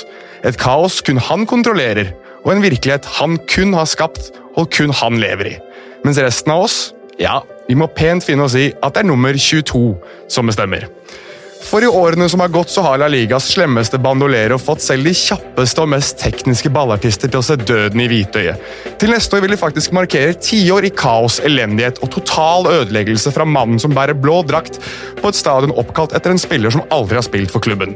Et 0.45 0.57
kaos 0.57 0.99
kun 1.05 1.21
han 1.21 1.45
kontrollerer, 1.49 2.15
og 2.41 2.55
en 2.55 2.63
virkelighet 2.65 3.05
han 3.19 3.37
kun 3.49 3.75
har 3.77 3.89
skapt 3.89 4.31
og 4.57 4.71
kun 4.73 4.93
han 5.03 5.21
lever 5.21 5.51
i. 5.51 5.55
Mens 6.01 6.17
resten 6.21 6.53
av 6.53 6.65
oss, 6.65 6.79
ja, 7.21 7.43
vi 7.69 7.77
må 7.77 7.85
pent 7.93 8.25
finne 8.25 8.47
oss 8.47 8.57
i 8.57 8.71
at 8.81 8.95
det 8.95 9.03
er 9.03 9.11
nummer 9.11 9.37
22 9.37 9.83
som 10.33 10.49
bestemmer. 10.49 10.87
For 11.61 11.83
i 11.83 11.87
årene 11.87 12.25
som 12.29 12.41
har 12.41 12.49
gått, 12.51 12.71
så 12.73 12.81
har 12.81 12.97
La 12.97 13.07
Ligas 13.11 13.45
slemmeste 13.53 13.99
bandolero 14.01 14.57
fått 14.59 14.81
selv 14.83 15.05
de 15.05 15.13
kjappeste 15.15 15.83
og 15.83 15.91
mest 15.93 16.17
tekniske 16.19 16.71
ballartister 16.73 17.29
til 17.29 17.39
å 17.39 17.45
se 17.45 17.57
døden 17.59 18.01
i 18.01 18.07
hvitøyet. 18.09 18.65
Til 18.99 19.13
neste 19.13 19.37
år 19.37 19.45
vil 19.45 19.53
de 19.53 19.59
faktisk 19.61 19.93
markere 19.95 20.33
tiår 20.41 20.89
i 20.89 20.93
kaos, 20.97 21.39
elendighet 21.45 22.01
og 22.01 22.11
total 22.17 22.67
ødeleggelse 22.71 23.33
fra 23.35 23.45
mannen 23.47 23.79
som 23.81 23.93
bærer 23.95 24.17
blå 24.17 24.41
drakt 24.47 24.81
på 25.21 25.29
et 25.29 25.37
stadion 25.37 25.75
oppkalt 25.77 26.15
etter 26.17 26.33
en 26.33 26.41
spiller 26.41 26.73
som 26.73 26.85
aldri 26.91 27.19
har 27.19 27.27
spilt 27.29 27.53
for 27.53 27.63
klubben. 27.63 27.95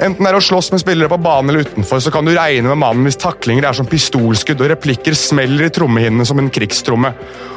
Enten 0.00 0.24
det 0.24 0.32
er 0.32 0.40
å 0.40 0.42
slåss 0.42 0.72
med 0.72 0.82
spillere 0.82 1.12
på 1.12 1.20
banen 1.22 1.52
eller 1.52 1.68
utenfor, 1.68 2.00
så 2.02 2.10
kan 2.14 2.26
du 2.26 2.32
regne 2.34 2.72
med 2.72 2.80
mannen 2.80 3.06
hvis 3.06 3.20
taklinger 3.20 3.68
er 3.68 3.76
som 3.76 3.88
pistolskudd 3.88 4.64
og 4.64 4.72
replikker 4.72 5.14
smeller 5.18 5.68
i 5.68 5.74
trommehinnene 5.74 6.26
som 6.26 6.40
en 6.40 6.50
krigstromme. 6.52 7.12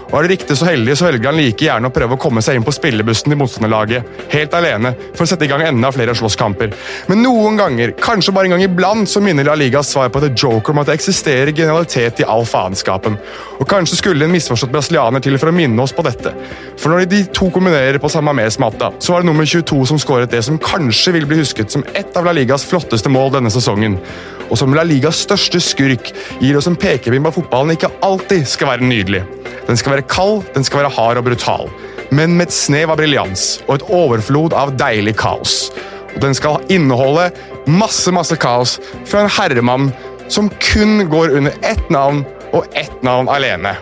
Og 0.08 0.14
er 0.18 0.24
du 0.24 0.32
riktig 0.32 0.56
så 0.56 0.70
heldig, 0.70 0.94
så 0.96 1.10
velger 1.10 1.28
han 1.28 1.38
like 1.40 1.66
gjerne 1.66 1.90
å 1.90 1.94
prøve 1.94 2.16
å 2.16 2.22
komme 2.22 2.42
seg 2.44 2.56
inn 2.56 2.66
på 2.66 2.72
spillebussen 2.76 3.34
til 3.34 3.40
motstanderlaget, 3.42 4.12
helt 4.32 4.54
alene, 4.56 4.94
for 5.12 5.26
å 5.26 5.30
sette 5.30 5.44
i 5.44 5.50
gang 5.52 5.66
enda 5.68 5.92
flere 5.92 6.16
slåsskamper. 6.16 6.72
Men 7.12 7.24
noen 7.26 7.60
ganger, 7.60 7.92
kanskje 8.00 8.32
bare 8.36 8.48
en 8.48 8.56
gang 8.56 8.64
iblant, 8.64 9.10
så 9.12 9.20
minner 9.24 9.50
La 9.50 9.58
Ligas 9.60 9.92
svar 9.92 10.12
på 10.14 10.22
The 10.24 10.32
Joker 10.32 10.72
om 10.72 10.80
at 10.80 10.88
det 10.88 10.96
eksisterer 10.96 11.52
genialitet 11.52 12.24
i 12.24 12.28
all 12.28 12.48
faenskapen. 12.48 13.20
Og 13.60 13.68
kanskje 13.68 14.00
skulle 14.00 14.28
en 14.28 14.32
misforstått 14.32 14.72
brasilianer 14.72 15.24
til 15.24 15.36
for 15.42 15.52
å 15.52 15.58
minne 15.58 15.84
oss 15.84 15.96
på 15.96 16.06
dette. 16.08 16.32
For 16.80 16.94
når 16.94 17.10
de 17.12 17.22
to 17.36 17.52
kombinerer 17.52 18.00
på 18.00 18.12
samme 18.14 18.36
mesmatta, 18.38 18.94
så 19.04 19.14
var 19.14 19.26
det 19.26 19.32
nummer 19.32 19.48
22 19.50 19.82
som 19.92 20.00
skåret 20.00 20.32
det 20.32 20.44
som 20.48 20.62
kanskje 20.62 21.18
vil 21.18 21.28
bli 21.28 21.42
husket 21.42 21.74
som 21.74 21.84
ett 21.94 22.16
av 22.16 22.28
La 22.28 22.36
Ligas 22.38 22.64
flotteste 22.70 23.12
mål 23.12 23.36
denne 23.36 23.52
sesongen. 23.52 24.00
Og 24.48 24.56
som 24.60 24.72
La 24.72 24.86
Ligas 24.88 25.26
største 25.26 25.60
skurk 25.64 26.14
gir 26.40 26.56
oss 26.56 26.70
en 26.70 26.80
pekepinn 26.80 27.26
på 27.26 27.34
at 27.34 27.40
fotballen 27.42 27.76
ikke 27.76 27.92
alltid 28.06 28.48
skal 28.48 28.72
være 28.72 28.88
nydelig. 28.88 29.26
Den 29.68 29.80
skal 29.80 29.97
være 29.97 29.97
kald, 30.06 30.44
den 30.54 30.64
skal 30.64 30.84
være 30.84 30.94
hard 30.98 31.18
og 31.22 31.28
brutal. 31.28 31.70
Men 32.12 32.38
med 32.38 32.48
et 32.48 32.56
snev 32.56 32.94
av 32.94 33.00
briljans 33.02 33.58
og 33.68 33.78
et 33.78 33.88
overflod 33.90 34.56
av 34.56 34.76
deilig 34.80 35.16
kaos. 35.20 35.68
Og 36.16 36.22
den 36.24 36.38
skal 36.38 36.64
inneholde 36.74 37.30
masse, 37.68 38.12
masse 38.16 38.38
kaos 38.40 38.78
fra 39.06 39.26
en 39.26 39.34
herremann 39.38 39.92
som 40.32 40.50
kun 40.64 41.08
går 41.12 41.36
under 41.40 41.56
ett 41.68 41.90
navn 41.94 42.24
og 42.56 42.68
ett 42.76 43.04
navn 43.04 43.30
alene. 43.32 43.76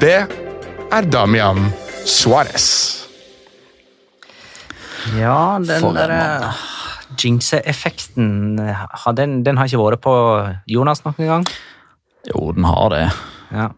Det 0.00 0.18
er 0.92 1.10
Damian 1.12 1.68
Suárez. 2.06 2.68
Ja, 5.14 5.58
den 5.62 5.84
derre 5.94 6.52
jinxe-effekten 7.16 8.58
den, 8.58 9.40
den 9.46 9.58
har 9.58 9.68
ikke 9.68 9.80
vært 9.80 10.02
på 10.04 10.14
Jonas 10.70 11.04
noen 11.06 11.28
gang. 11.30 11.44
Jo, 12.26 12.50
den 12.56 12.66
har 12.66 12.90
det. 12.92 13.04
Ja. 13.54 13.70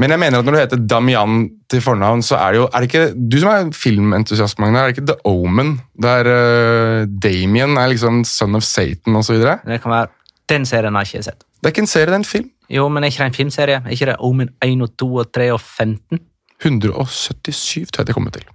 Men 0.00 0.14
jeg 0.14 0.20
mener 0.22 0.40
at 0.40 0.46
når 0.46 0.54
du 0.54 0.58
heter 0.58 0.80
Damian 0.88 1.42
til 1.70 1.82
fornavn, 1.84 2.22
så 2.24 2.38
er 2.40 2.54
det 2.54 2.60
jo 2.62 2.68
er 2.68 2.80
det 2.80 2.88
ikke, 2.88 3.02
Du 3.20 3.36
som 3.42 3.50
er 3.52 3.72
filmentusiast, 3.76 4.58
Magne, 4.62 4.80
er 4.80 4.88
det 4.88 4.96
ikke 4.96 5.10
The 5.10 5.18
Omen? 5.28 5.74
Der 6.00 6.30
uh, 6.30 7.08
Damien 7.22 7.76
er 7.76 7.92
liksom 7.92 8.22
son 8.24 8.56
of 8.56 8.64
Satan 8.64 9.16
osv.? 9.20 9.36
Det 9.36 9.82
kan 9.82 9.92
være 9.92 10.06
Den 10.48 10.64
serien 10.66 10.96
har 10.96 11.04
jeg 11.04 11.20
ikke 11.20 11.28
sett. 11.28 11.44
Det 11.60 11.68
er 11.68 11.74
ikke 11.74 11.84
en 11.84 11.92
serie, 11.92 12.06
det 12.06 12.16
er 12.16 12.22
en 12.24 12.24
film. 12.24 12.48
Jo, 12.70 12.88
men 12.88 13.04
er 13.04 13.10
ikke 13.12 13.22
det 13.22 13.26
en 13.32 13.34
filmserie? 13.34 13.82
Er 13.84 13.92
ikke 13.94 14.06
det 14.06 14.16
Omen 14.18 14.48
1 14.64 14.82
og 14.82 14.96
2 14.98 15.14
og 15.14 15.32
3 15.34 15.52
og 15.52 15.60
15? 15.60 16.18
177 16.64 17.90
tror 17.92 18.02
jeg 18.02 18.06
det 18.06 18.14
kommer 18.14 18.30
til. 18.30 18.46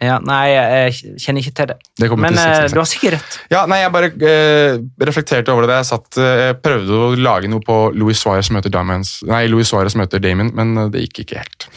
Ja, 0.00 0.20
Nei, 0.22 0.44
jeg 0.54 1.16
kjenner 1.18 1.42
ikke 1.42 1.54
til 1.58 1.66
det. 1.72 1.76
Det 1.98 2.08
Men 2.14 2.36
til 2.36 2.38
eh, 2.38 2.68
66. 2.68 2.72
du 2.72 2.78
har 2.78 2.86
sikkert 2.86 3.14
rett. 3.16 3.38
Ja, 3.50 3.64
nei, 3.66 3.80
Jeg 3.82 3.92
bare 3.96 4.10
eh, 4.30 4.78
reflekterte 5.10 5.50
over 5.54 5.66
det. 5.66 5.72
da 5.72 5.78
Jeg 5.80 5.88
satt, 5.90 6.18
eh, 6.22 6.52
prøvde 6.62 7.00
å 7.02 7.08
lage 7.18 7.50
noe 7.50 7.64
på 7.66 7.78
Louis 7.98 8.18
Suárez 8.20 8.50
møter 8.54 8.70
Damians, 8.70 9.16
nei, 9.26 9.46
Louis 9.50 9.66
Suárez 9.68 9.96
møter 9.98 10.22
Damien, 10.22 10.52
men 10.54 10.76
eh, 10.84 10.90
det 10.94 11.06
gikk 11.08 11.24
ikke 11.26 11.42
helt. 11.42 11.68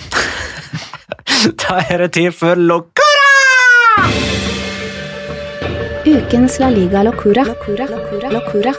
Da 1.63 1.79
er 1.89 2.03
det 2.05 2.11
tid 2.19 2.33
for 2.37 2.55
Locura! 2.59 3.29
Ukens 6.05 6.59
La 6.61 6.69
Liga 6.69 7.01
Locura. 7.03 7.43
Locura. 7.47 7.85
Locura. 7.89 8.29
Locura. 8.31 8.73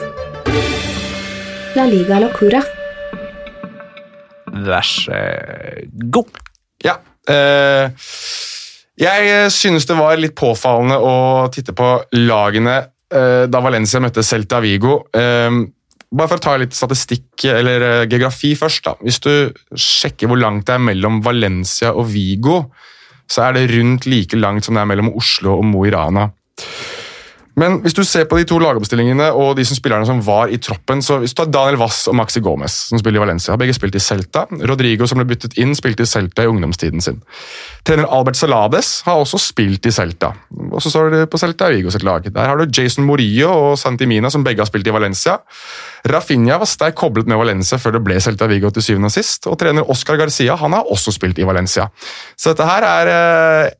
La 1.75 1.85
Liga 1.89 2.19
Locura. 2.23 2.61
Vær 4.63 4.85
så 4.87 5.19
god. 6.13 6.29
Ja. 6.85 6.97
Eh, 7.27 7.89
jeg 8.99 9.29
eh, 9.29 9.49
synes 9.53 9.87
det 9.89 9.97
var 9.97 10.19
litt 10.19 10.35
påfallende 10.37 10.99
å 11.01 11.13
titte 11.53 11.73
på 11.77 11.95
lagene 12.19 12.75
eh, 13.09 13.45
da 13.49 13.61
Valencia 13.63 14.01
møtte 14.03 14.25
Celta 14.25 14.61
Vigo. 14.63 14.99
Eh, 15.13 15.49
bare 16.13 16.29
for 16.29 16.37
å 16.37 16.45
ta 16.45 16.55
litt 16.61 16.77
statistikk 16.77 17.47
eller 17.49 18.05
geografi 18.05 18.53
først. 18.57 18.85
da. 18.85 18.95
Hvis 19.01 19.21
du 19.23 19.33
sjekker 19.73 20.29
hvor 20.29 20.37
langt 20.37 20.67
det 20.69 20.77
er 20.77 20.87
mellom 20.91 21.23
Valencia 21.25 21.93
og 21.93 22.11
Vigo, 22.13 22.67
så 23.25 23.47
er 23.47 23.57
det 23.57 23.71
rundt 23.71 24.05
like 24.05 24.37
langt 24.37 24.67
som 24.67 24.77
det 24.77 24.83
er 24.83 24.91
mellom 24.91 25.09
Oslo 25.17 25.57
og 25.57 25.65
Mo 25.65 25.87
i 25.87 25.93
Rana. 25.93 26.27
Men 27.59 27.79
hvis 27.83 27.93
du 27.93 28.01
ser 28.07 28.25
på 28.29 28.39
de 28.39 28.47
to 28.49 28.57
lagoppstillingene 28.61 29.27
og 29.37 29.53
de 29.57 29.65
som 29.67 29.77
spillerne 29.77 30.07
som 30.09 30.21
var 30.25 30.49
i 30.49 30.57
troppen 30.61 31.03
så 31.05 31.19
hvis 31.21 31.35
du 31.35 31.41
tar 31.43 31.51
Daniel 31.53 31.77
Wass 31.83 32.07
og 32.09 32.15
Maxi 32.17 32.41
Gomez, 32.43 32.75
som 32.89 33.01
spiller 33.01 33.21
i 33.21 33.23
Valencia, 33.25 33.53
har 33.53 33.61
begge 33.61 33.75
spilt 33.77 33.97
i 33.97 34.01
Celta. 34.01 34.47
Rodrigo, 34.63 35.05
som 35.09 35.21
ble 35.21 35.27
byttet 35.29 35.57
inn, 35.61 35.75
spilte 35.77 36.05
i 36.05 36.09
Celta 36.09 36.45
i 36.45 36.49
ungdomstiden 36.49 37.03
sin. 37.03 37.21
Trener 37.85 38.09
Albert 38.09 38.39
Salades 38.39 38.95
har 39.05 39.21
også 39.21 39.37
spilt 39.41 39.85
i 39.85 39.93
Celta. 39.93 40.31
Og 40.71 40.81
så 40.81 40.89
står 40.89 41.13
det 41.13 41.21
på 41.29 41.41
Celta 41.41 41.69
Vigo 41.73 41.93
sitt 41.93 42.05
lag. 42.07 42.25
Der 42.25 42.49
har 42.49 42.57
du 42.57 42.65
Jason 42.65 43.05
Morillo 43.05 43.51
og 43.51 43.77
Santi 43.81 44.09
Mina, 44.09 44.33
som 44.33 44.45
begge 44.45 44.63
har 44.63 44.71
spilt 44.71 44.89
i 44.89 44.95
Valencia. 44.95 45.37
Rafinha 46.09 46.57
var 46.59 46.69
sterkt 46.69 46.97
koblet 46.99 47.29
med 47.29 47.39
Valencia 47.39 47.77
før 47.79 47.97
det 47.97 48.03
ble 48.07 48.17
Celta 48.23 48.49
Vigo 48.49 48.73
til 48.73 48.85
syvende 48.85 49.11
og 49.11 49.15
sist. 49.15 49.45
Og 49.51 49.59
trener 49.61 49.89
Oscar 49.93 50.17
Garcia 50.19 50.57
han 50.59 50.73
har 50.73 50.89
også 50.91 51.13
spilt 51.13 51.39
i 51.39 51.47
Valencia. 51.47 51.89
Så 52.35 52.51
dette 52.51 52.67
her 52.67 52.87
er 52.87 53.13
eh, 53.13 53.71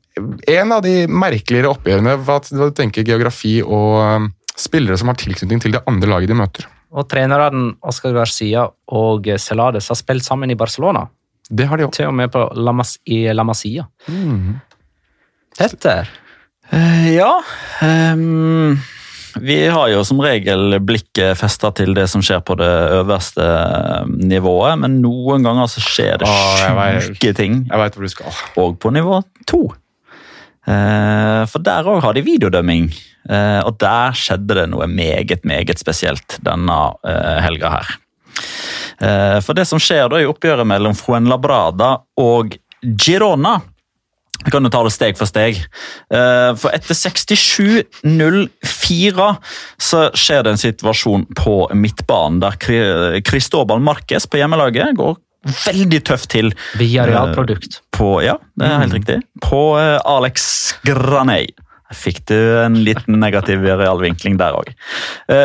en 0.47 0.71
av 0.75 0.83
de 0.85 1.07
merkeligere 1.09 1.71
oppgjørene 1.73 2.17
hva, 2.21 2.37
hva 2.39 2.69
du 2.69 2.75
tenker 2.77 3.05
geografi 3.07 3.57
og 3.63 3.97
um, 4.01 4.29
spillere 4.53 4.97
som 4.99 5.09
har 5.09 5.17
tilknytning 5.19 5.61
til 5.63 5.73
det 5.75 5.83
andre 5.89 6.11
laget 6.11 6.29
de 6.31 6.37
møter. 6.37 6.67
Og 6.93 7.07
trenerne 7.09 7.73
Oscar 7.81 8.13
Garcia 8.13 8.67
og 8.93 9.29
Celades 9.41 9.89
har 9.89 9.97
spilt 9.97 10.25
sammen 10.25 10.51
i 10.53 10.57
Barcelona. 10.59 11.07
Det 11.49 11.65
har 11.67 11.77
de 11.81 11.87
også. 11.87 11.97
Til 11.97 12.11
og 12.11 12.17
med 12.19 12.29
på 12.33 12.43
La 12.55 12.71
Mas 12.75 12.97
i 13.09 13.23
La 13.33 13.43
Masia. 13.43 13.87
Mm. 14.07 14.59
Petter, 15.57 16.09
Uh, 16.71 17.13
ja. 17.13 17.43
um, 18.15 18.77
vi 19.43 19.57
har 19.67 19.89
jo 19.91 20.03
som 20.07 20.21
regel 20.23 20.77
blikket 20.85 21.37
festa 21.37 21.69
til 21.75 21.91
det 21.93 22.05
som 22.09 22.21
skjer 22.23 22.39
på 22.45 22.55
det 22.57 22.69
øverste 22.99 23.45
nivået, 24.07 24.79
men 24.81 24.99
noen 25.03 25.45
ganger 25.45 25.69
så 25.69 25.83
skjer 25.83 26.21
det 26.23 26.29
sjuke 27.07 27.33
ting 27.37 27.63
Jeg 27.67 27.81
vet 27.81 27.97
hvor 27.97 28.07
du 28.07 28.13
skal. 28.13 28.39
og 28.61 28.77
på 28.79 28.93
nivå 28.95 29.19
to. 29.49 29.65
Eh, 30.63 31.43
For 31.51 31.59
der 31.63 31.87
òg 31.91 31.99
har 32.05 32.13
de 32.15 32.21
videodømming, 32.23 32.85
eh, 33.29 33.61
og 33.67 33.75
der 33.83 34.15
skjedde 34.15 34.55
det 34.61 34.67
noe 34.71 34.87
meget, 34.87 35.43
meget 35.43 35.79
spesielt 35.81 36.39
denne 36.45 36.77
eh, 37.03 37.39
helga 37.43 37.69
her. 37.77 37.87
For 39.43 39.53
det 39.57 39.65
som 39.67 39.79
skjer 39.81 40.07
da 40.09 40.17
i 40.21 40.27
oppgjøret 40.29 40.67
mellom 40.69 40.93
Fuenlabrada 40.95 41.97
og 42.21 42.53
Girona 42.81 43.61
vi 44.43 44.51
kan 44.53 44.65
jo 44.65 44.69
ta 44.71 44.83
det 44.85 44.93
steg 44.93 45.17
for 45.19 45.27
steg. 45.27 45.53
For 46.07 46.69
etter 46.73 46.95
67-04 46.97 49.27
så 49.87 49.99
skjer 50.17 50.41
det 50.43 50.51
en 50.53 50.61
situasjon 50.61 51.23
på 51.37 51.55
midtbanen 51.77 52.39
der 52.43 52.53
Cristobal 53.27 53.79
Marquez 53.83 54.23
på 54.27 54.37
hjemmelaget 54.39 54.97
går 54.99 55.15
veldig 55.43 56.01
tøft 56.07 56.31
til 56.33 56.53
via 56.79 57.07
realprodukt. 57.09 57.81
på, 57.95 58.15
ja, 58.25 58.37
det 58.59 58.69
er 58.69 58.81
helt 58.85 58.97
riktig. 58.99 59.19
På 59.43 59.75
eh, 59.81 59.99
Alex 60.07 60.45
Graney. 60.87 61.51
Fikk 61.93 62.23
du 62.31 62.37
en 62.57 62.79
liten 62.81 63.19
negativ 63.21 63.61
realvinkling 63.61 64.39
der 64.39 64.55
òg. 64.57 64.71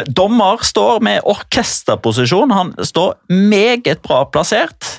dommer 0.09 0.62
står 0.64 1.03
med 1.05 1.26
orkesterposisjon. 1.28 2.55
Han 2.57 2.70
står 2.80 3.18
meget 3.28 4.01
bra 4.07 4.22
plassert. 4.32 4.94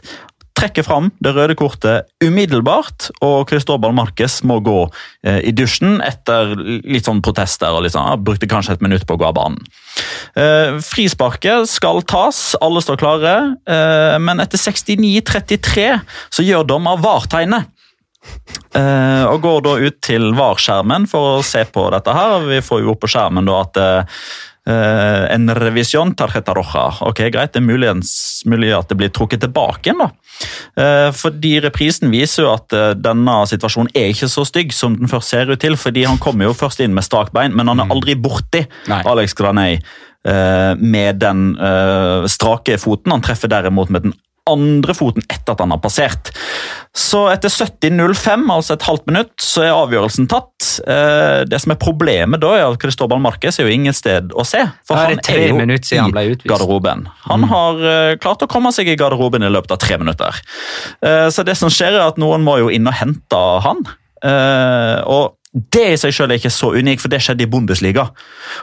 Trekker 0.59 0.83
fram 0.83 1.07
det 1.23 1.31
røde 1.37 1.55
kortet 1.55 2.09
umiddelbart, 2.23 3.09
og 3.23 3.47
Cristobal 3.47 3.93
Marquez 3.95 4.41
må 4.47 4.59
gå 4.63 4.81
eh, 5.23 5.39
i 5.47 5.53
dusjen 5.55 6.01
etter 6.03 6.51
litt 6.59 7.07
sånn 7.07 7.23
protester. 7.23 7.71
og 7.71 7.85
litt 7.85 7.95
sånn, 7.95 8.09
han 8.09 8.25
Brukte 8.29 8.49
kanskje 8.51 8.75
et 8.75 8.83
minutt 8.83 9.07
på 9.07 9.15
å 9.15 9.21
gå 9.21 9.29
av 9.29 9.37
banen. 9.37 9.63
Eh, 10.35 10.75
frisparket 10.83 11.69
skal 11.71 12.03
tas, 12.03 12.57
alle 12.59 12.83
står 12.83 12.99
klare, 12.99 13.35
eh, 13.63 14.19
men 14.19 14.43
etter 14.43 14.59
69-33 14.59 15.89
så 16.29 16.45
gjør 16.45 16.67
dommer 16.67 16.99
VAR-tegnet. 16.99 17.71
Eh, 18.75 19.23
og 19.25 19.39
går 19.41 19.61
da 19.65 19.73
ut 19.79 19.97
til 20.05 20.33
VAR-skjermen 20.37 21.07
for 21.09 21.39
å 21.39 21.45
se 21.45 21.63
på 21.71 21.87
dette 21.93 22.13
her. 22.13 22.43
Vi 22.51 22.59
får 22.65 22.83
jo 22.83 22.93
opp 22.93 23.01
på 23.05 23.09
skjermen 23.09 23.47
da 23.47 23.61
at 23.63 23.79
eh, 23.79 24.19
en 24.69 25.49
revisjon 25.55 26.11
tarjeta 26.17 26.53
roja. 26.57 26.85
Ok, 27.07 27.23
greit, 27.33 27.53
det 27.55 27.61
er 27.61 27.65
muligens, 27.65 28.11
mulig 28.49 28.73
at 28.75 28.91
det 28.91 28.99
blir 28.99 29.13
trukket 29.13 29.41
tilbake 29.45 29.89
igjen, 29.89 30.03
da. 30.03 30.09
Eh, 30.79 31.09
fordi 31.15 31.57
reprisen 31.63 32.11
viser 32.13 32.45
jo 32.45 32.53
at 32.53 32.75
eh, 32.75 32.91
denne 32.97 33.35
situasjonen 33.49 33.91
er 33.97 34.13
ikke 34.13 34.29
så 34.31 34.45
stygg 34.47 34.71
som 34.75 34.95
den 34.99 35.11
først 35.11 35.33
ser 35.33 35.51
ut 35.51 35.59
til, 35.61 35.75
fordi 35.79 36.05
han 36.07 36.21
kommer 36.21 36.47
jo 36.47 36.55
først 36.57 36.83
inn 36.83 36.95
med 36.95 37.07
strak 37.07 37.33
bein, 37.35 37.55
men 37.57 37.71
han 37.71 37.83
er 37.83 37.91
aldri 37.91 38.15
borti 38.19 38.63
Nei. 38.89 39.01
Alex 39.09 39.35
Graney 39.37 39.79
eh, 39.79 40.73
med 40.79 41.19
den 41.23 41.51
eh, 41.57 42.27
strake 42.31 42.79
foten. 42.79 43.13
Han 43.15 43.25
treffer 43.25 43.51
derimot 43.51 43.91
med 43.93 44.07
den 44.07 44.15
andre 44.49 44.93
foten 44.97 45.25
etter 45.27 45.53
at 45.53 45.63
han 45.63 45.73
har 45.73 45.81
passert. 45.83 46.31
Så 46.95 47.25
etter 47.31 47.51
70.05, 47.53 48.45
altså 48.53 48.75
et 48.75 48.85
halvt 48.87 49.05
minutt, 49.09 49.33
så 49.43 49.63
er 49.67 49.75
avgjørelsen 49.75 50.29
tatt. 50.31 50.69
Eh, 50.85 51.45
Det 51.49 51.59
som 51.61 51.73
er 51.73 51.79
problemet 51.81 52.41
da, 52.41 52.53
er 52.57 52.65
at 52.67 52.79
Cristobal 52.81 53.21
Marquez 53.23 53.59
er 53.59 53.69
jo 53.69 53.73
ingen 53.73 53.95
sted 53.95 54.33
å 54.33 54.45
se. 54.47 54.63
For 54.87 54.97
er 54.97 55.15
han 55.15 55.23
er 55.23 55.47
jo 55.47 55.59
han 55.59 56.19
i 56.23 56.35
garderoben. 56.49 57.07
Han 57.29 57.47
har 57.51 57.81
eh, 57.93 58.17
klart 58.21 58.43
å 58.45 58.49
komme 58.51 58.73
seg 58.75 58.89
i 58.89 58.97
garderoben 58.99 59.45
i 59.45 59.51
løpet 59.51 59.75
av 59.77 59.81
tre 59.81 59.99
minutter. 60.01 60.41
Eh, 61.05 61.27
så 61.33 61.45
det 61.45 61.57
som 61.59 61.71
skjer 61.73 61.97
er 61.97 62.07
at 62.07 62.21
noen 62.21 62.45
må 62.45 62.59
jo 62.63 62.71
inn 62.73 62.87
og 62.89 62.97
hente 62.99 63.43
han. 63.65 63.85
Og 64.19 65.38
det 65.49 65.85
i 65.95 65.97
seg 65.97 66.13
selv 66.13 66.33
er 66.33 66.37
ikke 66.37 66.51
så 66.53 66.69
unikt, 66.77 67.01
for 67.01 67.09
det 67.09 67.23
skjedde 67.25 67.41
i 67.41 67.49
Bundesliga 67.49 68.05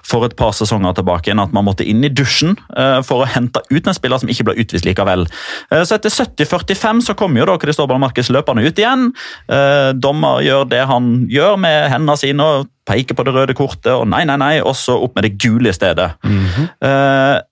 for 0.06 0.22
et 0.26 0.36
par 0.38 0.52
sesonger 0.54 0.94
tilbake. 0.94 1.34
At 1.34 1.54
man 1.56 1.66
måtte 1.66 1.86
inn 1.86 2.04
i 2.06 2.10
dusjen 2.12 2.54
eh, 2.78 3.00
for 3.06 3.24
å 3.24 3.30
hente 3.30 3.62
ut 3.72 3.88
en 3.90 3.96
spiller 3.96 4.22
som 4.22 4.30
ikke 4.30 4.46
ble 4.46 4.54
utvist 4.62 4.86
likevel. 4.86 5.26
Eh, 5.74 5.82
så 5.82 5.96
etter 5.98 6.14
70-45 6.14 7.02
så 7.08 7.16
kommer 7.18 7.42
jo 7.42 7.48
da 7.50 7.58
Cristobal 7.62 7.98
Markus 8.02 8.30
løpende 8.30 8.62
ut 8.62 8.78
igjen. 8.78 9.10
Eh, 9.50 9.90
dommer 9.98 10.44
gjør 10.46 10.70
det 10.70 10.84
han 10.86 11.10
gjør 11.32 11.58
med 11.66 11.90
hendene 11.90 12.18
sine 12.20 12.46
og 12.46 12.70
peker 12.86 13.18
på 13.18 13.26
det 13.26 13.34
røde 13.34 13.56
kortet, 13.58 13.90
og 13.90 14.06
nei, 14.06 14.22
nei, 14.28 14.38
nei, 14.38 14.54
og 14.62 14.76
så 14.78 14.94
opp 15.02 15.18
med 15.18 15.26
det 15.26 15.34
gule 15.42 15.72
i 15.72 15.74
stedet. 15.74 16.12
-hmm. 16.22 17.42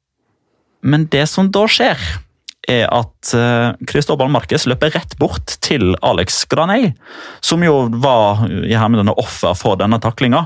men 0.82 1.06
det 1.10 1.26
som 1.28 1.50
da 1.50 1.66
skjer, 1.66 1.98
er 2.70 2.88
at 2.92 3.12
Kristoffer 3.32 4.04
Cristobal 4.04 4.28
Marquez 4.28 4.66
løper 4.68 4.92
rett 4.94 5.14
bort 5.18 5.56
til 5.64 5.94
Alex 6.04 6.42
Graney, 6.50 6.92
som 7.42 7.62
jo 7.64 7.88
var 8.02 8.44
i 8.46 8.74
hermedene 8.76 9.14
offer 9.18 9.54
for 9.58 9.78
denne 9.80 9.98
taklinga, 10.02 10.44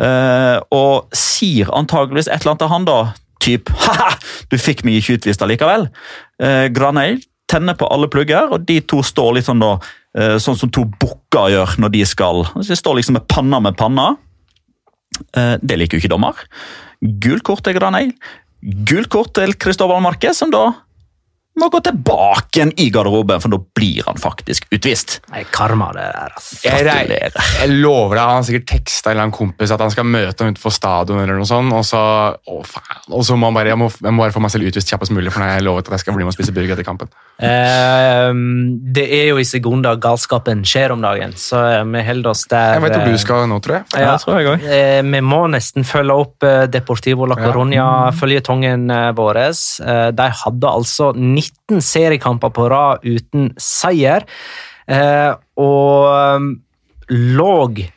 eh, 0.00 0.60
og 0.72 1.10
sier 1.16 1.70
antageligvis 1.74 2.28
et 2.28 2.40
eller 2.40 2.54
annet 2.54 2.62
til 2.62 2.72
han 2.72 2.86
da, 2.88 2.98
typ 3.40 3.72
«Haha, 3.82 4.14
du 4.52 4.56
fikk 4.60 4.84
meg 4.86 5.00
ikke 5.00 5.18
utvist 5.18 5.42
allikevel». 5.44 5.88
Eh, 6.40 6.68
Graney 6.72 7.18
tenner 7.50 7.76
på 7.76 7.88
alle 7.90 8.08
plugger, 8.12 8.52
og 8.54 8.66
de 8.68 8.78
to 8.80 9.02
står 9.04 9.36
litt 9.36 9.48
sånn 9.48 9.62
da, 9.62 9.72
eh, 10.16 10.36
sånn 10.40 10.58
som 10.60 10.70
to 10.70 10.84
bukker 10.86 11.50
gjør 11.56 11.78
når 11.82 11.94
de 11.96 12.04
skal. 12.08 12.44
De 12.60 12.78
står 12.78 13.00
liksom 13.00 13.18
med 13.18 13.26
panna 13.28 13.60
med 13.60 13.76
panna. 13.80 14.12
Eh, 15.34 15.56
Det 15.58 15.78
liker 15.80 15.98
jo 15.98 16.04
ikke 16.04 16.14
dommer. 16.14 16.38
Gult 17.02 17.42
kort 17.42 17.64
til 17.64 17.74
Graney. 17.74 18.14
Gult 18.86 19.10
kort 19.10 19.34
til 19.34 19.52
Cristobal 19.54 20.00
Marquez, 20.04 20.38
som 20.38 20.52
da 20.52 20.68
må 21.60 21.68
gå 21.72 21.80
tilbake 21.84 22.58
igjen 22.60 22.72
i 22.80 22.88
garderoben, 22.92 23.40
for 23.42 23.52
da 23.52 23.58
blir 23.76 24.02
han 24.08 24.18
faktisk 24.20 24.66
utvist. 24.74 25.18
Nei, 25.32 25.44
karma, 25.52 25.90
det 25.96 26.06
der, 26.14 26.34
ass. 26.36 26.50
Jeg, 26.64 26.84
Gratulerer. 26.86 27.50
jeg 27.60 27.76
lover 27.80 28.16
deg, 28.18 28.24
han 28.24 28.40
har 28.40 28.46
sikkert 28.48 28.68
teksta 28.72 29.10
en 29.10 29.14
eller 29.14 29.26
annen 29.28 29.36
kompis 29.36 29.74
at 29.74 29.84
han 29.84 29.92
skal 29.94 30.08
møte 30.08 30.44
ham 30.44 30.54
utenfor 30.54 30.74
stadion, 30.74 31.22
eller 31.22 31.40
noe 31.40 31.48
sånt, 31.48 31.74
og 31.76 31.84
så 31.86 32.02
å 32.50 32.60
faen, 32.66 33.04
og 33.12 33.24
så 33.26 33.36
må 33.38 33.50
han 33.50 33.58
bare, 33.60 33.72
jeg 33.74 33.80
må, 33.80 33.90
jeg 34.00 34.14
må 34.16 34.24
bare 34.24 34.34
få 34.34 34.42
meg 34.44 34.54
selv 34.54 34.70
utvist 34.70 34.90
kjappest 34.90 35.14
mulig, 35.14 35.32
for 35.34 35.42
nå 35.44 35.48
har 35.50 35.58
jeg 35.60 35.66
lovet 35.68 35.88
at 35.90 35.98
jeg 35.98 36.04
skal 36.04 36.16
bli 36.18 36.26
med 36.26 36.34
og 36.34 36.38
spise 36.38 36.54
burger 36.56 36.74
etter 36.76 36.86
kampen. 36.86 37.12
Eh, 37.40 38.30
det 38.96 39.06
er 39.20 39.30
jo 39.30 39.40
i 39.40 39.46
sekunder 39.48 39.98
galskapen 40.02 40.64
skjer 40.66 40.94
om 40.94 41.04
dagen, 41.04 41.34
så 41.38 41.60
eh, 41.68 41.84
vi 41.90 42.04
holder 42.06 42.32
oss 42.32 42.44
der. 42.50 42.76
Jeg 42.78 42.84
vet 42.86 42.96
hvor 42.96 43.06
eh, 43.06 43.14
du 43.14 43.22
skal 43.22 43.46
nå, 43.50 43.60
tror 43.64 43.78
jeg. 43.80 43.86
Ja, 44.00 44.14
det 44.14 44.24
tror 44.24 44.38
jeg 44.40 44.50
også. 44.54 44.72
Eh, 44.80 45.00
vi 45.10 45.22
må 45.24 45.40
nesten 45.52 45.86
følge 45.88 46.16
opp 46.24 46.46
eh, 46.46 46.64
Deportivo 46.70 47.28
la 47.28 47.36
Ja. 47.40 47.46
Coruña-føljetongen 47.50 48.90
eh, 48.92 49.10
vår. 49.16 49.40
Eh, 49.40 50.08
de 50.16 50.26
hadde 50.42 50.70
altså 50.70 51.10
19 51.70 51.82
seriekamper 51.84 52.52
på 52.54 52.68
rad 52.72 53.06
uten 53.06 53.50
seier, 53.60 54.26
eh, 54.90 55.32
og 55.60 56.50
låg 57.10 57.80
lå 57.80 57.90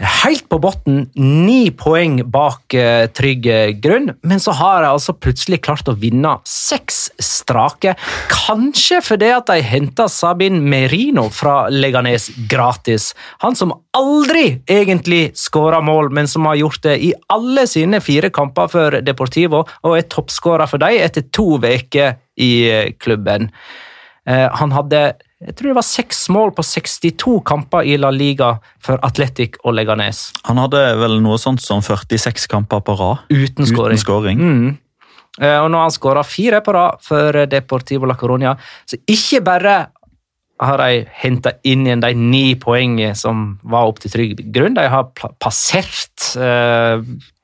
helt 0.00 0.48
på 0.50 0.58
bunnen, 0.60 1.06
ni 1.16 1.70
poeng 1.72 2.18
bak 2.32 2.74
eh, 2.76 3.06
trygg 3.16 3.46
grunn, 3.82 4.10
men 4.26 4.42
så 4.42 4.52
har 4.58 4.82
de 4.84 4.90
altså 4.92 5.14
plutselig 5.16 5.62
klart 5.64 5.88
å 5.88 5.96
vinne 5.96 6.34
seks 6.48 7.06
strake. 7.22 7.94
Kanskje 8.32 9.00
fordi 9.04 9.30
at 9.32 9.48
de 9.48 9.64
henta 9.64 10.08
Sabin 10.12 10.60
Merino 10.68 11.28
fra 11.32 11.66
Leganes 11.72 12.28
gratis. 12.50 13.12
Han 13.44 13.56
som 13.56 13.74
aldri 13.96 14.60
egentlig 14.68 15.30
skåra 15.38 15.80
mål, 15.84 16.10
men 16.12 16.28
som 16.28 16.48
har 16.50 16.60
gjort 16.60 16.82
det 16.84 16.98
i 17.08 17.12
alle 17.32 17.66
sine 17.70 18.02
fire 18.04 18.30
kamper 18.34 18.70
for 18.72 19.00
Deportivo, 19.06 19.64
og 19.82 19.96
er 19.96 20.08
toppskårer 20.12 20.68
for 20.70 20.82
dem 20.82 21.00
etter 21.00 21.24
to 21.32 21.56
uker 21.56 22.18
i 22.36 22.52
eh, 22.68 22.92
klubben. 23.00 23.50
Eh, 24.28 24.48
Han 24.60 24.72
hadde 24.74 25.14
jeg 25.44 25.52
tror 25.56 25.68
det 25.68 25.76
var 25.76 25.84
seks 25.84 26.22
mål 26.32 26.54
på 26.56 26.62
62 26.64 27.40
kamper 27.44 27.84
i 27.84 27.96
La 28.00 28.08
Liga 28.10 28.54
for 28.80 28.96
Atletic 29.04 29.58
og 29.64 29.74
Leganes. 29.76 30.30
Han 30.48 30.56
hadde 30.62 30.80
vel 30.96 31.18
noe 31.20 31.36
sånt 31.38 31.60
som 31.60 31.82
46 31.84 32.46
kamper 32.48 32.80
på 32.86 32.94
rad 32.96 33.26
Uten 33.28 33.68
skåring. 33.68 33.92
uten 33.98 34.04
scoring. 34.04 34.38
Mm. 34.40 34.78
Eh, 35.40 35.58
Og 35.60 35.68
nå 35.70 35.76
har 35.76 35.90
han 35.90 35.92
skåra 35.92 36.22
fire 36.24 36.62
på 36.64 36.72
rad 36.72 37.02
for 37.04 37.44
Deportivo 37.46 38.06
la 38.08 38.14
Coruña. 38.16 38.56
Så 38.88 38.96
ikke 39.06 39.42
bare 39.44 39.76
har 40.58 40.78
de 40.80 41.04
henta 41.20 41.52
inn 41.68 41.84
igjen 41.84 42.00
de 42.00 42.14
ni 42.16 42.54
poengene 42.56 43.12
som 43.14 43.58
var 43.62 43.84
opp 43.90 43.98
til 44.00 44.10
trygg 44.10 44.38
grunn, 44.54 44.72
de 44.78 44.86
har 44.88 45.10
passert 45.38 46.30
eh, 46.40 46.96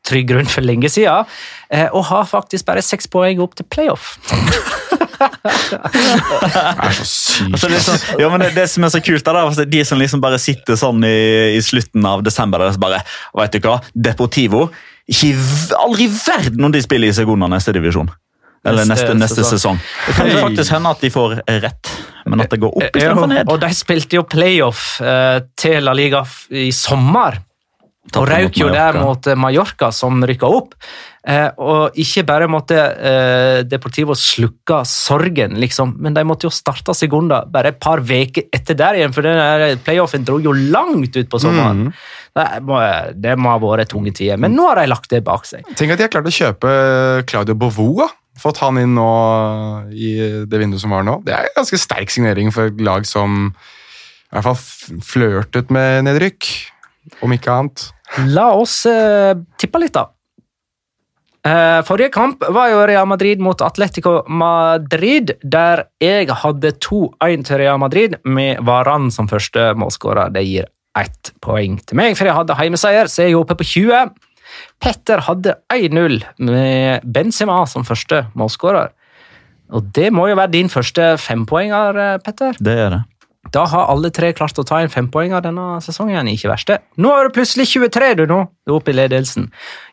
trygg 0.06 0.28
grunn 0.32 0.48
for 0.50 0.64
lenge 0.66 0.90
siden, 0.92 1.28
eh, 1.70 1.88
og 1.92 2.06
har 2.10 2.28
faktisk 2.30 2.66
bare 2.68 2.82
seks 2.84 3.08
poeng 3.10 3.42
opp 3.42 3.54
til 3.58 3.68
playoff. 3.70 4.16
Det 5.22 5.28
er 6.82 6.94
så 6.96 7.04
sykt. 7.06 7.52
Altså, 7.52 7.68
det, 7.70 7.80
sånn, 7.84 8.00
ja, 8.22 8.30
men 8.32 8.42
det, 8.42 8.52
det 8.56 8.66
som 8.72 8.86
er 8.86 8.92
så 8.94 9.02
kult, 9.04 9.28
er 9.28 9.38
altså, 9.42 9.66
de 9.68 9.84
som 9.86 10.00
liksom 10.00 10.22
bare 10.24 10.40
sitter 10.42 10.78
sånn 10.78 11.04
i, 11.06 11.18
i 11.56 11.60
slutten 11.64 12.06
av 12.08 12.24
desember 12.26 12.64
og 12.66 12.80
bare, 12.82 13.02
vet 13.38 13.54
du 13.54 13.68
hva, 13.68 13.78
Deportivo, 13.94 14.66
ikke, 15.10 15.32
i 15.32 15.76
aldri 15.78 16.08
i 16.08 16.12
verden 16.14 16.68
om 16.68 16.74
de 16.74 16.82
spiller 16.82 17.10
i 17.10 17.16
Segunda 17.16 17.48
neste 17.50 17.74
divisjon. 17.74 18.10
Eller 18.62 18.86
Neste 18.86 19.14
neste, 19.18 19.42
sesong. 19.42 19.80
Det 20.06 20.12
kan 20.14 20.28
jo 20.30 20.38
faktisk 20.38 20.70
hende 20.70 20.90
at 20.94 21.00
de 21.02 21.08
får 21.10 21.32
rett, 21.64 21.88
men 22.30 22.44
at 22.44 22.52
det 22.52 22.60
går 22.62 22.76
opp 22.78 22.98
istedenfor 22.98 23.30
ned. 23.32 23.48
og 23.50 23.58
de 23.64 23.70
spilte 23.74 24.20
jo 24.20 24.22
playoff 24.30 25.00
eh, 25.02 25.40
til 25.58 25.82
La 25.82 25.94
Liga 25.98 26.22
i 26.54 26.68
sommer. 26.76 27.40
Og 28.12 28.26
Tapte 28.28 28.42
røk 28.44 28.60
jo 28.60 28.68
der 28.72 28.98
mot 29.00 29.26
eh, 29.26 29.38
Mallorca, 29.38 29.88
som 29.94 30.20
rykka 30.28 30.48
opp. 30.52 30.76
Eh, 31.22 31.48
og 31.62 31.98
ikke 32.02 32.24
bare 32.26 32.48
måtte 32.50 32.76
eh, 32.76 33.60
Deportivo 33.68 34.16
slukke 34.18 34.80
sorgen, 34.88 35.54
liksom, 35.62 35.94
men 36.02 36.16
de 36.16 36.24
måtte 36.26 36.48
jo 36.48 36.52
starte 36.54 36.96
Segunda 36.98 37.42
bare 37.48 37.72
et 37.72 37.78
par 37.82 38.02
uker 38.02 38.48
etter 38.50 38.78
der 38.78 38.98
igjen, 38.98 39.14
for 39.14 39.26
den 39.26 39.78
playoffen 39.86 40.26
dro 40.26 40.40
jo 40.42 40.52
langt 40.52 41.14
ut 41.16 41.30
på 41.30 41.40
sommeren. 41.42 41.92
Det, 42.32 42.48
må, 42.66 42.80
det 43.14 43.36
må 43.38 43.52
ha 43.52 43.60
vært 43.62 43.92
tunge 43.92 44.14
tider, 44.16 44.40
men 44.40 44.56
nå 44.56 44.66
har 44.70 44.82
de 44.82 44.88
lagt 44.90 45.12
det 45.12 45.22
bak 45.24 45.46
seg. 45.48 45.68
Tenk 45.78 45.94
at 45.94 46.00
de 46.00 46.08
har 46.08 46.12
klart 46.12 46.28
å 46.28 46.34
kjøpe 46.34 46.74
Claudio 47.30 47.56
Bovoa. 47.58 48.08
Fått 48.40 48.62
han 48.64 48.80
inn 48.80 48.96
nå 48.96 49.10
i 49.92 50.16
det 50.48 50.58
vinduet 50.58 50.80
som 50.82 50.94
var 50.94 51.04
nå. 51.06 51.18
Det 51.26 51.34
er 51.36 51.50
en 51.50 51.58
ganske 51.60 51.78
sterk 51.78 52.10
signering 52.10 52.50
for 52.54 52.72
et 52.72 52.80
lag 52.82 53.04
som 53.06 53.52
i 54.32 54.38
hvert 54.38 54.46
fall 54.46 55.00
flørtet 55.04 55.68
med 55.74 56.06
nedrykk, 56.06 56.48
om 57.22 57.32
ikke 57.34 57.52
annet. 57.52 57.86
La 58.32 58.50
oss 58.54 58.82
eh, 58.88 59.32
tippe 59.60 59.80
litt, 59.82 59.94
da. 59.96 60.08
Eh, 61.42 61.80
forrige 61.82 62.12
kamp 62.14 62.44
var 62.54 62.70
jo 62.70 62.84
Real 62.86 63.08
Madrid 63.10 63.40
mot 63.42 63.62
Atletico 63.66 64.20
Madrid, 64.30 65.34
der 65.42 65.88
jeg 66.02 66.30
hadde 66.30 66.74
2-1 66.78 67.46
til 67.48 67.58
Real 67.64 67.80
Madrid, 67.82 68.14
med 68.24 68.62
Varan 68.62 69.10
som 69.10 69.30
første 69.30 69.72
målskårer. 69.74 70.30
Det 70.34 70.44
gir 70.46 70.68
ett 70.98 71.32
poeng 71.42 71.80
til 71.82 71.98
meg, 71.98 72.14
for 72.18 72.28
jeg 72.28 72.36
hadde 72.36 72.58
heimeseier, 72.58 73.10
så 73.10 73.24
jeg 73.24 73.34
er 73.34 73.40
oppe 73.40 73.56
på 73.58 73.66
20. 73.66 74.12
Petter 74.82 75.22
hadde 75.26 75.56
1-0 75.72 76.20
med 76.46 77.06
Benzema 77.08 77.62
som 77.66 77.86
første 77.88 78.26
målskårer. 78.38 78.92
Og 79.72 79.88
det 79.96 80.10
må 80.12 80.28
jo 80.28 80.36
være 80.36 80.52
din 80.52 80.68
første 80.70 81.14
fempoenger, 81.18 81.98
eh, 81.98 82.18
Petter. 82.22 82.58
Det 82.60 82.78
er 82.86 82.90
det. 82.90 83.02
Da 83.50 83.64
har 83.66 83.88
alle 83.90 84.12
tre 84.14 84.30
klart 84.32 84.58
å 84.58 84.64
ta 84.64 84.78
en 84.80 84.92
fempoenger 84.92 85.42
denne 85.42 85.80
sesongen. 85.82 86.28
Ikke 86.30 86.52
verste. 86.52 86.78
Nå 87.02 87.10
er 87.10 87.26
det 87.26 87.34
plutselig 87.34 87.66
23, 87.72 88.12
du 88.22 88.24
nå. 88.30 88.44
Du 88.66 88.76
oppe 88.76 88.92
i 88.92 88.96
ledelsen. 88.96 89.48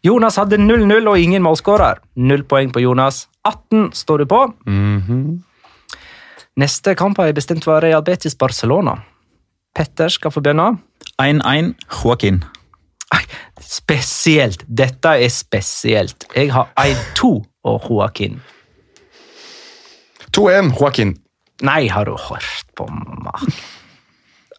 Jonas 0.06 0.38
hadde 0.38 0.60
0-0 0.62 1.10
og 1.10 1.18
ingen 1.18 1.43
målskårer. 1.43 2.00
Null 2.22 2.45
poeng 2.50 2.70
på 2.76 2.84
Jonas. 2.86 3.26
18 3.47 3.89
står 3.97 4.24
du 4.24 4.30
på. 4.30 4.43
Neste 6.60 6.93
kamp 7.00 7.18
har 7.18 7.32
jeg 7.32 7.39
bestemt 7.39 7.66
var 7.66 7.82
Real 7.82 8.06
Betis 8.06 8.38
Barcelona. 8.38 9.00
Petter 9.76 10.14
skal 10.14 10.32
få 10.32 10.43
begynne. 10.45 10.78
1-1 11.22 11.74
Joaquin. 12.04 12.43
Spesielt. 13.60 14.64
Dette 14.68 15.18
er 15.20 15.30
spesielt. 15.34 16.30
Jeg 16.36 16.54
har 16.54 16.70
1-2 16.78 17.34
og 17.66 17.89
Joaquin. 17.89 18.39
2-1, 20.38 20.74
Joaquin. 20.80 21.18
Nei, 21.66 21.88
har 21.91 22.06
du 22.08 22.16
hørt 22.16 22.59
på? 22.80 22.89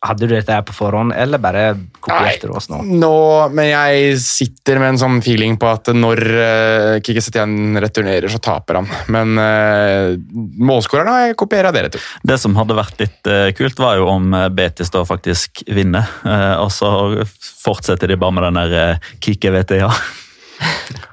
Hadde 0.01 0.25
du 0.25 0.33
dette 0.33 0.55
her 0.55 0.63
på 0.65 0.73
forhånd, 0.73 1.13
eller 1.13 1.41
bare 1.43 1.65
kopierte 2.01 2.49
du 2.49 2.55
oss 2.57 2.71
nå? 2.73 2.79
nå, 2.89 3.17
men 3.53 3.67
jeg 3.69 4.15
sitter 4.25 4.81
med 4.81 4.95
en 4.95 5.01
sånn 5.03 5.19
feeling 5.21 5.59
på 5.61 5.69
at 5.69 5.91
når 5.93 6.23
uh, 6.25 6.95
Kikki 7.05 7.21
Setien 7.21 7.77
returnerer, 7.85 8.33
så 8.33 8.41
taper 8.41 8.79
han. 8.81 8.89
Men 9.13 9.37
uh, 9.37 10.17
målskåreren 10.57 11.13
har 11.13 11.27
jeg 11.27 11.37
kopierer 11.45 11.77
dere 11.77 11.93
to. 11.93 12.01
Det 12.25 12.41
som 12.41 12.57
hadde 12.57 12.79
vært 12.81 13.05
litt 13.05 13.29
uh, 13.29 13.51
kult, 13.53 13.85
var 13.85 14.01
jo 14.01 14.09
om 14.09 14.33
eh, 14.39 14.49
Betis 14.49 14.89
da 14.95 15.05
faktisk 15.05 15.67
vinner. 15.69 16.09
Uh, 16.25 16.65
og 16.65 16.73
så 16.73 16.95
fortsetter 17.61 18.09
de 18.09 18.17
bare 18.25 18.39
med 18.39 18.49
den 18.49 18.61
der 18.63 18.97
uh, 18.97 19.15
Kike 19.21 19.53
vet 19.53 19.77
ja. 19.83 19.93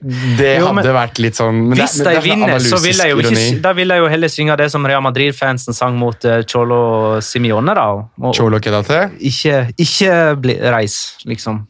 Det 0.00 0.58
Jo, 0.60 0.66
hadde 0.70 0.92
vært 0.94 1.18
litt 1.18 1.34
sånn 1.34 1.56
men 1.68 1.70
det- 1.76 1.82
Hvis 1.82 1.96
men 1.98 2.04
de 2.04 2.10
det 2.10 2.16
er 2.16 2.20
sånn 2.20 2.38
vinner, 2.38 2.60
så 2.62 2.78
vil 2.82 2.96
jeg 2.96 3.10
jo 3.10 3.18
ikke, 3.18 3.62
da 3.62 3.72
vil 3.74 3.88
jeg 3.88 3.98
jo 3.98 4.06
heller 4.08 4.28
synge 4.28 4.56
det 4.56 4.70
som 4.70 4.86
Real 4.86 5.02
Madrid-fansen 5.02 5.74
sang 5.74 5.96
mot 5.98 6.24
uh, 6.24 6.42
Cholo 6.46 7.20
Simione. 7.20 7.74
da. 7.74 7.86
Og, 8.22 8.34
Cholo 8.34 8.60
Kedate. 8.60 9.10
ikke 9.18 9.72
ikke 9.76 10.12
bli, 10.40 10.54
reis, 10.60 11.16
liksom. 11.26 11.66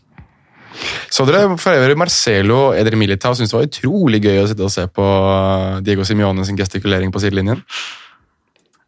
Så 1.10 1.24
dere 1.26 1.56
for 1.58 1.72
øvrig 1.72 1.96
Marcelo 1.96 2.72
Eder 2.72 2.94
Militao 2.96 3.32
syntes 3.34 3.50
det 3.50 3.58
var 3.58 3.66
utrolig 3.66 4.20
gøy 4.22 4.42
å 4.44 4.46
sitte 4.46 4.62
og 4.62 4.70
se 4.70 4.84
på 4.86 5.82
Diego 5.82 6.04
Simione 6.04 6.44
sin 6.44 6.56
gestikulering 6.56 7.10
på 7.10 7.18
sidelinjen. 7.20 7.62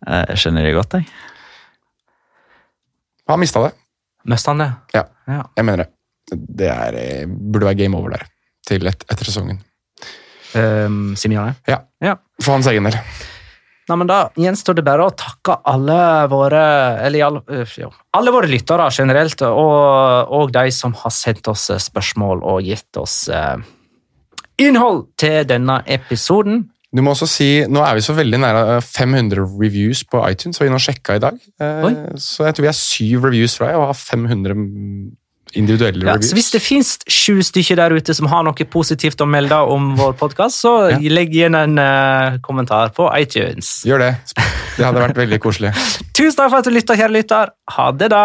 Eh, 0.06 0.24
Jeg 0.28 0.36
skjønner 0.36 0.62
det 0.68 0.74
godt, 0.76 0.92
jeg. 1.00 1.06
Han 3.28 3.40
mista 3.40 3.62
det. 3.64 3.72
Mista 4.28 4.50
han 4.52 4.58
det? 4.58 4.70
Ja, 4.94 5.04
Ja. 5.26 5.42
jeg 5.56 5.64
mener 5.64 5.76
det. 5.84 5.88
Det 6.56 6.68
er, 6.68 6.94
eh, 6.94 7.26
burde 7.26 7.64
være 7.66 7.76
game 7.78 7.96
over 7.96 8.10
der 8.10 8.26
til 8.68 8.86
et, 8.90 9.04
etter 9.10 9.24
sesongen. 9.30 9.60
Um, 10.54 11.14
Simione? 11.16 11.54
Ja, 11.70 11.82
Ja. 12.02 12.16
for 12.42 12.52
hans 12.56 12.66
egen 12.66 12.84
del. 12.88 12.96
Nei, 13.90 13.96
men 13.96 14.06
Da 14.06 14.28
gjenstår 14.38 14.76
det 14.78 14.84
bare 14.86 15.06
å 15.08 15.10
takke 15.18 15.56
alle 15.66 16.26
våre 16.30 16.62
eller 17.06 17.24
alle, 17.26 17.40
øh, 17.50 17.72
jo, 17.78 17.88
alle 18.14 18.30
våre 18.30 18.46
lyttere 18.50 18.86
generelt, 18.94 19.42
og, 19.42 20.30
og 20.30 20.52
de 20.54 20.70
som 20.70 20.92
har 20.94 21.10
sendt 21.10 21.48
oss 21.50 21.68
eh, 21.70 21.78
spørsmål 21.82 22.42
og 22.46 22.62
gitt 22.62 22.96
oss 23.00 23.24
eh, 23.28 23.56
innhold 24.62 25.08
til 25.18 25.42
denne 25.48 25.80
episoden. 25.90 26.68
Du 26.90 27.02
må 27.06 27.12
også 27.14 27.26
si, 27.30 27.48
Nå 27.70 27.82
er 27.86 27.94
vi 27.94 28.02
så 28.02 28.14
veldig 28.14 28.38
nære 28.42 28.62
eh, 28.76 28.80
500 28.86 29.42
reviews 29.58 30.04
på 30.06 30.22
iTunes, 30.28 30.58
og 30.60 30.66
vi 30.66 30.72
nå 30.74 30.78
sjekka 30.82 31.18
i 31.18 31.22
dag. 31.22 31.38
Eh, 31.62 32.14
Så 32.18 32.46
jeg 32.46 32.54
tror 32.58 32.66
vi 32.66 32.70
er 32.72 32.78
syv 32.78 33.26
reviews 33.26 33.54
fra 33.58 33.70
deg 33.72 33.78
og 33.78 33.88
har 33.92 33.98
500 33.98 34.54
individuelle 35.54 36.06
Ja, 36.06 36.14
reviews. 36.14 36.30
så 36.30 36.34
Hvis 36.38 36.50
det 36.52 36.62
finnes 36.62 36.98
sju 37.08 37.40
stykker 37.42 37.76
der 37.76 37.90
ute 37.96 38.14
som 38.14 38.26
har 38.26 38.42
noe 38.46 38.66
positivt 38.70 39.20
å 39.20 39.26
melde 39.26 39.56
om 39.56 39.94
vår 39.96 40.12
podkast, 40.20 40.60
så 40.62 40.90
Ja. 40.90 40.98
legg 41.10 41.34
igjen 41.34 41.54
en 41.58 41.78
uh, 41.78 42.38
kommentar 42.42 42.90
på 42.94 43.10
iTunes. 43.18 43.82
Gjør 43.84 43.98
det. 43.98 44.14
Det 44.76 44.84
hadde 44.86 45.00
vært 45.08 45.16
veldig 45.16 45.40
koselig. 45.40 45.74
Tusen 46.16 46.36
takk 46.36 46.50
for 46.50 46.58
at 46.58 46.64
du 46.64 46.70
lytta, 46.70 46.96
kjære 46.96 47.12
lytter. 47.12 47.50
Ha 47.76 47.90
det, 47.92 48.10
da. 48.10 48.24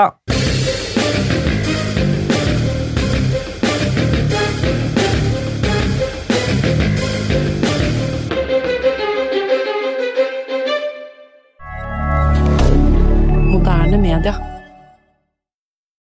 Media. 14.06 14.55